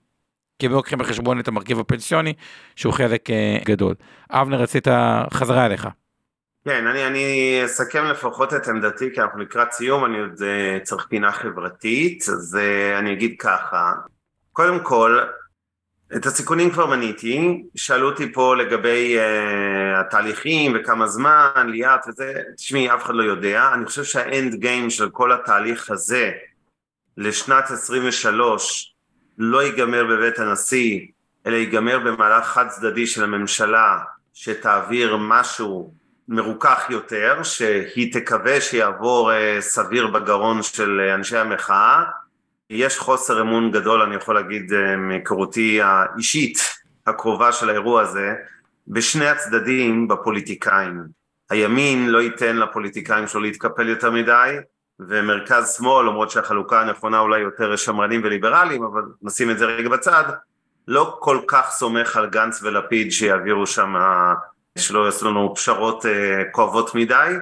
כי 0.59 0.65
הם 0.65 0.71
לא 0.71 0.77
לוקחים 0.77 0.99
בחשבון 0.99 1.39
את 1.39 1.47
המרכיב 1.47 1.79
הפנסיוני, 1.79 2.33
שהוא 2.75 2.93
חלק 2.93 3.29
uh, 3.29 3.65
גדול. 3.65 3.95
אבנר, 4.31 4.61
רצית 4.61 4.87
חזרה 5.33 5.65
אליך. 5.65 5.87
כן, 6.65 6.87
אני, 6.87 7.07
אני 7.07 7.61
אסכם 7.65 8.05
לפחות 8.05 8.53
את 8.53 8.67
עמדתי, 8.67 9.13
כי 9.13 9.21
אנחנו 9.21 9.39
לקראת 9.39 9.71
סיום, 9.71 10.05
אני 10.05 10.19
עוד 10.19 10.33
uh, 10.33 10.83
צריך 10.83 11.05
פינה 11.09 11.31
חברתית, 11.31 12.23
אז 12.29 12.57
uh, 12.61 12.99
אני 12.99 13.13
אגיד 13.13 13.35
ככה, 13.39 13.93
קודם 14.51 14.83
כל, 14.83 15.19
את 16.15 16.25
הסיכונים 16.25 16.71
כבר 16.71 16.85
מניתי, 16.85 17.63
שאלו 17.75 18.09
אותי 18.09 18.33
פה 18.33 18.55
לגבי 18.55 19.17
uh, 19.17 19.99
התהליכים 19.99 20.75
וכמה 20.75 21.07
זמן, 21.07 21.67
ליאת 21.69 21.99
וזה, 22.07 22.33
תשמעי, 22.55 22.93
אף 22.93 23.03
אחד 23.03 23.13
לא 23.15 23.23
יודע, 23.23 23.69
אני 23.73 23.85
חושב 23.85 24.03
שהאנד 24.03 24.55
גיים 24.55 24.89
של 24.89 25.09
כל 25.09 25.31
התהליך 25.31 25.91
הזה 25.91 26.31
לשנת 27.17 27.71
23 27.71 28.95
לא 29.37 29.63
ייגמר 29.63 30.05
בבית 30.05 30.39
הנשיא, 30.39 31.07
אלא 31.45 31.55
ייגמר 31.55 31.99
במהלך 31.99 32.45
חד 32.45 32.67
צדדי 32.67 33.07
של 33.07 33.23
הממשלה 33.23 33.99
שתעביר 34.33 35.17
משהו 35.17 35.98
מרוכך 36.31 36.85
יותר, 36.89 37.43
שהיא 37.43 38.13
תקווה 38.13 38.61
שיעבור 38.61 39.31
uh, 39.31 39.61
סביר 39.61 40.07
בגרון 40.07 40.63
של 40.63 41.09
uh, 41.09 41.15
אנשי 41.15 41.37
המחאה 41.37 42.03
יש 42.69 42.99
חוסר 42.99 43.41
אמון 43.41 43.71
גדול, 43.71 44.01
אני 44.01 44.15
יכול 44.15 44.35
להגיד 44.35 44.73
אה, 44.73 44.95
מהיכרותי 44.95 45.81
האישית 45.81 46.59
הקרובה 47.07 47.51
של 47.51 47.69
האירוע 47.69 48.01
הזה, 48.01 48.33
בשני 48.87 49.27
הצדדים 49.27 50.07
בפוליטיקאים. 50.07 51.03
הימין 51.49 52.09
לא 52.09 52.21
ייתן 52.21 52.55
לפוליטיקאים 52.57 53.27
שלו 53.27 53.41
להתקפל 53.41 53.89
יותר 53.89 54.11
מדי, 54.11 54.55
ומרכז 54.99 55.75
שמאל, 55.77 56.05
למרות 56.05 56.31
שהחלוקה 56.31 56.81
הנכונה 56.81 57.19
אולי 57.19 57.39
יותר 57.39 57.75
שמרנים 57.75 58.21
וליברליים, 58.23 58.83
אבל 58.83 59.01
נשים 59.21 59.51
את 59.51 59.57
זה 59.57 59.65
רגע 59.65 59.89
בצד, 59.89 60.23
לא 60.87 61.17
כל 61.19 61.39
כך 61.47 61.69
סומך 61.69 62.17
על 62.17 62.29
גנץ 62.29 62.63
ולפיד 62.63 63.11
שיעבירו 63.11 63.67
שם, 63.67 63.93
שלא 64.79 65.05
יעשו 65.05 65.29
לנו 65.29 65.55
פשרות 65.55 66.05
אה, 66.05 66.43
כואבות 66.51 66.95
מדי, 66.95 67.35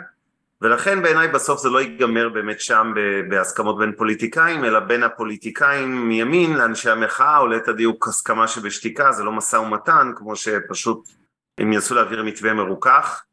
ולכן 0.62 1.02
בעיניי 1.02 1.28
בסוף 1.28 1.62
זה 1.62 1.70
לא 1.70 1.82
ייגמר 1.82 2.30
באמת 2.30 2.62
שם 2.62 2.94
בהסכמות 3.30 3.78
בין 3.78 3.94
פוליטיקאים, 3.98 4.66
אלא 4.66 4.80
בין 4.80 5.04
הפוליטיקאים 5.04 6.08
מימין 6.08 6.54
לאנשי 6.54 6.90
המחאה, 6.90 7.38
או 7.38 7.48
ליתר 7.48 7.72
דיוק 7.72 8.08
הסכמה 8.08 8.48
שבשתיקה, 8.48 9.12
זה 9.12 9.24
לא 9.24 9.32
משא 9.32 9.56
ומתן, 9.56 10.12
כמו 10.16 10.36
שפשוט 10.36 11.10
הם 11.58 11.74
ינסו 11.74 11.96
להעביר 11.96 12.24
מתווה 12.24 12.54
מרוכך, 12.54 13.24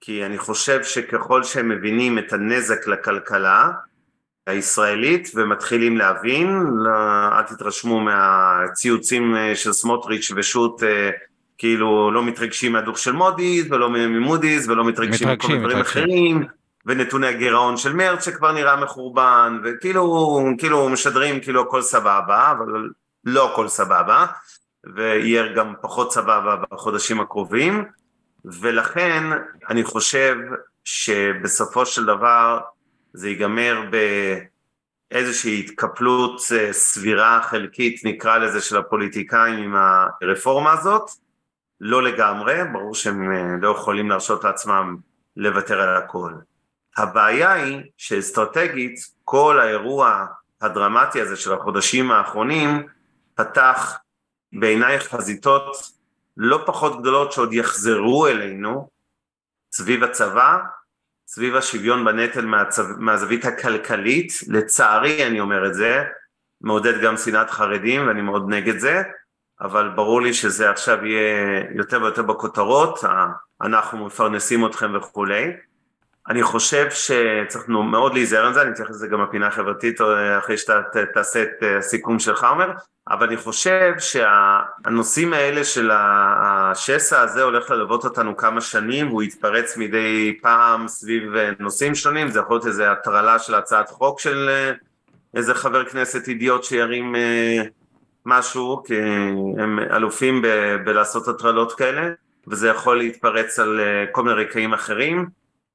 כי 0.00 0.26
אני 0.26 0.38
חושב 0.38 0.84
שככל 0.84 1.42
שהם 1.42 1.68
מבינים 1.68 2.18
את 2.18 2.32
הנזק 2.32 2.86
לכלכלה 2.86 3.70
הישראלית 4.46 5.30
ומתחילים 5.34 5.96
להבין, 5.96 6.62
לא, 6.74 6.90
אל 7.38 7.42
תתרשמו 7.42 8.00
מהציוצים 8.00 9.34
של 9.54 9.72
סמוטריץ' 9.72 10.32
ושות' 10.36 10.82
כאילו 11.58 12.10
לא 12.10 12.22
מתרגשים 12.22 12.72
מהדוח 12.72 12.96
של 12.96 13.12
מודי'ס 13.12 13.66
ולא 13.70 13.90
ממודי'ס 13.90 14.68
ולא 14.68 14.84
מתרגשים 14.84 15.28
מכל 15.28 15.48
מיני 15.48 15.60
דברים 15.60 15.80
אחרים 15.80 16.46
ונתוני 16.86 17.26
הגירעון 17.26 17.76
של 17.76 17.92
מרץ 17.92 18.24
שכבר 18.24 18.52
נראה 18.52 18.76
מחורבן, 18.76 19.58
וכאילו 19.64 20.38
כאילו 20.58 20.88
משדרים 20.88 21.40
כאילו 21.40 21.62
הכל 21.62 21.82
סבבה, 21.82 22.50
אבל 22.50 22.90
לא 23.24 23.52
הכל 23.52 23.68
סבבה, 23.68 24.26
ויהיה 24.94 25.52
גם 25.52 25.74
פחות 25.80 26.12
סבבה 26.12 26.56
בחודשים 26.70 27.20
הקרובים, 27.20 27.84
ולכן 28.44 29.24
אני 29.70 29.84
חושב 29.84 30.36
שבסופו 30.84 31.86
של 31.86 32.04
דבר 32.04 32.58
זה 33.12 33.28
ייגמר 33.28 33.82
באיזושהי 35.10 35.60
התקפלות 35.60 36.40
אה, 36.56 36.72
סבירה 36.72 37.40
חלקית 37.42 38.00
נקרא 38.04 38.38
לזה 38.38 38.60
של 38.60 38.76
הפוליטיקאים 38.76 39.54
עם 39.54 39.74
הרפורמה 40.22 40.72
הזאת, 40.72 41.10
לא 41.80 42.02
לגמרי, 42.02 42.54
ברור 42.72 42.94
שהם 42.94 43.32
אה, 43.32 43.56
לא 43.60 43.68
יכולים 43.68 44.10
להרשות 44.10 44.44
לעצמם 44.44 44.96
לוותר 45.36 45.80
על 45.80 45.96
הכל. 45.96 46.32
הבעיה 46.96 47.52
היא 47.52 47.82
שאסטרטגית 47.96 49.00
כל 49.24 49.60
האירוע 49.60 50.26
הדרמטי 50.60 51.20
הזה 51.20 51.36
של 51.36 51.52
החודשים 51.52 52.10
האחרונים 52.10 52.86
פתח 53.34 53.98
בעיניי 54.52 54.98
חזיתות 55.00 55.76
לא 56.36 56.62
פחות 56.66 57.00
גדולות 57.00 57.32
שעוד 57.32 57.52
יחזרו 57.52 58.26
אלינו 58.26 58.88
סביב 59.72 60.04
הצבא, 60.04 60.58
סביב 61.26 61.56
השוויון 61.56 62.04
בנטל 62.04 62.46
מהצו... 62.46 62.82
מהזווית 62.98 63.44
הכלכלית, 63.44 64.32
לצערי 64.48 65.26
אני 65.26 65.40
אומר 65.40 65.66
את 65.66 65.74
זה, 65.74 66.04
מעודד 66.60 67.00
גם 67.00 67.16
שנאת 67.16 67.50
חרדים 67.50 68.06
ואני 68.06 68.22
מאוד 68.22 68.48
נגד 68.48 68.78
זה, 68.78 69.02
אבל 69.60 69.88
ברור 69.88 70.22
לי 70.22 70.34
שזה 70.34 70.70
עכשיו 70.70 71.06
יהיה 71.06 71.62
יותר 71.74 72.02
ויותר 72.02 72.22
בכותרות, 72.22 73.04
אנחנו 73.62 74.06
מפרנסים 74.06 74.66
אתכם 74.66 74.92
וכולי. 74.96 75.52
אני 76.28 76.42
חושב 76.42 76.90
שצריך 76.90 77.68
מאוד 77.68 78.14
להיזהר 78.14 78.46
על 78.46 78.54
זה, 78.54 78.62
אני 78.62 78.70
אתייחס 78.70 78.90
לזה 78.90 79.08
גם 79.08 79.24
בפינה 79.24 79.46
החברתית 79.46 80.00
אחרי 80.38 80.58
שאתה 80.58 80.80
תעשה 81.14 81.42
את 81.42 81.62
הסיכום 81.78 82.18
שלך 82.18 82.46
אומר, 82.50 82.70
אבל 83.08 83.26
אני 83.26 83.36
חושב 83.36 83.92
שהנושאים 83.98 85.32
האלה 85.32 85.64
של 85.64 85.90
השסע 85.94 87.20
הזה 87.20 87.42
הולך 87.42 87.70
ללוות 87.70 88.04
אותנו 88.04 88.36
כמה 88.36 88.60
שנים 88.60 89.08
והוא 89.08 89.22
יתפרץ 89.22 89.76
מדי 89.76 90.38
פעם 90.42 90.88
סביב 90.88 91.22
נושאים 91.58 91.94
שונים, 91.94 92.28
זה 92.28 92.38
יכול 92.38 92.54
להיות 92.54 92.66
איזה 92.66 92.92
הטרלה 92.92 93.38
של 93.38 93.54
הצעת 93.54 93.90
חוק 93.90 94.20
של 94.20 94.50
איזה 95.34 95.54
חבר 95.54 95.84
כנסת 95.84 96.28
אידיוט 96.28 96.64
שירים 96.64 97.14
משהו, 98.28 98.82
כי 98.86 99.00
הם 99.58 99.78
אלופים 99.78 100.42
ב- 100.42 100.76
בלעשות 100.84 101.28
הטרלות 101.28 101.72
כאלה, 101.72 102.08
וזה 102.46 102.68
יכול 102.68 102.98
להתפרץ 102.98 103.58
על 103.58 103.80
כל 104.12 104.22
מיני 104.22 104.42
רקעים 104.42 104.74
אחרים. 104.74 105.26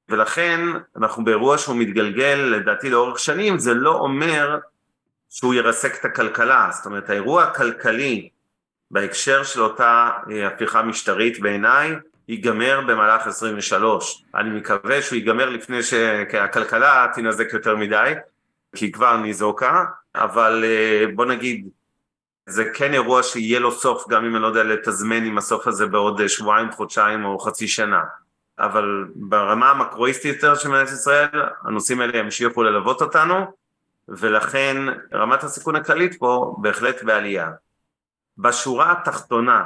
ולכן 0.08 0.60
אנחנו 0.96 1.24
באירוע 1.24 1.58
שהוא 1.58 1.76
מתגלגל 1.76 2.34
לדעתי 2.34 2.90
לאורך 2.90 3.18
שנים, 3.18 3.58
זה 3.58 3.74
לא 3.74 3.94
אומר 3.94 4.58
שהוא 5.30 5.54
ירסק 5.54 6.00
את 6.00 6.04
הכלכלה, 6.04 6.68
זאת 6.72 6.86
אומרת 6.86 7.10
האירוע 7.10 7.42
הכלכלי 7.42 8.28
בהקשר 8.90 9.44
של 9.44 9.62
אותה 9.62 10.10
אה, 10.30 10.46
הפיכה 10.46 10.82
משטרית 10.82 11.40
בעיניי 11.40 11.94
ייגמר 12.28 12.80
במהלך 12.86 13.26
23, 13.26 14.24
אני 14.34 14.50
מקווה 14.50 15.02
שהוא 15.02 15.16
ייגמר 15.16 15.50
לפני 15.50 15.82
שהכלכלה 15.82 17.06
תינזק 17.14 17.52
יותר 17.52 17.76
מדי, 17.76 18.12
כי 18.76 18.84
היא 18.84 18.92
כבר 18.92 19.16
ניזוקה, 19.16 19.84
אבל 20.14 20.64
אה, 20.64 21.04
בוא 21.14 21.24
נגיד 21.24 21.68
זה 22.46 22.64
כן 22.74 22.92
אירוע 22.92 23.22
שיהיה 23.22 23.60
לו 23.60 23.72
סוף 23.72 24.08
גם 24.08 24.24
אם 24.24 24.34
אני 24.34 24.42
לא 24.42 24.46
יודע 24.46 24.62
לתזמן 24.62 25.24
עם 25.24 25.38
הסוף 25.38 25.66
הזה 25.66 25.86
בעוד 25.86 26.26
שבועיים, 26.26 26.72
חודשיים 26.72 27.24
או 27.24 27.38
חצי 27.38 27.68
שנה 27.68 28.00
אבל 28.58 29.08
ברמה 29.14 29.70
המקרואיסטית 29.70 30.34
יותר 30.34 30.54
של 30.54 30.68
מדינת 30.68 30.88
ישראל, 30.88 31.42
הנושאים 31.62 32.00
האלה 32.00 32.18
ימשיכו 32.18 32.62
ללוות 32.62 33.02
אותנו, 33.02 33.34
ולכן 34.08 34.76
רמת 35.14 35.44
הסיכון 35.44 35.76
הכללית 35.76 36.18
פה 36.18 36.56
בהחלט 36.58 37.02
בעלייה. 37.02 37.50
בשורה 38.38 38.92
התחתונה, 38.92 39.64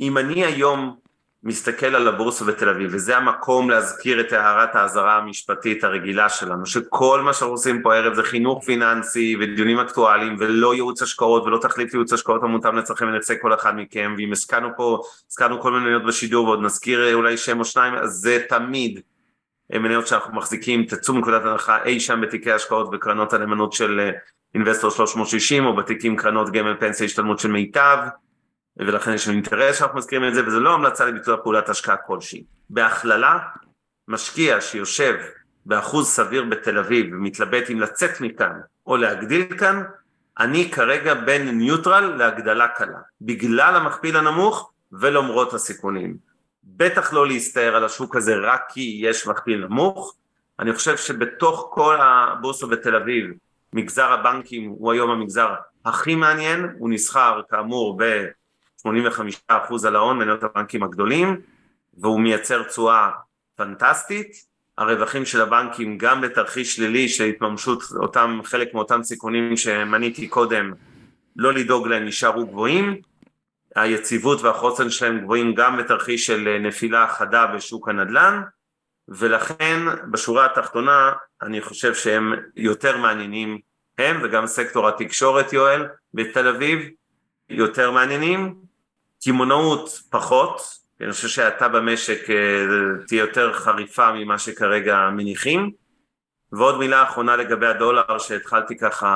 אם 0.00 0.18
אני 0.18 0.44
היום 0.44 0.96
מסתכל 1.44 1.94
על 1.94 2.08
הבורסה 2.08 2.44
בתל 2.44 2.68
אביב, 2.68 2.90
וזה 2.92 3.16
המקום 3.16 3.70
להזכיר 3.70 4.20
את 4.20 4.32
הערת 4.32 4.74
האזהרה 4.74 5.16
המשפטית 5.16 5.84
הרגילה 5.84 6.28
שלנו, 6.28 6.66
שכל 6.66 7.22
מה 7.22 7.32
שאנחנו 7.32 7.54
עושים 7.54 7.82
פה 7.82 7.94
הערב 7.94 8.14
זה 8.14 8.22
חינוך 8.22 8.64
פיננסי 8.64 9.36
ודיונים 9.40 9.78
אקטואליים 9.78 10.36
ולא 10.38 10.74
ייעוץ 10.74 11.02
השקעות 11.02 11.44
ולא 11.44 11.58
תחליף 11.58 11.94
ייעוץ 11.94 12.12
השקעות 12.12 12.42
המותאם 12.42 12.76
לצרכי 12.76 13.04
ונצא 13.04 13.34
כל 13.40 13.54
אחד 13.54 13.76
מכם, 13.76 14.14
ואם 14.18 14.32
הזכרנו 14.32 14.68
פה, 14.76 15.00
הזכרנו 15.30 15.60
כל 15.60 15.72
מיני 15.72 15.84
מניות 15.84 16.04
בשידור 16.04 16.46
ועוד 16.46 16.62
נזכיר 16.62 17.14
אולי 17.14 17.36
שם 17.36 17.60
או 17.60 17.64
שניים, 17.64 17.94
אז 17.94 18.10
זה 18.10 18.38
תמיד 18.48 19.00
מניות 19.72 20.06
שאנחנו 20.06 20.34
מחזיקים, 20.34 20.84
תצאו 20.84 21.14
מנקודת 21.14 21.42
הנחה 21.44 21.84
אי 21.84 22.00
שם 22.00 22.20
בתיקי 22.20 22.52
השקעות 22.52 22.88
וקרנות 22.92 23.32
הנאמנות 23.32 23.72
של 23.72 24.10
אינבסטור 24.54 24.90
360 24.90 25.66
או 25.66 25.76
בתיקים 25.76 26.16
קרנות 26.16 26.50
גמל 26.50 26.76
פנסיה 26.80 27.06
השתלמות 27.06 27.38
של 27.38 27.50
מיטב 27.50 27.98
ולכן 28.76 29.12
יש 29.12 29.28
לנו 29.28 29.36
אינטרס 29.36 29.78
שאנחנו 29.78 29.98
מזכירים 29.98 30.28
את 30.28 30.34
זה 30.34 30.46
וזה 30.46 30.60
לא 30.60 30.74
המלצה 30.74 31.04
לביצוע 31.04 31.36
פעולת 31.42 31.68
השקעה 31.68 31.96
כלשהי. 31.96 32.44
בהכללה, 32.70 33.38
משקיע 34.08 34.60
שיושב 34.60 35.14
באחוז 35.66 36.08
סביר 36.08 36.44
בתל 36.44 36.78
אביב 36.78 37.14
ומתלבט 37.14 37.70
אם 37.70 37.80
לצאת 37.80 38.20
מכאן 38.20 38.60
או 38.86 38.96
להגדיל 38.96 39.58
כאן, 39.58 39.82
אני 40.38 40.70
כרגע 40.70 41.14
בין 41.14 41.58
ניוטרל 41.58 42.04
להגדלה 42.16 42.68
קלה, 42.68 42.98
בגלל 43.20 43.76
המכפיל 43.76 44.16
הנמוך 44.16 44.72
ולמרות 44.92 45.54
הסיכונים. 45.54 46.16
בטח 46.64 47.12
לא 47.12 47.26
להסתער 47.26 47.76
על 47.76 47.84
השוק 47.84 48.16
הזה 48.16 48.36
רק 48.36 48.62
כי 48.68 49.00
יש 49.02 49.26
מכפיל 49.26 49.66
נמוך, 49.66 50.14
אני 50.58 50.72
חושב 50.72 50.96
שבתוך 50.96 51.68
כל 51.70 51.96
הבורסה 52.00 52.66
בתל 52.66 52.96
אביב, 52.96 53.30
מגזר 53.72 54.12
הבנקים 54.12 54.70
הוא 54.70 54.92
היום 54.92 55.10
המגזר 55.10 55.54
הכי 55.84 56.14
מעניין, 56.14 56.66
הוא 56.78 56.90
נסחר 56.90 57.40
כאמור 57.50 57.96
ב... 57.98 58.24
85% 58.86 59.86
על 59.86 59.96
ההון 59.96 60.18
מניות 60.18 60.42
הבנקים 60.42 60.82
הגדולים 60.82 61.40
והוא 61.94 62.20
מייצר 62.20 62.62
תשואה 62.62 63.10
פנטסטית. 63.56 64.54
הרווחים 64.78 65.24
של 65.24 65.40
הבנקים 65.40 65.98
גם 65.98 66.20
בתרחיש 66.20 66.76
שלילי 66.76 67.08
של 67.08 67.24
התממשות 67.24 67.82
אותם 67.96 68.40
חלק 68.44 68.74
מאותם 68.74 69.02
סיכונים 69.02 69.56
שמניתי 69.56 70.28
קודם 70.28 70.72
לא 71.36 71.52
לדאוג 71.52 71.88
להם 71.88 72.04
נשארו 72.04 72.46
גבוהים. 72.46 73.00
היציבות 73.74 74.42
והחוסן 74.42 74.90
שלהם 74.90 75.20
גבוהים 75.20 75.54
גם 75.54 75.76
בתרחיש 75.76 76.26
של 76.26 76.58
נפילה 76.60 77.08
חדה 77.08 77.46
בשוק 77.46 77.88
הנדל"ן. 77.88 78.42
ולכן 79.08 79.80
בשורה 80.10 80.44
התחתונה 80.46 81.12
אני 81.42 81.60
חושב 81.60 81.94
שהם 81.94 82.32
יותר 82.56 82.96
מעניינים 82.96 83.58
הם 83.98 84.20
וגם 84.22 84.46
סקטור 84.46 84.88
התקשורת 84.88 85.52
יואל 85.52 85.86
בתל 86.14 86.48
אביב 86.48 86.88
יותר 87.48 87.90
מעניינים 87.90 88.54
קמעונאות 89.24 89.88
פחות, 90.10 90.60
אני 91.00 91.12
חושב 91.12 91.28
שהאטה 91.28 91.68
במשק 91.68 92.30
אה, 92.30 92.64
תהיה 93.06 93.20
יותר 93.20 93.52
חריפה 93.52 94.12
ממה 94.12 94.38
שכרגע 94.38 95.10
מניחים. 95.16 95.70
ועוד 96.52 96.78
מילה 96.78 97.02
אחרונה 97.02 97.36
לגבי 97.36 97.66
הדולר 97.66 98.18
שהתחלתי 98.18 98.78
ככה 98.78 99.06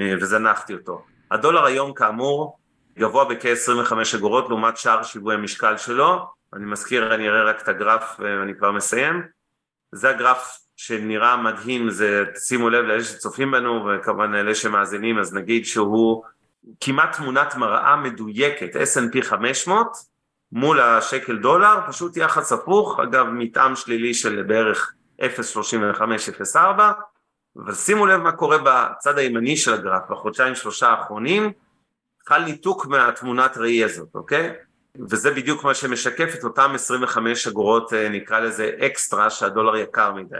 אה, 0.00 0.14
וזנחתי 0.20 0.74
אותו. 0.74 1.04
הדולר 1.30 1.64
היום 1.64 1.94
כאמור 1.94 2.58
גבוה 2.98 3.24
בכ-25 3.24 4.16
אגורות 4.16 4.48
לעומת 4.48 4.76
שאר 4.76 5.02
שיווי 5.02 5.34
המשקל 5.34 5.76
שלו. 5.76 6.26
אני 6.54 6.64
מזכיר, 6.64 7.14
אני 7.14 7.28
אראה 7.28 7.42
רק 7.42 7.62
את 7.62 7.68
הגרף 7.68 8.16
ואני 8.18 8.54
כבר 8.54 8.72
מסיים. 8.72 9.22
זה 9.92 10.10
הגרף 10.10 10.58
שנראה 10.76 11.36
מדהים, 11.36 11.90
זה 11.90 12.24
שימו 12.38 12.70
לב 12.70 12.84
לאלה 12.84 13.04
שצופים 13.04 13.50
בנו 13.50 13.86
וכמובן 13.86 14.32
לאלה 14.32 14.54
שמאזינים 14.54 15.18
אז 15.18 15.34
נגיד 15.34 15.64
שהוא 15.64 16.24
כמעט 16.80 17.16
תמונת 17.16 17.54
מראה 17.54 17.96
מדויקת, 17.96 18.76
S&P 18.76 19.22
500 19.22 19.88
מול 20.52 20.80
השקל 20.80 21.36
דולר, 21.36 21.78
פשוט 21.88 22.16
יחס 22.16 22.52
הפוך, 22.52 23.00
אגב 23.00 23.26
מתאם 23.26 23.76
שלילי 23.76 24.14
של 24.14 24.42
בערך 24.42 24.94
0.35-0.4 25.20 26.58
אבל 27.56 27.74
שימו 27.74 28.06
לב 28.06 28.20
מה 28.20 28.32
קורה 28.32 28.58
בצד 28.64 29.18
הימני 29.18 29.56
של 29.56 29.74
הגרף, 29.74 30.02
בחודשיים 30.10 30.54
שלושה 30.54 30.88
האחרונים 30.88 31.52
חל 32.28 32.44
ניתוק 32.44 32.86
מהתמונת 32.86 33.56
ראי 33.56 33.84
הזאת, 33.84 34.08
אוקיי? 34.14 34.52
וזה 35.10 35.30
בדיוק 35.30 35.64
מה 35.64 35.74
שמשקף 35.74 36.34
את 36.38 36.44
אותם 36.44 36.70
25 36.74 37.46
אגורות 37.46 37.92
אה, 37.92 38.08
נקרא 38.08 38.40
לזה 38.40 38.70
אקסטרה 38.86 39.30
שהדולר 39.30 39.76
יקר 39.76 40.12
מדי 40.12 40.36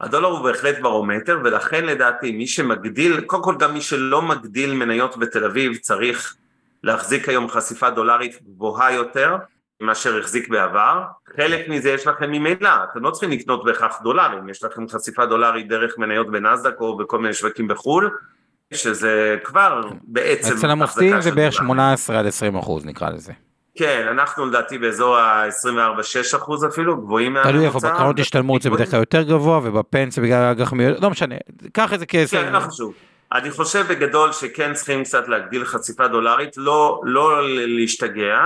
הדולר 0.00 0.28
הוא 0.28 0.40
בהחלט 0.40 0.78
ברומטר 0.82 1.38
ולכן 1.44 1.84
לדעתי 1.84 2.32
מי 2.32 2.46
שמגדיל, 2.46 3.20
קודם 3.20 3.42
כל 3.42 3.54
גם 3.58 3.74
מי 3.74 3.80
שלא 3.80 4.22
מגדיל 4.22 4.74
מניות 4.74 5.16
בתל 5.16 5.44
אביב 5.44 5.76
צריך 5.76 6.36
להחזיק 6.82 7.28
היום 7.28 7.48
חשיפה 7.48 7.90
דולרית 7.90 8.42
גבוהה 8.42 8.92
יותר 8.92 9.36
מאשר 9.80 10.18
החזיק 10.18 10.48
בעבר, 10.48 11.02
חלק 11.36 11.68
מזה 11.68 11.90
יש 11.90 12.06
לכם 12.06 12.30
ממילא, 12.30 12.70
אתם 12.90 13.02
לא 13.02 13.10
צריכים 13.10 13.30
לקנות 13.30 13.64
בהכרח 13.64 14.02
דולרים, 14.02 14.48
יש 14.48 14.64
לכם 14.64 14.88
חשיפה 14.88 15.26
דולרית 15.26 15.68
דרך 15.68 15.98
מניות 15.98 16.30
בנסדק 16.30 16.80
או 16.80 16.96
בכל 16.96 17.18
מיני 17.18 17.34
שווקים 17.34 17.68
בחו"ל, 17.68 18.10
שזה 18.74 19.36
כבר 19.44 19.82
בעצם... 20.02 20.54
אצל 20.56 20.70
המופתים 20.70 21.20
זה 21.20 21.30
בערך 21.30 21.52
18 21.52 22.18
עד 22.18 22.26
20 22.26 22.56
אחוז 22.56 22.86
נקרא 22.86 23.10
לזה. 23.10 23.32
כן, 23.80 24.06
אנחנו 24.10 24.46
לדעתי 24.46 24.78
באזור 24.78 25.16
ה-24-6 25.16 26.36
אחוז 26.36 26.64
אפילו, 26.64 26.96
גבוהים 26.96 27.32
מהממוצע. 27.32 27.52
תלוי 27.52 27.66
איפה, 27.66 27.78
בקרנות 27.78 28.18
השתלמות 28.20 28.62
זה 28.62 28.70
בדרך 28.70 28.90
כלל 28.90 29.00
יותר 29.00 29.22
גבוה, 29.22 29.60
ובפנסיה 29.62 30.22
בגלל 30.22 30.50
הגחמיות, 30.50 31.00
לא 31.00 31.10
משנה, 31.10 31.34
קח 31.72 31.92
את 31.92 31.98
זה 31.98 32.06
כסף. 32.06 32.30
כן, 32.30 32.52
לא 32.52 32.60
חשוב. 32.60 32.94
אני 33.32 33.50
חושב 33.50 33.84
בגדול 33.88 34.32
שכן 34.32 34.74
צריכים 34.74 35.04
קצת 35.04 35.28
להגדיל 35.28 35.64
חשיפה 35.64 36.08
דולרית, 36.08 36.56
לא, 36.56 37.00
לא 37.04 37.40
להשתגע, 37.52 38.36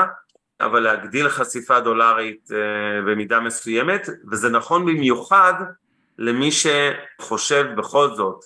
אבל 0.60 0.80
להגדיל 0.80 1.28
חשיפה 1.28 1.80
דולרית 1.80 2.48
אה, 2.52 3.02
במידה 3.02 3.40
מסוימת, 3.40 4.08
וזה 4.30 4.48
נכון 4.48 4.86
במיוחד 4.86 5.54
למי 6.18 6.50
שחושב 6.52 7.66
בכל 7.76 8.14
זאת 8.14 8.44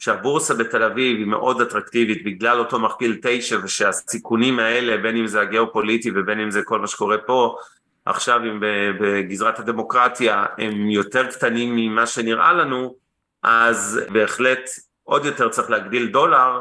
שהבורסה 0.00 0.54
בתל 0.54 0.82
אביב 0.82 1.16
היא 1.16 1.26
מאוד 1.26 1.60
אטרקטיבית 1.60 2.24
בגלל 2.24 2.58
אותו 2.58 2.78
מכפיל 2.78 3.18
תשע 3.22 3.58
ושהסיכונים 3.62 4.58
האלה 4.58 4.96
בין 4.96 5.16
אם 5.16 5.26
זה 5.26 5.40
הגיאופוליטי 5.40 6.10
ובין 6.14 6.40
אם 6.40 6.50
זה 6.50 6.62
כל 6.62 6.80
מה 6.80 6.86
שקורה 6.86 7.18
פה 7.18 7.56
עכשיו 8.04 8.40
אם 8.44 8.60
בגזרת 9.00 9.58
הדמוקרטיה 9.58 10.46
הם 10.58 10.90
יותר 10.90 11.26
קטנים 11.26 11.76
ממה 11.76 12.06
שנראה 12.06 12.52
לנו 12.52 12.94
אז 13.42 14.00
בהחלט 14.12 14.70
עוד 15.04 15.24
יותר 15.24 15.48
צריך 15.48 15.70
להגדיל 15.70 16.06
דולר 16.06 16.60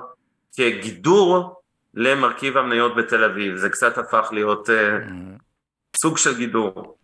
כגידור 0.55 1.61
למרכיב 1.93 2.57
המניות 2.57 2.95
בתל 2.95 3.23
אביב. 3.23 3.55
זה 3.55 3.69
קצת 3.69 3.97
הפך 3.97 4.29
להיות 4.31 4.69
uh, 4.69 4.73
סוג 5.97 6.17
של 6.17 6.37
גידור 6.37 6.97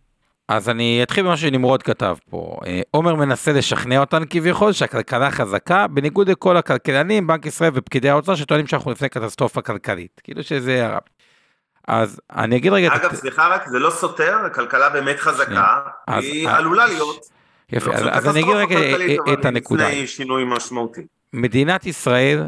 אז 0.48 0.70
אני 0.70 1.00
אתחיל 1.04 1.24
במה 1.24 1.38
שנמרוד 1.38 1.84
כתב 1.84 2.16
פה. 2.30 2.58
אה, 2.68 2.82
עומר 2.92 3.16
מנסה 3.16 3.54
לשכנע 3.54 4.00
אותנו 4.00 4.26
כביכול 4.30 4.72
שהכלכלה 4.72 5.32
חזקה, 5.32 5.88
בניגוד 5.88 6.30
לכל 6.30 6.58
הכלכלנים, 6.58 7.28
בנק 7.28 7.46
ישראל 7.46 7.72
ופקידי 7.74 8.10
האוצר 8.10 8.36
שטוענים 8.36 8.68
שאנחנו 8.68 8.92
לפני 8.92 9.10
קטסטרופה 9.10 9.62
כלכלית. 9.62 10.22
כאילו 10.24 10.44
שזה 10.44 10.86
הרע. 10.86 11.00
אז 11.88 12.22
אני 12.36 12.56
אגיד 12.56 12.74
רגע... 12.74 12.96
אגב, 12.96 13.16
סליחה 13.16 13.48
רק, 13.48 13.68
זה 13.68 13.80
לא 13.80 13.90
סותר, 13.90 14.38
הכלכלה 14.46 14.90
באמת 14.90 15.20
חזקה, 15.20 15.80
היא 16.08 16.50
עלולה 16.50 16.86
להיות. 16.86 17.26
יפה, 17.72 17.94
אז 17.94 18.28
אני 18.28 18.40
אגיד 18.40 18.56
רגע 18.56 18.78
את 19.34 19.46
הנקודה. 19.46 19.88
לפני 19.88 20.08
שינוי 20.08 20.44
משמעותי. 20.48 21.02
מדינת 21.34 21.86
ישראל 21.86 22.44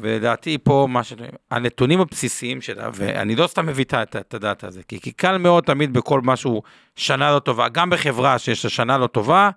ולדעתי 0.00 0.58
פה 0.58 0.86
מה 0.90 1.04
ש... 1.04 1.12
הנתונים 1.50 2.00
הבסיסיים 2.00 2.60
שלה, 2.60 2.88
ואני 2.94 3.36
לא 3.36 3.46
סתם 3.46 3.66
מביא 3.66 3.84
את 3.84 4.34
הדאטה 4.34 4.66
הזה, 4.66 4.82
כי, 4.82 5.00
כי 5.00 5.12
קל 5.12 5.38
מאוד 5.38 5.64
תמיד 5.64 5.92
בכל 5.92 6.20
משהו 6.20 6.62
שנה 6.96 7.32
לא 7.34 7.38
טובה, 7.38 7.68
גם 7.68 7.90
בחברה 7.90 8.38
שיש 8.38 8.64
לה 8.64 8.70
שנה 8.70 8.98
לא 8.98 9.06
טובה, 9.06 9.50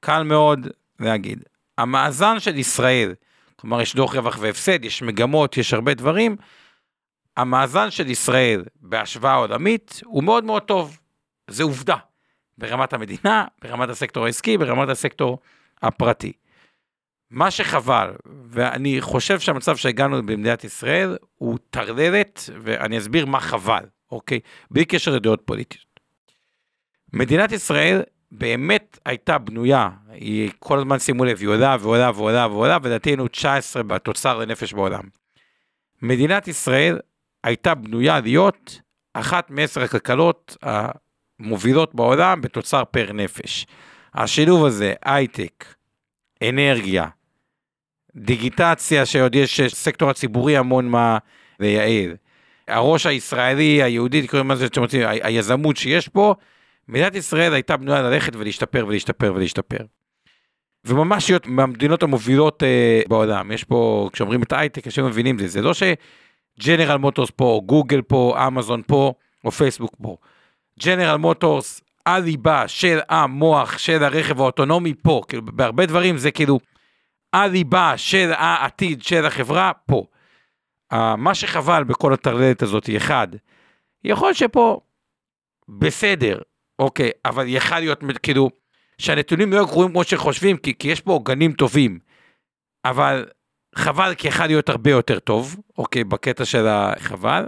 קל 0.00 0.22
מאוד 0.22 0.66
להגיד. 1.00 1.42
המאזן 1.78 2.40
של 2.40 2.58
ישראל, 2.58 3.14
כלומר 3.56 3.80
יש 3.80 3.94
דוח 3.94 4.14
רווח 4.14 4.36
והפסד, 4.40 4.84
יש 4.84 5.02
מגמות, 5.02 5.56
יש 5.56 5.74
הרבה 5.74 5.94
דברים, 5.94 6.36
המאזן 7.36 7.90
של 7.90 8.10
ישראל 8.10 8.64
בהשוואה 8.80 9.34
עולמית 9.34 10.00
הוא 10.04 10.24
מאוד 10.24 10.44
מאוד 10.44 10.62
טוב, 10.62 10.98
זה 11.50 11.62
עובדה, 11.62 11.96
ברמת 12.58 12.92
המדינה, 12.92 13.44
ברמת 13.62 13.88
הסקטור 13.88 14.26
העסקי, 14.26 14.58
ברמת 14.58 14.88
הסקטור 14.88 15.38
הפרטי. 15.82 16.32
מה 17.34 17.50
שחבל, 17.50 18.10
ואני 18.50 19.00
חושב 19.00 19.40
שהמצב 19.40 19.76
שהגענו 19.76 20.16
במדינת 20.16 20.64
ישראל 20.64 21.16
הוא 21.34 21.58
טרללת, 21.70 22.50
ואני 22.62 22.98
אסביר 22.98 23.26
מה 23.26 23.40
חבל, 23.40 23.84
אוקיי? 24.12 24.40
בלי 24.70 24.84
קשר 24.84 25.10
לדעות 25.10 25.42
פוליטיות. 25.44 26.00
מדינת 27.12 27.52
ישראל 27.52 28.02
באמת 28.32 28.98
הייתה 29.06 29.38
בנויה, 29.38 29.90
היא 30.08 30.50
כל 30.58 30.78
הזמן 30.78 30.98
שימו 30.98 31.24
לב, 31.24 31.38
היא 31.40 31.48
עולה 31.48 31.76
ועולה 31.80 32.10
ועולה 32.14 32.46
ועולה, 32.46 32.78
ולדעתי 32.82 33.10
היינו 33.10 33.28
19 33.28 33.82
בתוצר 33.82 34.38
לנפש 34.38 34.72
בעולם. 34.72 35.02
מדינת 36.02 36.48
ישראל 36.48 36.98
הייתה 37.44 37.74
בנויה 37.74 38.20
להיות 38.20 38.80
אחת 39.14 39.50
מעשר 39.50 39.82
הכלכלות 39.82 40.56
המובילות 40.62 41.94
בעולם 41.94 42.40
בתוצר 42.40 42.84
פר 42.84 43.12
נפש. 43.12 43.66
השילוב 44.14 44.64
הזה, 44.64 44.94
הייטק, 45.04 45.74
אנרגיה, 46.48 47.08
דיגיטציה 48.16 49.06
שעוד 49.06 49.34
יש 49.34 49.60
סקטור 49.60 50.10
הציבורי 50.10 50.56
המון 50.56 50.88
מה 50.88 51.18
לייעל, 51.60 52.16
הראש 52.68 53.06
הישראלי, 53.06 53.82
היהודי, 53.82 54.22
תקראו 54.22 54.48
לזה 54.48 54.64
שאתם 54.66 54.80
רוצים, 54.80 55.02
היזמות 55.22 55.76
שיש 55.76 56.08
פה, 56.08 56.34
מדינת 56.88 57.14
ישראל 57.14 57.52
הייתה 57.52 57.76
בנויה 57.76 58.02
ללכת 58.02 58.36
ולהשתפר 58.36 58.84
ולהשתפר 58.88 59.32
ולהשתפר. 59.36 59.84
וממש 60.84 61.30
להיות 61.30 61.46
מהמדינות 61.46 62.02
המובילות 62.02 62.62
אה, 62.62 63.02
בעולם. 63.08 63.52
יש 63.52 63.64
פה, 63.64 64.08
כשאומרים 64.12 64.42
את 64.42 64.52
ההייטק, 64.52 64.86
אנשים 64.86 65.06
מבינים 65.06 65.34
את 65.34 65.40
זה, 65.40 65.48
זה 65.48 65.62
לא 65.62 65.72
שג'נרל 65.74 66.96
מוטורס 66.96 67.30
פה, 67.36 67.44
או 67.44 67.62
גוגל 67.62 68.02
פה, 68.02 68.46
אמזון 68.46 68.82
פה, 68.86 69.12
או 69.44 69.50
פייסבוק 69.50 69.94
פה. 70.02 70.16
ג'נרל 70.80 71.16
מוטורס, 71.16 71.80
הליבה 72.06 72.68
של 72.68 72.98
המוח 73.08 73.78
של 73.78 74.04
הרכב 74.04 74.40
האוטונומי 74.40 74.94
פה, 75.02 75.22
כאילו 75.28 75.42
בהרבה 75.44 75.86
דברים 75.86 76.18
זה 76.18 76.30
כאילו 76.30 76.58
הליבה 77.34 77.92
של 77.96 78.32
העתיד 78.36 79.02
של 79.02 79.26
החברה 79.26 79.72
פה. 79.86 80.04
Uh, 80.92 80.96
מה 81.16 81.34
שחבל 81.34 81.84
בכל 81.84 82.12
הטרללת 82.12 82.62
הזאת, 82.62 82.90
אחד, 82.96 83.28
יכול 84.04 84.28
להיות 84.28 84.36
שפה 84.36 84.80
בסדר, 85.68 86.38
אוקיי, 86.78 87.10
אבל 87.24 87.44
יכל 87.48 87.78
להיות 87.78 88.00
כאילו, 88.22 88.50
שהנתונים 88.98 89.52
לא 89.52 89.64
גרועים 89.64 89.90
כמו 89.90 90.04
שחושבים, 90.04 90.56
כי, 90.56 90.78
כי 90.78 90.88
יש 90.88 91.00
פה 91.00 91.12
עוגנים 91.12 91.52
טובים, 91.52 91.98
אבל 92.84 93.26
חבל 93.74 94.14
כי 94.14 94.28
יכל 94.28 94.46
להיות 94.46 94.68
הרבה 94.68 94.90
יותר 94.90 95.18
טוב, 95.18 95.56
אוקיי, 95.78 96.04
בקטע 96.04 96.44
של 96.44 96.66
החבל. 96.66 97.46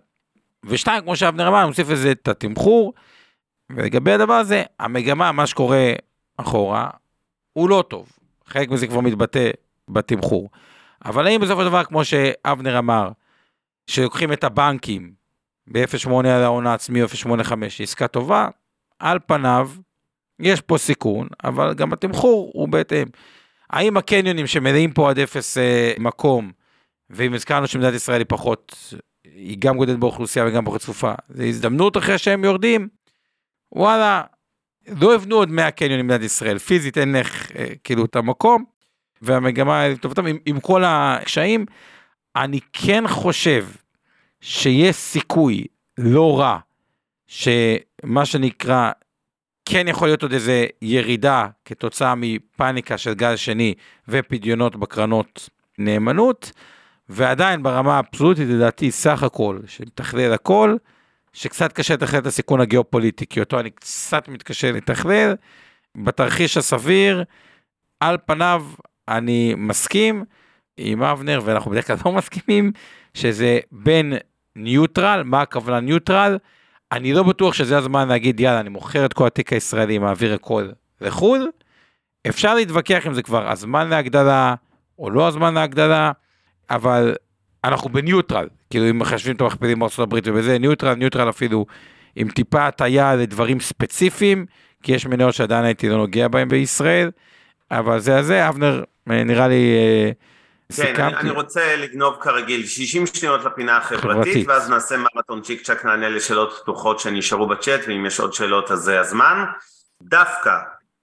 ושתיים, 0.64 1.02
כמו 1.02 1.16
שאבנר 1.16 1.48
אמר, 1.48 1.60
אני 1.60 1.68
מוסיף 1.68 1.90
לזה 1.90 2.12
את 2.12 2.28
התמחור, 2.28 2.94
ולגבי 3.72 4.12
הדבר 4.12 4.34
הזה, 4.34 4.62
המגמה, 4.78 5.32
מה 5.32 5.46
שקורה 5.46 5.92
אחורה, 6.36 6.90
הוא 7.52 7.68
לא 7.68 7.84
טוב. 7.88 8.12
חלק 8.46 8.70
מזה 8.70 8.86
כבר 8.86 9.00
מתבטא 9.00 9.50
בתמחור. 9.88 10.50
אבל 11.04 11.26
האם 11.26 11.40
בסופו 11.40 11.60
של 11.60 11.68
דבר, 11.68 11.84
כמו 11.84 12.04
שאבנר 12.04 12.78
אמר, 12.78 13.10
שלוקחים 13.86 14.32
את 14.32 14.44
הבנקים 14.44 15.12
ב-0.8 15.66 16.10
על 16.12 16.42
ההון 16.42 16.66
העצמי 16.66 17.02
או 17.02 17.06
0.85, 17.06 17.52
עסקה 17.82 18.08
טובה, 18.08 18.48
על 18.98 19.18
פניו, 19.26 19.70
יש 20.40 20.60
פה 20.60 20.78
סיכון, 20.78 21.28
אבל 21.44 21.74
גם 21.74 21.92
התמחור 21.92 22.50
הוא 22.54 22.68
בהתאם. 22.68 23.06
האם 23.70 23.96
הקניונים 23.96 24.46
שמלאים 24.46 24.92
פה 24.92 25.10
עד 25.10 25.18
אפס 25.18 25.58
אה, 25.58 25.92
מקום, 25.98 26.52
ואם 27.10 27.34
הזכרנו 27.34 27.66
שמדינת 27.66 27.94
ישראל 27.94 28.18
היא 28.18 28.26
פחות, 28.28 28.94
היא 29.24 29.56
גם 29.58 29.76
גודלת 29.76 29.98
באוכלוסייה 29.98 30.46
וגם 30.46 30.64
פחות 30.64 30.80
צפופה, 30.80 31.12
זו 31.28 31.42
הזדמנות 31.42 31.96
אחרי 31.96 32.18
שהם 32.18 32.44
יורדים, 32.44 32.88
וואלה, 33.72 34.22
לא 35.00 35.14
יבנו 35.14 35.36
עוד 35.36 35.50
100 35.50 35.70
קניונים 35.70 36.06
במדינת 36.06 36.24
ישראל, 36.24 36.58
פיזית 36.58 36.98
אין 36.98 37.16
לך 37.16 37.52
אה, 37.56 37.66
כאילו 37.84 38.04
את 38.04 38.16
המקום, 38.16 38.64
והמגמה 39.22 39.88
לטובתם 39.88 40.26
עם, 40.26 40.38
עם 40.46 40.60
כל 40.60 40.82
הקשיים, 40.86 41.66
אני 42.36 42.60
כן 42.72 43.04
חושב 43.08 43.66
שיש 44.40 44.96
סיכוי 44.96 45.64
לא 45.98 46.40
רע, 46.40 46.58
שמה 47.26 48.24
שנקרא, 48.24 48.90
כן 49.64 49.88
יכול 49.88 50.08
להיות 50.08 50.22
עוד 50.22 50.32
איזה 50.32 50.66
ירידה 50.82 51.46
כתוצאה 51.64 52.14
מפאניקה 52.16 52.98
של 52.98 53.14
גל 53.14 53.36
שני 53.36 53.74
ופדיונות 54.08 54.76
בקרנות 54.76 55.48
נאמנות, 55.78 56.52
ועדיין 57.08 57.62
ברמה 57.62 57.96
האבסולוטית 57.96 58.48
לדעתי 58.48 58.90
סך 58.90 59.22
הכל, 59.22 59.58
שמתכלל 59.66 60.32
הכל, 60.32 60.76
שקצת 61.32 61.72
קשה 61.72 61.94
לתכלל 61.94 62.20
את 62.20 62.26
הסיכון 62.26 62.60
הגיאופוליטי, 62.60 63.26
כי 63.26 63.40
אותו 63.40 63.60
אני 63.60 63.70
קצת 63.70 64.28
מתקשה 64.28 64.72
לתכלל. 64.72 65.34
בתרחיש 65.96 66.56
הסביר, 66.56 67.24
על 68.00 68.16
פניו 68.26 68.64
אני 69.08 69.54
מסכים 69.56 70.24
עם 70.76 71.02
אבנר, 71.02 71.40
ואנחנו 71.44 71.70
בדרך 71.70 71.86
כלל 71.86 71.96
לא 72.06 72.12
מסכימים, 72.12 72.72
שזה 73.14 73.58
בין 73.72 74.12
ניוטרל, 74.56 75.22
מה 75.24 75.40
הכוונה 75.40 75.80
ניוטרל? 75.80 76.38
אני 76.92 77.12
לא 77.12 77.22
בטוח 77.22 77.54
שזה 77.54 77.78
הזמן 77.78 78.08
להגיד, 78.08 78.40
יאללה, 78.40 78.60
אני 78.60 78.68
מוכר 78.68 79.04
את 79.04 79.12
כל 79.12 79.26
התיק 79.26 79.52
הישראלי, 79.52 79.98
מעביר 79.98 80.34
הכל 80.34 80.68
לחו"ל. 81.00 81.50
אפשר 82.28 82.54
להתווכח 82.54 83.06
אם 83.06 83.14
זה 83.14 83.22
כבר 83.22 83.50
הזמן 83.50 83.88
להגדלה, 83.88 84.54
או 84.98 85.10
לא 85.10 85.28
הזמן 85.28 85.54
להגדלה, 85.54 86.12
אבל 86.70 87.14
אנחנו 87.64 87.90
ב 87.90 87.97
neutral, 87.97 88.48
כאילו 88.70 88.90
אם 88.90 88.98
מחשבים 88.98 89.36
את 89.36 89.40
המכפילים 89.40 89.78
בארצות 89.78 89.98
הברית 89.98 90.28
ובזה, 90.28 90.58
neutral, 90.58 90.94
neutral 90.94 91.28
אפילו 91.28 91.66
עם 92.16 92.28
טיפה 92.28 92.66
הטיה 92.66 93.14
לדברים 93.14 93.60
ספציפיים, 93.60 94.46
כי 94.82 94.92
יש 94.92 95.06
מניות 95.06 95.34
שעדיין 95.34 95.64
הייתי 95.64 95.88
לא 95.88 95.96
נוגע 95.96 96.28
בהם 96.28 96.48
בישראל, 96.48 97.10
אבל 97.70 97.98
זה 97.98 98.18
הזה, 98.18 98.48
אבנר, 98.48 98.84
נראה 99.06 99.48
לי... 99.48 99.76
אה, 99.76 100.10
כן, 100.76 101.02
אני, 101.04 101.16
אני 101.16 101.30
רוצה 101.30 101.76
לגנוב 101.76 102.16
כרגיל 102.20 102.66
60 102.66 103.06
שניות 103.06 103.44
לפינה 103.44 103.76
החברתית, 103.76 104.10
חברתית. 104.10 104.48
ואז 104.48 104.70
נעשה 104.70 104.96
מרתון 104.96 105.42
צ'יק 105.42 105.62
צ'אק, 105.62 105.84
נענה 105.84 106.08
לשאלות 106.08 106.58
פתוחות 106.62 107.00
שנשארו 107.00 107.46
בצ'אט, 107.46 107.80
ואם 107.88 108.06
יש 108.06 108.20
עוד 108.20 108.32
שאלות 108.32 108.70
אז 108.70 108.78
זה 108.78 109.00
הזמן. 109.00 109.44
דווקא, 110.02 110.58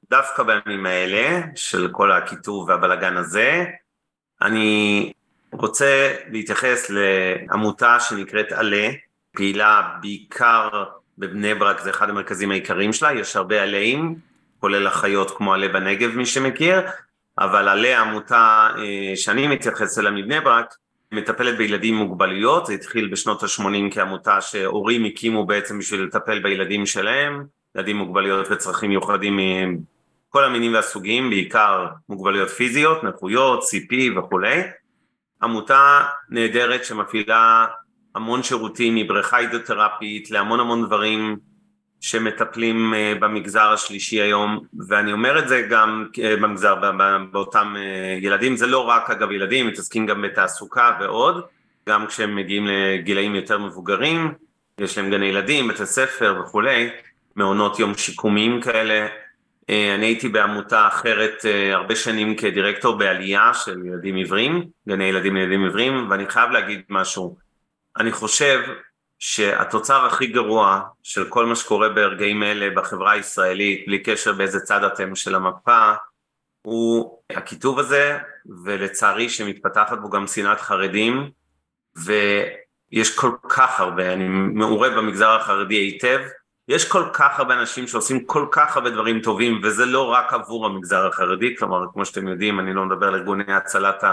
דווקא 0.10 0.44
בימים 0.44 0.86
האלה, 0.86 1.42
של 1.56 1.90
כל 1.92 2.12
הקיטוב 2.12 2.70
והבלגן 2.70 3.18
הזה, 3.18 3.66
אני 4.42 5.12
רוצה 5.52 6.16
להתייחס 6.30 6.90
לעמותה 6.90 8.00
שנקראת 8.00 8.52
עלה, 8.52 8.90
פעילה 9.32 9.82
בעיקר 10.02 10.70
בבני 11.18 11.56
ברק, 11.56 11.80
זה 11.80 11.90
אחד 11.90 12.10
המרכזים 12.10 12.52
העיקריים 12.52 12.94
שלה, 12.94 13.14
יש 13.14 13.36
הרבה 13.36 13.64
עליים, 13.64 14.16
כולל 14.60 14.88
אחיות 14.88 15.38
כמו 15.38 15.54
עלה 15.54 15.68
בנגב 15.68 16.16
מי 16.16 16.26
שמכיר, 16.26 16.82
אבל 17.40 17.68
עלה 17.68 18.02
עמותה 18.02 18.70
אה, 18.78 19.16
שאני 19.16 19.48
מתייחס 19.48 20.00
אליה 20.00 20.12
מבני 20.12 20.40
ברק, 20.40 20.76
מטפלת 21.12 21.58
בילדים 21.58 21.96
עם 21.96 22.08
מוגבלויות, 22.08 22.66
זה 22.66 22.74
התחיל 22.74 23.10
בשנות 23.12 23.44
ה-80 23.44 23.92
כעמותה 23.92 24.42
שהורים 24.42 25.06
הקימו 25.06 25.46
בעצם 25.46 25.80
בשביל 25.80 26.02
לטפל 26.02 26.40
בילדים 26.40 26.86
שלהם, 26.86 27.44
ילדים 27.76 27.98
עם 27.98 28.06
מוגבלויות 28.06 28.48
וצרכים 28.52 28.90
מיוחדים 28.90 29.40
מכל 30.30 30.44
המינים 30.44 30.74
והסוגים, 30.74 31.30
בעיקר 31.30 31.88
מוגבלויות 32.10 32.50
פיזיות, 32.50 33.04
נכויות, 33.04 33.64
CP 33.64 34.20
וכולי. 34.20 34.62
עמותה 35.44 36.04
נהדרת 36.30 36.86
שמפעילה 36.86 37.66
המון 38.16 38.44
שירותים 38.44 38.96
מבריכה 38.96 39.38
הידרותרפית 39.38 40.32
להמון 40.32 40.60
המון 40.60 40.86
דברים 40.86 41.38
שמטפלים 42.04 42.94
אה, 42.94 43.14
במגזר 43.20 43.72
השלישי 43.72 44.22
היום 44.22 44.60
ואני 44.88 45.14
אומר 45.14 45.40
את 45.40 45.48
זה 45.48 45.68
גם 45.70 46.08
אה, 46.24 46.36
במגזר 46.36 46.76
באותם 47.32 47.76
אה, 47.78 48.18
ילדים. 48.22 48.58
זה 48.58 48.68
לא 48.68 48.80
רק 48.80 49.10
אגב 49.10 49.32
ילדים 49.32 49.68
מתעסקים 49.68 50.06
גם 50.06 50.22
בתעסוקה 50.22 50.98
ועוד. 51.00 51.44
גם 51.90 52.08
כשהם 52.08 52.36
מגיעים 52.36 52.68
לגילאים 52.68 53.36
יותר 53.36 53.58
מבוגרים 53.58 54.34
יש 54.78 54.98
להם 54.98 55.12
גני 55.12 55.26
ילדים 55.26 55.68
בתי 55.68 55.86
ספר 55.86 56.42
וכולי 56.42 56.90
מעונות 57.36 57.80
יום 57.80 57.94
שיקומיים 57.98 58.62
כאלה. 58.62 59.08
אני 59.70 60.06
הייתי 60.06 60.30
בעמותה 60.30 60.88
אחרת 60.88 61.46
הרבה 61.74 61.96
שנים 61.96 62.36
כדירקטור 62.36 62.98
בעלייה 62.98 63.54
של 63.54 63.86
ילדים 63.86 64.16
עיוורים, 64.16 64.64
גני 64.90 65.04
ילדים 65.04 65.36
לילדים 65.36 65.64
עיוורים, 65.64 66.08
ואני 66.10 66.30
חייב 66.30 66.52
להגיד 66.52 66.82
משהו. 66.90 67.38
אני 67.98 68.12
חושב 68.12 68.60
שהתוצר 69.20 70.06
הכי 70.06 70.28
גרוע 70.28 70.82
של 71.04 71.30
כל 71.30 71.46
מה 71.46 71.56
שקורה 71.56 71.90
ברגעים 71.90 72.44
אלה 72.44 72.70
בחברה 72.76 73.12
הישראלית, 73.12 73.86
בלי 73.88 74.04
קשר 74.04 74.34
באיזה 74.34 74.60
צד 74.60 74.84
אתם 74.84 75.16
של 75.16 75.36
המפה, 75.36 75.94
הוא 76.62 77.20
הקיטוב 77.30 77.80
הזה, 77.80 78.18
ולצערי 78.64 79.30
שמתפתחת 79.30 79.98
בו 79.98 80.10
גם 80.10 80.28
שנאת 80.28 80.62
חרדים, 80.62 81.30
ויש 81.96 83.16
כל 83.16 83.32
כך 83.50 83.80
הרבה, 83.80 84.14
אני 84.14 84.28
מעורה 84.28 84.90
במגזר 84.90 85.30
החרדי 85.30 85.76
היטב, 85.76 86.20
יש 86.68 86.90
כל 86.90 87.04
כך 87.14 87.40
הרבה 87.40 87.54
אנשים 87.54 87.88
שעושים 87.88 88.26
כל 88.26 88.48
כך 88.52 88.78
הרבה 88.78 88.90
דברים 88.90 89.22
טובים 89.22 89.62
וזה 89.64 89.86
לא 89.86 90.12
רק 90.12 90.34
עבור 90.34 90.66
המגזר 90.66 91.08
החרדי, 91.08 91.56
כלומר 91.58 91.86
כמו 91.94 92.06
שאתם 92.06 92.28
יודעים 92.28 92.60
אני 92.60 92.74
לא 92.74 92.86
מדבר 92.86 93.08
על 93.08 93.16
ארגוני 93.16 93.54
הצלת, 93.54 94.04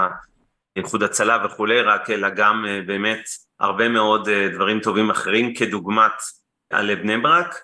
איחוד 0.75 1.03
הצלה 1.03 1.45
וכולי, 1.45 1.81
רק 1.81 2.09
אלא 2.09 2.29
גם 2.29 2.65
אה, 2.67 2.81
באמת 2.87 3.23
הרבה 3.59 3.89
מאוד 3.89 4.29
אה, 4.29 4.49
דברים 4.53 4.79
טובים 4.79 5.09
אחרים 5.09 5.53
כדוגמת 5.53 6.11
על 6.69 6.95
בני 6.95 7.17
ברק. 7.17 7.55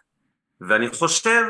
ואני 0.62 0.90
חושב 0.90 1.44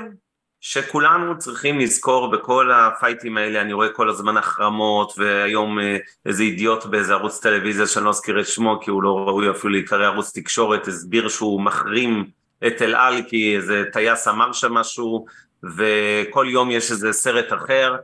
שכולנו 0.62 1.38
צריכים 1.38 1.80
לזכור 1.80 2.32
בכל 2.32 2.72
הפייטים 2.72 3.38
האלה, 3.38 3.62
אני 3.62 3.74
רואה 3.74 3.89
כל 3.89 4.10
הזמן 4.10 4.38
החרמות 4.38 5.14
והיום 5.18 5.80
אה, 5.80 5.97
איזה 6.26 6.43
אידיוט 6.43 6.86
באיזה 6.86 7.14
ערוץ 7.14 7.39
טלוויזיה 7.39 7.88
שאני 7.88 8.05
לא 8.05 8.10
אזכיר 8.10 8.39
את 8.39 8.47
שמו 8.47 8.80
כי 8.82 8.89
הוא 8.89 9.03
לא 9.03 9.28
ראוי 9.28 9.51
אפילו 9.51 9.74
להיקרא 9.74 10.05
ערוץ 10.05 10.38
תקשורת, 10.38 10.88
הסביר 10.88 11.30
שהוא 11.30 11.62
מחרים 11.62 12.30
את 12.68 12.82
אל 12.82 12.95
על 12.95 13.22
כי 13.28 13.55
איזה 13.55 13.84
טייס 13.93 14.28
אמר 14.28 14.53
שם 14.53 14.74
משהו 14.74 15.26
וכל 15.78 16.47
יום 16.49 16.72
יש 16.72 16.91
איזה 16.91 17.14
סרט 17.14 17.53
אחר, 17.53 17.95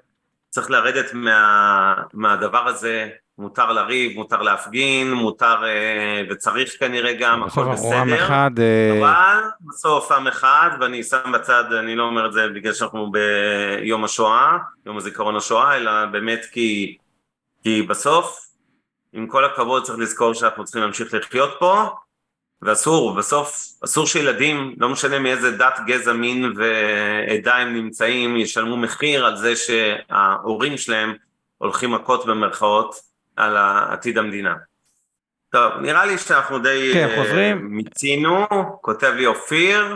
צריך 0.49 0.72
לרדת 0.72 1.14
מה, 1.14 1.93
מהדבר 2.14 2.68
הזה, 2.68 3.10
מותר 3.38 3.72
לריב, 3.72 4.18
מותר 4.18 4.42
להפגין, 4.42 5.14
מותר 5.14 5.66
אה, 5.66 6.22
וצריך 6.30 6.80
כנראה 6.80 7.14
גם, 7.14 7.44
הכל 7.44 7.72
בסדר, 7.72 7.96
עם 7.96 8.14
אחד, 8.14 8.52
אה, 8.60 9.00
אבל 9.00 9.42
בסוף 9.62 10.12
עם 10.12 10.28
אחד, 10.28 10.70
ואני 10.80 11.04
שם 11.04 11.32
בצד, 11.34 11.74
אני 11.74 11.96
לא 11.96 12.04
אומר 12.04 12.28
את 12.28 12.34
זה 12.34 12.48
בגלל 12.48 12.74
שאנחנו 12.74 13.12
ביום 13.12 14.04
השואה, 14.04 14.58
יום 14.86 14.98
הזיכרון 14.98 15.36
השואה, 15.36 15.78
אלא 15.78 16.06
באמת 16.06 16.46
כי, 16.52 16.98
כי 17.64 17.82
בסוף, 17.82 18.40
עם 19.14 19.28
כל 19.28 19.46
הכבוד 19.46 19.84
צריך 19.84 20.00
לזכור 20.00 20.34
שאנחנו 20.34 20.64
צריכים 20.64 20.82
להמשיך 20.82 21.14
לחיות 21.14 21.56
פה, 21.60 21.90
ואסור, 22.62 23.16
בסוף 23.16 23.70
אסור 23.84 24.08
שילדים, 24.08 24.76
לא 24.78 24.90
משנה 24.90 25.20
מאיזה 25.20 25.58
דת, 25.58 25.80
גזע, 25.86 26.14
מין 26.14 26.54
ועדה 26.56 27.56
הם 27.56 27.74
נמצאים, 27.74 28.38
ישלמו 28.38 28.78
מחיר 28.78 29.26
על 29.26 29.38
זה 29.38 29.54
שההורים 29.56 30.78
שלהם 30.78 31.14
הולכים 31.58 31.92
מכות 31.92 32.26
במרכאות 32.26 33.12
על 33.36 33.58
עתיד 33.90 34.18
המדינה. 34.18 34.54
טוב, 35.52 35.74
נראה 35.82 36.06
לי 36.06 36.18
שאנחנו 36.18 36.60
די 36.60 36.90
כן, 36.94 37.10
חוזרים. 37.16 37.68
מיצינו, 37.76 38.48
כותב 38.82 39.12
לי 39.16 39.26
אופיר, 39.26 39.96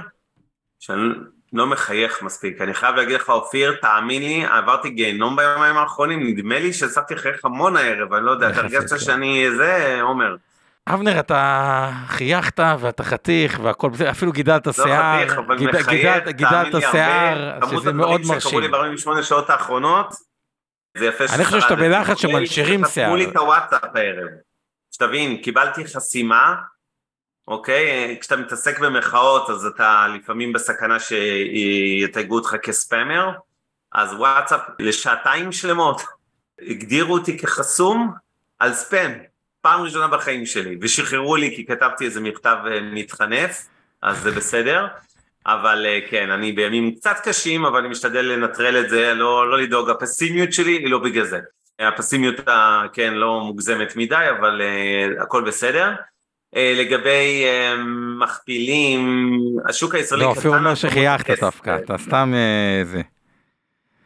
שאני 0.80 1.02
לא 1.54 1.68
מחייך 1.68 2.22
מספיק, 2.24 2.62
אני 2.62 2.74
חייב 2.74 2.96
להגיד 2.96 3.16
לך 3.16 3.30
אופיר, 3.30 3.76
תאמין 3.82 4.22
לי, 4.22 4.46
עברתי 4.46 4.90
גיהנום 4.90 5.36
ביומיים 5.36 5.78
האחרונים, 5.78 6.28
נדמה 6.28 6.60
לי 6.60 6.74
שהצלחתי 6.74 7.16
לחייך 7.16 7.46
המון 7.46 7.78
הערב, 7.78 8.14
אני 8.14 8.26
לא 8.26 8.32
יודע, 8.32 8.50
אתה 8.50 8.60
הרגשת 8.62 9.00
שאני 9.00 9.48
זה, 9.58 10.00
עומר. 10.02 10.36
אבנר, 10.90 11.20
אתה 11.20 11.90
חייכת 12.08 12.60
ואתה 12.80 13.04
חתיך 13.04 13.60
והכל 13.64 13.90
בסדר, 13.90 14.10
אפילו 14.12 14.32
גידלת 14.32 14.68
שיער, 14.74 15.26
לא 15.28 15.44
מחייך, 15.70 16.28
גידלת- 16.28 16.82
שיער. 16.92 17.60
כמות 17.62 17.82
שזה 17.82 17.94
מאוד 17.94 18.20
הדברים 18.22 18.40
שקרו 18.42 18.60
לי 18.60 18.68
מרשים. 18.68 19.12
ב-48 19.18 19.24
שעות 19.24 19.50
האחרונות, 19.50 20.08
זה 21.00 21.06
יפה 21.06 21.26
אני 21.36 21.46
חושב 21.46 21.60
שאתה. 21.60 21.76
בלחץ 21.76 22.18
שמנשירים 22.18 22.84
חסמו 22.84 22.94
שיער. 22.94 23.16
לי 23.16 23.26
את 23.26 23.36
הוואטסאפ 23.36 23.96
הערב. 23.96 24.28
שתבין, 24.92 25.38
קיבלתי 25.38 25.86
חסימה, 25.86 26.56
אוקיי? 27.48 28.18
כשאתה 28.22 28.36
מתעסק 28.36 28.80
במחאות 28.80 29.50
אז 29.50 29.66
אתה 29.66 30.08
לפעמים 30.16 30.54
בסכנה 30.54 30.98
שיתייגו 31.00 32.36
אותך 32.36 32.56
כספאמר, 32.64 33.32
אז 33.92 34.14
וואטסאפ 34.14 34.62
לשעתיים 34.80 35.52
שלמות 35.52 36.02
הגדירו 36.62 37.14
אותי 37.14 37.38
כחסום 37.38 38.14
על 38.60 38.74
ספאם, 38.74 39.12
פעם 39.62 39.82
ראשונה 39.82 40.08
בחיים 40.08 40.46
שלי, 40.46 40.78
ושחררו 40.82 41.36
לי 41.36 41.56
כי 41.56 41.66
כתבתי 41.66 42.06
איזה 42.06 42.22
מכתב 42.22 42.58
אה, 42.72 42.82
מתחנף, 42.82 43.68
אז 44.02 44.22
זה 44.22 44.32
בסדר. 44.32 44.88
אבל 45.48 45.86
אה, 45.86 46.00
כן, 46.10 46.32
אני 46.32 46.52
בימים 46.52 46.96
קצת 46.96 47.16
קשים, 47.24 47.66
אבל 47.66 47.80
אני 47.80 47.88
משתדל 47.88 48.22
לנטרל 48.22 48.78
את 48.80 48.90
זה, 48.90 49.14
לא, 49.14 49.52
לא 49.52 49.58
לדאוג, 49.58 49.90
הפסימיות 49.90 50.54
שלי 50.54 50.72
היא 50.72 50.92
לא 50.92 51.00
בגלל 51.00 51.26
זה. 51.26 51.40
הפסימיות, 51.80 52.48
ה- 52.48 52.84
כן, 52.94 53.14
לא 53.14 53.42
מוגזמת 53.42 53.96
מדי, 53.96 54.26
אבל 54.40 54.62
uh, 54.62 55.24
הכל 55.24 55.44
בסדר. 55.44 55.92
Uh, 56.56 56.60
לגבי 56.76 57.46
uh, 57.46 57.80
מכפילים, 58.20 59.30
השוק 59.70 59.96
הישראלי 59.96 60.24
לא, 60.24 60.30
קטן... 60.30 60.38
אופיר 60.38 60.52
אומר 60.52 60.62
מאוד 60.64 60.76
שחייכת. 60.76 61.40
דווקא, 61.40 61.78
אתה 61.84 61.98
סתם 61.98 62.34
אה, 62.36 62.86
זה. 62.86 63.02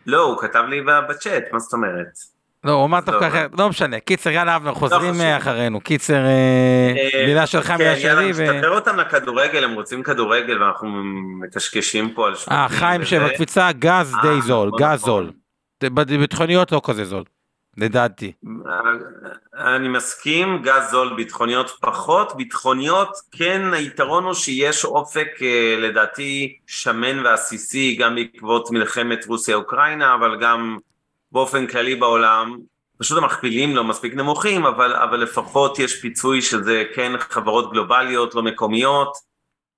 לא, 0.08 0.22
הוא 0.22 0.38
כתב 0.42 0.64
לי 0.70 0.82
בצ'אט, 1.10 1.44
מה 1.52 1.60
זאת 1.60 1.74
אומרת? 1.74 2.08
לא, 2.64 2.72
הוא 2.72 2.86
אמר 2.86 2.98
לא. 2.98 3.06
דווקא 3.06 3.28
אחרת, 3.28 3.52
לא 3.58 3.70
משנה, 3.70 4.00
קיצר, 4.00 4.30
יאללה 4.30 4.56
אבנר, 4.56 4.74
חוזרים 4.74 5.12
חשוב. 5.12 5.22
אה, 5.22 5.38
אחרינו, 5.38 5.82
קיצר, 5.82 6.26
אה, 6.26 6.94
אה, 7.14 7.26
מילה 7.28 7.48
שלך, 7.48 7.68
כן, 7.68 7.78
מילה 7.78 7.98
יאללה, 7.98 8.22
שלי, 8.22 8.32
ו... 8.36 8.52
נשתחרר 8.52 8.76
אותם 8.76 8.98
לכדורגל, 8.98 9.64
הם 9.64 9.74
רוצים 9.74 10.04
כדורגל 10.04 10.64
ואנחנו 10.64 10.90
מקשקשים 11.42 12.14
פה 12.14 12.28
על 12.28 12.36
שווקים. 12.36 12.58
אה, 12.58 12.70
חיים. 12.70 13.06
שבקפיצה, 13.06 13.72
גז 13.72 14.16
די 14.22 14.42
זול, 14.42 14.68
נכון, 14.68 14.80
גז 14.80 15.02
נכון. 15.02 15.24
זול. 15.24 15.32
בביטחוניות 15.84 16.72
לא 16.72 16.82
כזה 16.86 17.06
זול, 17.06 17.24
לדעתי. 17.78 18.32
אני 19.58 19.88
מסכים, 19.88 20.62
גז 20.64 20.92
זול, 20.92 21.14
ביטחוניות 21.16 21.72
פחות, 21.82 22.36
ביטחוניות 22.38 23.10
כן 23.32 23.74
היתרון 23.74 24.24
הוא 24.24 24.34
שיש 24.34 24.86
אופק 24.86 25.28
לדעתי 25.78 26.58
שמן 26.68 27.26
ועסיסי 27.26 27.96
גם 27.96 28.16
בעקבות 28.16 28.72
מלחמת 28.72 29.26
רוסיה-אוקראינה 29.26 30.16
אבל 30.16 30.38
גם 30.42 30.78
באופן 31.32 31.68
כללי 31.68 31.96
בעולם, 31.96 32.58
פשוט 32.98 33.18
המכפילים 33.18 33.76
לא 33.76 33.84
מספיק 33.84 34.14
נמוכים 34.14 34.66
אבל, 34.66 34.96
אבל 34.96 35.20
לפחות 35.20 35.80
יש 35.80 36.02
פיצוי 36.02 36.42
שזה 36.42 36.84
כן 36.96 37.12
חברות 37.18 37.72
גלובליות 37.72 38.36
לא 38.36 38.44
מקומיות 38.44 39.14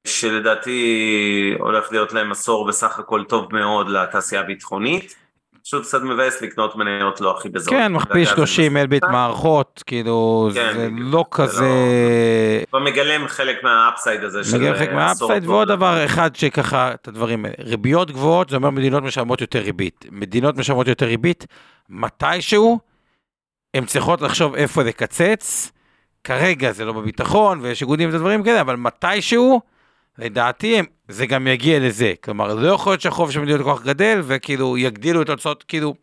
שלדעתי 0.08 1.54
הולך 1.60 1.92
להיות 1.92 2.14
להם 2.14 2.32
עשור 2.32 2.68
בסך 2.68 3.00
הכל 3.00 3.24
טוב 3.24 3.54
מאוד 3.54 3.90
לתעשייה 3.90 4.42
הביטחונית 4.42 5.16
פשוט 5.64 5.84
קצת 5.84 6.02
מבאס 6.02 6.42
לקנות 6.42 6.76
מניות 6.76 7.22
לא 7.22 7.38
הכי 7.38 7.50
בזול. 7.50 7.74
כן, 7.74 7.94
מכפיל 7.94 8.26
זה 8.26 8.32
30 8.32 8.78
אלביט. 8.78 9.04
מערכות, 9.04 9.84
כאילו, 9.86 10.50
כן, 10.54 10.74
זה 10.74 10.90
בדיוק, 10.90 11.00
לא 11.14 11.26
זה 11.30 11.38
כזה... 11.38 11.70
כבר 12.70 12.80
מגלם 12.80 13.28
חלק 13.28 13.64
מה 13.64 13.79
upside 13.79 14.24
הזה 14.24 14.44
של 14.44 14.58
מגיע 14.58 14.76
חלק 14.76 14.90
אה, 14.90 14.96
מה 14.96 15.07
upside, 15.07 15.46
ועוד. 15.46 15.68
דבר 15.68 16.06
אחד 16.06 16.36
שככה, 16.36 16.94
את 16.94 17.08
הדברים 17.08 17.46
האלה. 17.46 17.56
ריביות 17.60 18.12
גבוהות, 18.12 18.50
זה 18.50 18.56
אומר 18.56 18.70
מדינות 18.70 19.04
משלמות 19.04 19.42
יותר 19.42 19.60
ריבית. 19.60 20.06
מדינות 20.12 20.58
משלמות 20.58 20.88
יותר 20.88 21.06
ריבית, 21.06 21.46
מתישהו, 21.90 22.80
הן 23.74 23.86
צריכות 23.86 24.22
לחשוב 24.22 24.56
איפה 24.56 24.84
לקצץ. 24.84 25.72
כרגע 26.24 26.72
זה 26.72 26.86
לא 26.86 26.94
בביטחון, 26.94 27.60
ויש 27.62 27.82
איגודים 27.82 28.10
ודברים 28.10 28.44
כאלה, 28.44 28.62
אבל 28.62 28.76
מתישהו, 28.76 29.62
לדעתי, 30.18 30.82
זה 31.08 31.26
גם 31.26 31.48
יגיע 31.48 31.80
לזה. 31.80 32.14
כלומר, 32.24 32.54
לא 32.54 32.68
יכול 32.68 32.92
להיות 32.92 33.02
שהחוב 33.02 33.32
של 33.32 33.40
מדינות 33.40 33.62
כל 33.62 33.74
כך 33.76 33.84
גדל, 33.84 34.22
וכאילו 34.24 34.78
יגדילו 34.78 35.22
את 35.22 35.30
ההוצאות, 35.30 35.64
כאילו, 35.64 35.94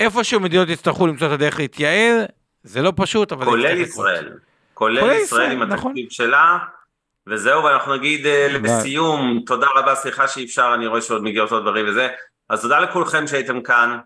איפשהו 0.00 0.40
מדינות 0.40 0.68
יצטרכו 0.68 1.06
למצוא 1.06 1.26
את 1.26 1.32
הדרך 1.32 1.58
להתייעל, 1.58 2.24
זה 2.62 2.82
לא 2.82 2.92
פשוט, 2.96 3.32
אבל 3.32 3.44
כולל 3.44 3.72
לקרות. 3.72 3.88
ישראל, 3.88 4.32
כולל 4.74 5.00
כולל 5.00 5.12
ישראל 5.12 5.22
ישראל, 5.22 5.52
עם 5.52 5.62
נכון. 5.62 5.90
התקציב 5.90 6.10
שלה, 6.10 6.58
וזהו, 7.26 7.64
ואנחנו 7.64 7.96
נגיד 7.96 8.26
אה, 8.26 8.48
לסיום, 8.52 9.42
תודה 9.46 9.66
רבה, 9.76 9.94
סליחה 9.94 10.28
שאפשר, 10.28 10.72
אני 10.74 10.86
רואה 10.86 11.02
שעוד 11.02 11.22
מגיעות 11.22 11.52
עוד 11.52 11.62
דברים 11.62 11.88
וזה, 11.88 12.08
אז 12.48 12.62
תודה 12.62 12.80
לכולכם 12.80 13.26
שהייתם 13.26 13.62
כאן 13.62 13.98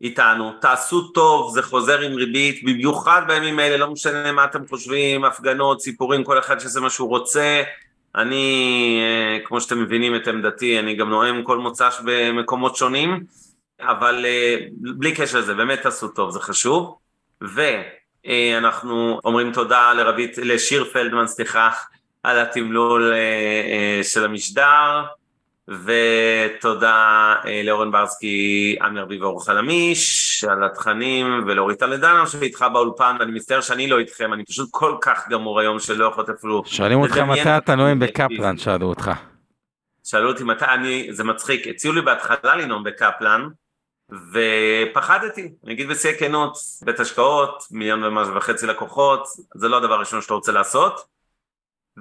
איתנו, 0.00 0.52
תעשו 0.60 1.08
טוב, 1.08 1.54
זה 1.54 1.62
חוזר 1.62 2.00
עם 2.00 2.14
ריבית, 2.14 2.64
במיוחד 2.64 3.22
בימים 3.26 3.58
האלה, 3.58 3.76
לא 3.76 3.90
משנה 3.90 4.32
מה 4.32 4.44
אתם 4.44 4.66
חושבים, 4.66 5.24
הפגנות, 5.24 5.80
סיפורים, 5.80 6.24
כל 6.24 6.38
אחד 6.38 6.60
שזה 6.60 6.80
מה 6.80 6.90
שהוא 6.90 7.08
רוצה, 7.08 7.62
אני, 8.14 8.98
אה, 9.00 9.38
כמו 9.44 9.60
שאתם 9.60 9.82
מבינים 9.82 10.16
את 10.16 10.28
עמדתי, 10.28 10.78
אני 10.78 10.94
גם 10.96 11.10
נואם 11.10 11.42
כל 11.42 11.58
מוצ"ש 11.58 12.00
במקומות 12.04 12.76
שונים, 12.76 13.24
אבל 13.80 14.24
אה, 14.26 14.56
בלי 14.72 15.14
קשר 15.14 15.38
לזה, 15.38 15.54
באמת 15.54 15.82
תעשו 15.82 16.08
טוב, 16.08 16.30
זה 16.30 16.40
חשוב. 16.40 16.96
ואנחנו 17.40 19.20
אומרים 19.24 19.52
תודה 19.52 19.92
לרבית, 19.92 20.38
לשיר 20.38 20.84
פלדמן, 20.84 21.26
סליחה, 21.26 21.70
על 22.22 22.38
התמלול 22.38 23.12
אה, 23.12 23.18
אה, 23.18 24.04
של 24.04 24.24
המשדר, 24.24 25.04
ותודה 25.70 27.34
אה, 27.46 27.62
לאורן 27.64 27.90
ברסקי, 27.90 28.76
עמי 28.82 29.00
ארביב 29.00 29.22
ואור 29.22 29.44
חלמיש, 29.44 30.44
על 30.44 30.64
התכנים, 30.64 31.44
ולאורית 31.46 31.78
טלדנו 31.78 32.26
שאיתך 32.26 32.64
באולפן, 32.72 33.16
ואני 33.20 33.32
מצטער 33.32 33.60
שאני 33.60 33.86
לא 33.86 33.98
איתכם, 33.98 34.32
אני 34.32 34.44
פשוט 34.44 34.68
כל 34.70 34.96
כך 35.00 35.28
גמור 35.28 35.60
היום 35.60 35.78
שלא 35.78 36.04
יכולת 36.04 36.28
אפילו... 36.28 36.62
שואלים 36.66 37.00
אותך 37.00 37.18
מתי 37.18 37.56
אתה 37.56 37.74
נואם. 37.74 37.98
בקפלן, 37.98 38.58
שאלו 38.58 38.86
אותך. 38.86 39.10
שאלו 40.04 40.28
אותי 40.28 40.44
מתי, 40.44 40.64
אני, 40.64 41.08
זה 41.10 41.24
מצחיק, 41.24 41.66
הציעו 41.66 41.94
לי 41.94 42.00
בהתחלה 42.00 42.56
לנאום 42.56 42.84
בקפלן, 42.84 43.48
ופחדתי, 44.32 45.52
אני 45.64 45.72
אגיד 45.72 45.88
בשיא 45.88 46.10
הכנות, 46.10 46.56
בית 46.84 47.00
השקעות, 47.00 47.64
מיליון 47.70 48.04
ומשהו 48.04 48.34
וחצי 48.34 48.66
לקוחות, 48.66 49.26
זה 49.54 49.68
לא 49.68 49.76
הדבר 49.76 49.94
הראשון 49.94 50.22
שאתה 50.22 50.34
רוצה 50.34 50.52
לעשות. 50.52 51.00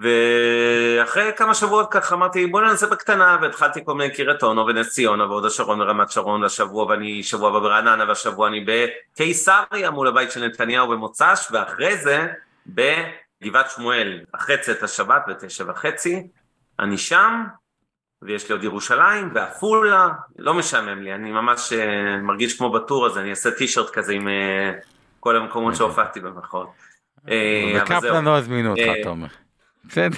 ואחרי 0.01 1.31
כמה 1.35 1.53
שבועות 1.53 1.87
ככה 1.91 2.15
אמרתי 2.15 2.47
בוא 2.47 2.61
ננסה 2.61 2.87
בקטנה 2.87 3.37
והתחלתי 3.41 3.85
כל 3.85 3.93
מיני 3.93 4.13
קריית 4.13 4.43
אונו 4.43 4.65
ונס 4.65 4.89
ציונה 4.89 5.25
והוד 5.25 5.45
השרון 5.45 5.81
ורמת 5.81 6.11
שרון 6.11 6.43
והשבוע 6.43 6.85
ואני 6.85 7.23
שבוע 7.23 7.49
הבא 7.49 7.59
ברעננה 7.59 8.05
והשבוע 8.07 8.47
אני 8.47 8.65
בקיסריה 8.65 9.91
מול 9.91 10.07
הבית 10.07 10.31
של 10.31 10.45
נתניהו 10.45 10.87
במוצ"ש 10.87 11.47
ואחרי 11.51 11.97
זה 11.97 12.27
בגבעת 12.67 13.69
שמואל 13.75 14.19
אחרי 14.31 14.57
צאת 14.57 14.83
השבת 14.83 15.21
בתשע 15.27 15.63
וחצי 15.67 16.27
אני 16.79 16.97
שם 16.97 17.43
ויש 18.21 18.49
לי 18.49 18.55
עוד 18.55 18.63
ירושלים 18.63 19.29
ועפולה, 19.33 20.09
לא 20.39 20.53
משעמם 20.53 21.01
לי, 21.01 21.15
אני 21.15 21.31
ממש 21.31 21.73
אה, 21.73 22.17
מרגיש 22.17 22.57
כמו 22.57 22.71
בטור 22.71 23.05
הזה, 23.05 23.21
אני 23.21 23.29
אעשה 23.29 23.51
טישרט 23.51 23.89
כזה 23.89 24.13
עם 24.13 24.27
אה, 24.27 24.71
כל 25.19 25.35
המקומות 25.35 25.75
שהופעתי 25.75 26.19
במחאות. 26.19 26.69
אה. 27.29 27.79
בקפלן 27.81 28.25
לא 28.25 28.37
הזמינו 28.37 28.69
אותך, 28.69 28.83
אתה 29.01 29.09
אומר. 29.09 29.27
בסדר. 29.85 30.17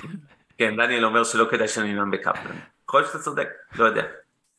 כן, 0.58 0.76
דניאל 0.76 1.06
אומר 1.06 1.24
שלא 1.24 1.46
כדאי 1.52 1.68
שאני 1.68 1.94
אנאם 1.94 2.12
בקפלן. 2.12 2.56
יכול 2.90 3.00
להיות 3.00 3.12
שאתה 3.12 3.24
צודק, 3.24 3.48
לא 3.76 3.86
יודע. 3.86 4.04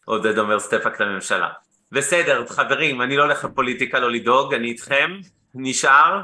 עודד 0.04 0.38
אומר 0.38 0.60
סטפאק 0.60 1.00
לממשלה. 1.00 1.48
בסדר, 1.92 2.44
חברים, 2.48 3.02
אני 3.02 3.16
לא 3.16 3.22
הולך 3.22 3.44
לפוליטיקה, 3.44 4.00
לא 4.00 4.10
לדאוג, 4.10 4.54
אני 4.54 4.68
איתכם, 4.68 5.10
נשאר, 5.54 6.22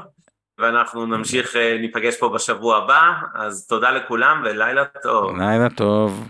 ואנחנו 0.59 1.05
נמשיך, 1.05 1.55
אה, 1.55 1.77
ניפגש 1.81 2.17
פה 2.17 2.29
בשבוע 2.29 2.77
הבא, 2.77 3.11
אז 3.35 3.67
תודה 3.67 3.91
לכולם 3.91 4.41
ולילה 4.45 4.83
טוב. 5.03 5.37
לילה 5.37 5.69
טוב. 5.69 6.29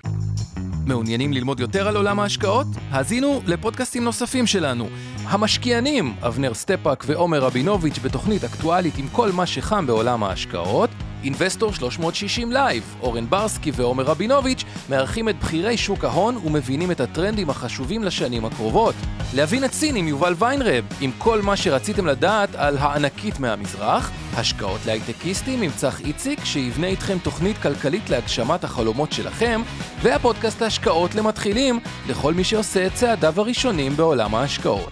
מעוניינים 0.87 1.33
ללמוד 1.33 1.59
יותר 1.59 1.87
על 1.87 1.95
עולם 1.95 2.19
ההשקעות? 2.19 2.67
האזינו 2.91 3.41
לפודקאסטים 3.47 4.03
נוספים 4.03 4.47
שלנו. 4.47 4.89
המשקיענים, 5.30 6.15
אבנר 6.21 6.53
סטפאק 6.53 7.03
ועומר 7.07 7.39
רבינוביץ' 7.39 7.99
בתוכנית 7.99 8.43
אקטואלית 8.43 8.97
עם 8.97 9.07
כל 9.11 9.32
מה 9.32 9.45
שחם 9.45 9.88
בעולם 9.88 10.23
ההשקעות, 10.23 10.89
Investor 11.23 11.73
360 11.73 12.51
Live, 12.51 12.95
אורן 13.01 13.30
ברסקי 13.30 13.71
ועומר 13.75 14.03
רבינוביץ' 14.03 14.63
מארחים 14.89 15.30
את 15.30 15.39
בכירי 15.39 15.77
שוק 15.77 16.03
ההון 16.03 16.38
ומבינים 16.38 16.91
את 16.91 16.99
הטרנדים 16.99 17.49
החשובים 17.49 18.03
לשנים 18.03 18.45
הקרובות. 18.45 18.95
להבין 19.34 19.63
את 19.63 19.73
סין 19.73 19.95
עם 19.95 20.07
יובל 20.07 20.34
ויינרב, 20.38 20.86
עם 21.01 21.11
כל 21.17 21.41
מה 21.41 21.57
שרציתם 21.57 22.05
לדעת 22.05 22.55
על 22.55 22.77
הענקית 22.77 23.39
מהמזרח, 23.39 24.11
השקעות 24.36 24.80
להייטקיסטים 24.86 25.61
עם 25.61 25.71
צח 25.75 26.01
איציק, 26.01 26.45
שיבנה 26.45 26.88
איתכם 26.88 27.17
תוכנית 27.23 27.57
כלכלית 27.57 28.09
להגשמת 28.09 28.63
החלומות 28.63 29.11
שלכם, 29.11 29.61
והפודקאסט 30.01 30.61
ההשקעות 30.61 31.15
למתחילים, 31.15 31.80
לכל 32.07 32.34
מי 32.34 32.43
שעושה 32.43 32.86
את 32.88 32.93
צעדיו 32.93 33.34
הראשונים 33.38 33.95
בעולם 33.95 34.36
ההשקעות. 34.36 34.91